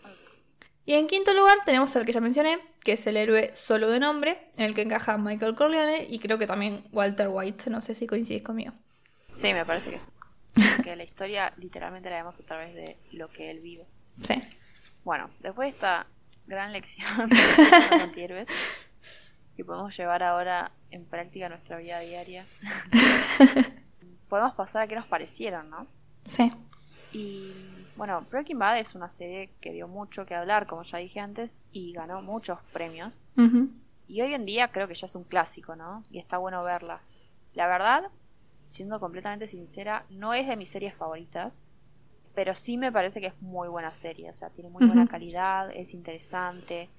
Y 0.86 0.94
en 0.94 1.06
quinto 1.06 1.34
lugar 1.34 1.58
tenemos 1.66 1.94
al 1.96 2.06
que 2.06 2.12
ya 2.12 2.22
mencioné, 2.22 2.58
que 2.80 2.92
es 2.92 3.06
el 3.06 3.18
héroe 3.18 3.50
solo 3.52 3.90
de 3.90 4.00
nombre, 4.00 4.50
en 4.56 4.64
el 4.64 4.74
que 4.74 4.80
encaja 4.80 5.18
Michael 5.18 5.54
Corleone 5.54 6.06
y 6.08 6.18
creo 6.18 6.38
que 6.38 6.46
también 6.46 6.80
Walter 6.92 7.28
White. 7.30 7.68
No 7.68 7.82
sé 7.82 7.92
si 7.92 8.06
coincides 8.06 8.40
conmigo. 8.40 8.72
Sí, 9.26 9.52
me 9.52 9.66
parece 9.66 9.90
que 9.90 9.98
sí. 9.98 10.06
Que 10.82 10.96
la 10.96 11.04
historia 11.04 11.52
literalmente 11.56 12.10
la 12.10 12.16
vemos 12.16 12.38
a 12.40 12.44
través 12.44 12.74
de 12.74 12.98
lo 13.12 13.28
que 13.28 13.50
él 13.50 13.60
vive. 13.60 13.86
Sí. 14.22 14.40
Bueno, 15.04 15.30
después 15.40 15.66
de 15.66 15.70
esta 15.70 16.06
gran 16.46 16.72
lección 16.72 17.28
de 17.28 17.36
los 17.36 18.02
antihéroes, 18.02 18.48
que 19.56 19.64
podemos 19.64 19.96
llevar 19.96 20.22
ahora 20.22 20.72
en 20.90 21.04
práctica 21.04 21.48
nuestra 21.48 21.78
vida 21.78 22.00
diaria. 22.00 22.46
podemos 24.28 24.54
pasar 24.54 24.82
a 24.82 24.86
qué 24.86 24.94
nos 24.94 25.06
parecieron, 25.06 25.70
¿no? 25.70 25.86
Sí. 26.24 26.50
Y 27.12 27.52
bueno, 27.96 28.24
Breaking 28.30 28.58
Bad 28.58 28.78
es 28.78 28.94
una 28.94 29.08
serie 29.08 29.50
que 29.60 29.72
dio 29.72 29.88
mucho 29.88 30.24
que 30.26 30.34
hablar, 30.34 30.66
como 30.66 30.82
ya 30.82 30.98
dije 30.98 31.20
antes, 31.20 31.56
y 31.72 31.92
ganó 31.92 32.22
muchos 32.22 32.58
premios. 32.72 33.20
Y 34.06 34.20
hoy 34.22 34.34
en 34.34 34.44
día 34.44 34.70
creo 34.70 34.86
que 34.86 34.94
ya 34.94 35.06
es 35.06 35.14
un 35.14 35.24
clásico, 35.24 35.74
¿no? 35.74 36.02
Y 36.10 36.18
está 36.18 36.38
bueno 36.38 36.62
verla. 36.62 37.02
La 37.54 37.66
verdad, 37.66 38.10
siendo 38.68 39.00
completamente 39.00 39.48
sincera, 39.48 40.04
no 40.10 40.34
es 40.34 40.46
de 40.46 40.54
mis 40.54 40.68
series 40.68 40.94
favoritas, 40.94 41.60
pero 42.34 42.54
sí 42.54 42.76
me 42.76 42.92
parece 42.92 43.20
que 43.20 43.28
es 43.28 43.42
muy 43.42 43.66
buena 43.66 43.90
serie, 43.92 44.28
o 44.28 44.32
sea, 44.34 44.50
tiene 44.50 44.68
muy 44.68 44.86
buena 44.86 45.08
calidad, 45.08 45.70
es 45.74 45.94
interesante. 45.94 46.90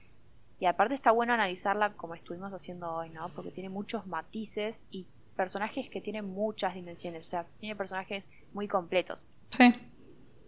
Y 0.58 0.66
aparte 0.66 0.96
está 0.96 1.12
bueno 1.12 1.32
analizarla 1.32 1.94
como 1.94 2.16
estuvimos 2.16 2.54
haciendo 2.54 2.92
hoy, 2.92 3.12
¿no? 3.12 3.30
Porque 3.30 3.52
tiene 3.52 3.70
muchos 3.70 4.08
matices 4.08 4.84
y 4.90 5.06
personajes 5.36 5.90
que 5.90 6.02
tienen 6.02 6.26
muchas 6.26 6.74
dimensiones, 6.74 7.28
o 7.28 7.30
sea, 7.30 7.46
tiene 7.58 7.76
personajes 7.76 8.30
muy 8.52 8.68
completos. 8.68 9.30
Sí. 9.52 9.72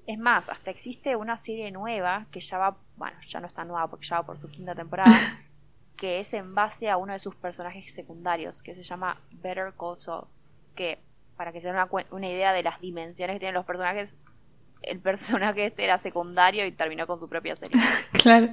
Es 0.07 0.17
más, 0.17 0.49
hasta 0.49 0.71
existe 0.71 1.15
una 1.15 1.37
serie 1.37 1.71
nueva 1.71 2.25
que 2.31 2.41
ya 2.41 2.57
va, 2.57 2.77
bueno, 2.97 3.15
ya 3.27 3.39
no 3.39 3.47
está 3.47 3.63
nueva 3.63 3.87
porque 3.87 4.07
ya 4.07 4.17
va 4.17 4.25
por 4.25 4.37
su 4.37 4.49
quinta 4.49 4.73
temporada, 4.73 5.13
que 5.95 6.19
es 6.19 6.33
en 6.33 6.55
base 6.55 6.89
a 6.89 6.97
uno 6.97 7.13
de 7.13 7.19
sus 7.19 7.35
personajes 7.35 7.93
secundarios, 7.93 8.63
que 8.63 8.73
se 8.73 8.81
llama 8.81 9.21
Better 9.31 9.75
Call 9.77 9.95
Saul, 9.95 10.27
que 10.73 10.99
para 11.41 11.51
que 11.51 11.59
se 11.59 11.69
den 11.69 11.75
una, 11.75 11.89
una 12.11 12.29
idea 12.29 12.53
de 12.53 12.61
las 12.61 12.79
dimensiones 12.79 13.33
que 13.33 13.39
tienen 13.39 13.55
los 13.55 13.65
personajes, 13.65 14.15
el 14.83 14.99
personaje 14.99 15.65
este 15.65 15.83
era 15.83 15.97
secundario 15.97 16.67
y 16.67 16.71
terminó 16.71 17.07
con 17.07 17.17
su 17.17 17.27
propia 17.27 17.55
serie. 17.55 17.81
claro. 18.11 18.47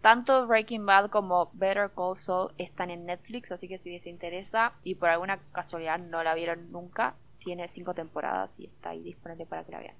Tanto 0.00 0.44
Breaking 0.48 0.84
Bad 0.84 1.08
como 1.08 1.52
Better 1.52 1.92
Call 1.94 2.16
Saul 2.16 2.52
están 2.58 2.90
en 2.90 3.06
Netflix, 3.06 3.52
así 3.52 3.68
que 3.68 3.78
si 3.78 3.92
les 3.92 4.08
interesa 4.08 4.72
y 4.82 4.96
por 4.96 5.08
alguna 5.08 5.38
casualidad 5.52 6.00
no 6.00 6.24
la 6.24 6.34
vieron 6.34 6.72
nunca, 6.72 7.14
tiene 7.38 7.68
cinco 7.68 7.94
temporadas 7.94 8.58
y 8.58 8.64
está 8.64 8.90
ahí 8.90 9.04
disponible 9.04 9.46
para 9.46 9.62
que 9.62 9.70
la 9.70 9.78
vean. 9.78 9.96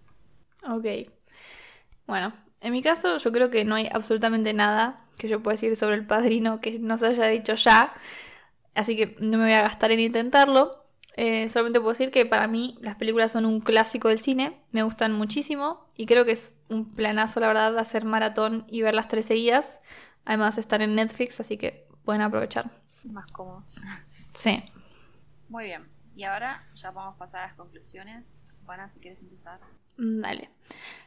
Ok. 0.68 1.09
Bueno, 2.09 2.35
en 2.61 2.72
mi 2.72 2.83
caso 2.83 3.18
yo 3.18 3.31
creo 3.31 3.51
que 3.51 3.64
no 3.64 3.77
hay 3.77 3.89
absolutamente 3.93 4.53
nada 4.53 5.07
que 5.16 5.29
yo 5.29 5.45
pueda 5.45 5.55
decir 5.55 5.77
sobre 5.77 5.95
el 5.95 6.09
padrino 6.09 6.59
que 6.59 6.81
no 6.81 6.99
se 6.99 7.07
haya 7.07 7.27
dicho 7.27 7.55
ya, 7.55 7.93
así 8.74 8.97
que 8.97 9.14
no 9.20 9.39
me 9.39 9.45
voy 9.45 9.53
a 9.53 9.62
gastar 9.62 9.93
en 9.93 10.01
intentarlo. 10.01 10.86
Eh, 11.17 11.49
solamente 11.49 11.81
puedo 11.81 11.93
decir 11.93 12.11
que 12.11 12.27
para 12.27 12.47
mí 12.47 12.77
las 12.83 12.97
películas 12.97 13.33
son 13.33 13.47
un 13.47 13.61
clásico 13.61 14.09
del 14.09 14.19
cine, 14.19 14.61
me 14.71 14.83
gustan 14.83 15.12
muchísimo 15.12 15.87
y 15.97 16.05
creo 16.05 16.27
que 16.27 16.33
es 16.33 16.55
un 16.69 16.91
planazo, 16.91 17.41
la 17.41 17.47
verdad, 17.49 17.79
hacer 17.79 18.05
maratón 18.05 18.67
y 18.69 18.83
ver 18.83 18.95
las 18.95 19.09
tres 19.09 19.27
seguidas. 19.27 19.81
Además, 20.27 20.59
estar 20.59 20.83
en 20.83 20.95
Netflix, 20.95 21.41
así 21.41 21.57
que 21.57 21.87
pueden 22.05 22.21
aprovechar. 22.21 22.71
Más 23.05 23.31
cómodo. 23.33 23.64
Sí. 24.35 24.62
Muy 25.49 25.64
bien. 25.64 25.89
Y 26.14 26.25
ahora 26.25 26.67
ya 26.75 26.91
vamos 26.91 27.14
a 27.14 27.19
pasar 27.19 27.41
a 27.43 27.47
las 27.47 27.57
conclusiones. 27.57 28.37
Juana, 28.67 28.89
si 28.89 29.01
quieres 29.01 29.21
empezar. 29.21 29.61
Mm, 29.97 30.21
dale. 30.21 30.51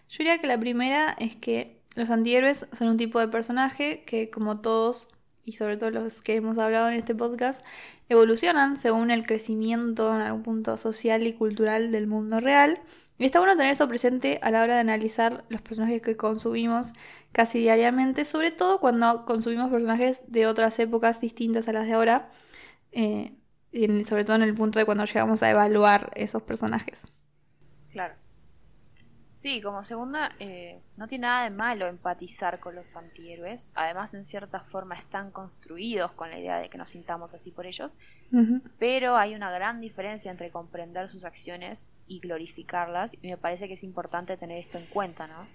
Yo 0.10 0.18
diría 0.20 0.40
que 0.40 0.48
la 0.48 0.60
primera 0.60 1.12
es 1.20 1.36
que 1.36 1.82
los 1.96 2.10
antihéroes 2.10 2.68
son 2.72 2.88
un 2.88 2.98
tipo 2.98 3.20
de 3.20 3.28
personaje 3.28 4.04
que, 4.06 4.30
como 4.30 4.62
todos 4.62 5.10
y 5.50 5.52
sobre 5.52 5.78
todo 5.78 5.90
los 5.90 6.22
que 6.22 6.36
hemos 6.36 6.60
hablado 6.60 6.90
en 6.90 6.94
este 6.94 7.16
podcast, 7.16 7.66
evolucionan 8.08 8.76
según 8.76 9.10
el 9.10 9.26
crecimiento 9.26 10.16
en 10.16 10.22
algún 10.22 10.44
punto 10.44 10.78
social 10.78 11.26
y 11.26 11.34
cultural 11.34 11.92
del 11.92 12.06
mundo 12.06 12.40
real. 12.40 12.80
Y 13.18 13.26
está 13.26 13.40
bueno 13.40 13.58
tener 13.58 13.72
eso 13.72 13.88
presente 13.88 14.40
a 14.44 14.52
la 14.52 14.62
hora 14.62 14.76
de 14.76 14.82
analizar 14.82 15.44
los 15.50 15.62
personajes 15.62 16.04
que 16.04 16.16
consumimos 16.16 16.94
casi 17.32 17.58
diariamente, 17.58 18.26
sobre 18.26 18.52
todo 18.52 18.80
cuando 18.80 19.26
consumimos 19.26 19.72
personajes 19.72 20.22
de 20.28 20.46
otras 20.46 20.78
épocas 20.78 21.20
distintas 21.20 21.68
a 21.68 21.74
las 21.74 21.88
de 21.88 21.94
ahora, 21.94 22.30
eh, 22.92 23.34
y 23.72 24.06
sobre 24.06 24.24
todo 24.24 24.36
en 24.36 24.44
el 24.44 24.54
punto 24.54 24.78
de 24.78 24.86
cuando 24.86 25.06
llegamos 25.06 25.42
a 25.42 25.50
evaluar 25.50 26.12
esos 26.16 26.44
personajes. 26.44 27.06
Claro. 27.92 28.14
Sí, 29.40 29.62
como 29.62 29.84
segunda, 29.84 30.32
eh, 30.40 30.82
no 30.98 31.08
tiene 31.08 31.28
nada 31.28 31.46
de 31.46 31.50
malo 31.50 31.88
empatizar 31.88 32.60
con 32.60 32.76
los 32.76 32.98
antihéroes. 32.98 33.72
Además, 33.74 34.14
en 34.14 34.26
cierta 34.26 34.60
forma 34.60 34.96
están 34.96 35.32
construidos 35.32 36.12
con 36.12 36.30
la 36.30 36.38
idea 36.38 36.58
de 36.58 36.70
que 36.70 36.78
nos 36.78 36.90
sintamos 36.90 37.34
así 37.34 37.50
por 37.52 37.66
ellos. 37.66 37.98
Pero 38.80 39.16
hay 39.16 39.36
una 39.36 39.50
gran 39.50 39.80
diferencia 39.80 40.30
entre 40.30 40.52
comprender 40.52 41.08
sus 41.08 41.24
acciones 41.24 41.90
y 42.06 42.20
glorificarlas. 42.20 43.14
Y 43.24 43.30
me 43.30 43.38
parece 43.38 43.70
que 43.70 43.76
es 43.76 43.86
importante 43.86 44.36
tener 44.36 44.58
esto 44.58 44.78
en 44.78 44.86
cuenta, 44.88 45.26
¿no? 45.28 45.48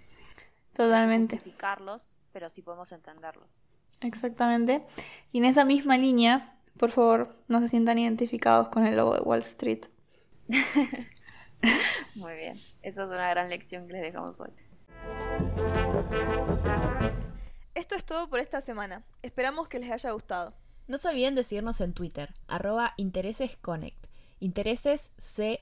Totalmente. 0.73 1.37
Glorificarlos, 1.37 2.17
pero 2.33 2.49
sí 2.49 2.63
podemos 2.63 2.91
entenderlos. 2.91 3.55
Exactamente. 4.01 4.87
Y 5.31 5.37
en 5.37 5.45
esa 5.45 5.67
misma 5.67 5.99
línea, 5.99 6.57
por 6.79 6.91
favor, 6.91 7.37
no 7.49 7.61
se 7.61 7.69
sientan 7.69 7.99
identificados 7.99 8.71
con 8.71 8.87
el 8.87 8.97
logo 8.97 9.15
de 9.15 9.21
Wall 9.21 9.41
Street. 9.41 9.85
Muy 12.15 12.35
bien, 12.35 12.59
esa 12.83 13.05
es 13.05 13.09
una 13.09 13.29
gran 13.31 13.49
lección 13.49 13.87
que 13.87 13.95
les 13.95 14.03
dejamos 14.03 14.41
hoy. 14.41 14.51
Esto 17.75 17.95
es 17.97 18.05
todo 18.05 18.29
por 18.29 18.39
esta 18.39 18.61
semana. 18.61 19.03
Esperamos 19.23 19.69
que 19.69 19.79
les 19.79 19.91
haya 19.91 20.11
gustado. 20.13 20.55
No 20.87 20.99
se 20.99 21.09
olviden 21.09 21.35
de 21.35 21.43
seguirnos 21.43 21.81
en 21.81 21.95
Twitter, 21.95 22.35
arroba 22.47 22.95
interesesconnect. 22.97 24.05
Intereses 24.41 25.11
C-O-N-E-C-T. 25.19 25.61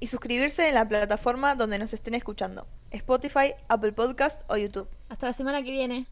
Y 0.00 0.06
suscribirse 0.06 0.68
en 0.68 0.74
la 0.74 0.88
plataforma 0.88 1.54
donde 1.54 1.78
nos 1.78 1.94
estén 1.94 2.14
escuchando. 2.14 2.66
Spotify, 2.90 3.54
Apple 3.68 3.92
Podcast 3.92 4.42
o 4.48 4.56
YouTube. 4.56 4.88
Hasta 5.08 5.26
la 5.28 5.32
semana 5.32 5.62
que 5.62 5.70
viene. 5.70 6.06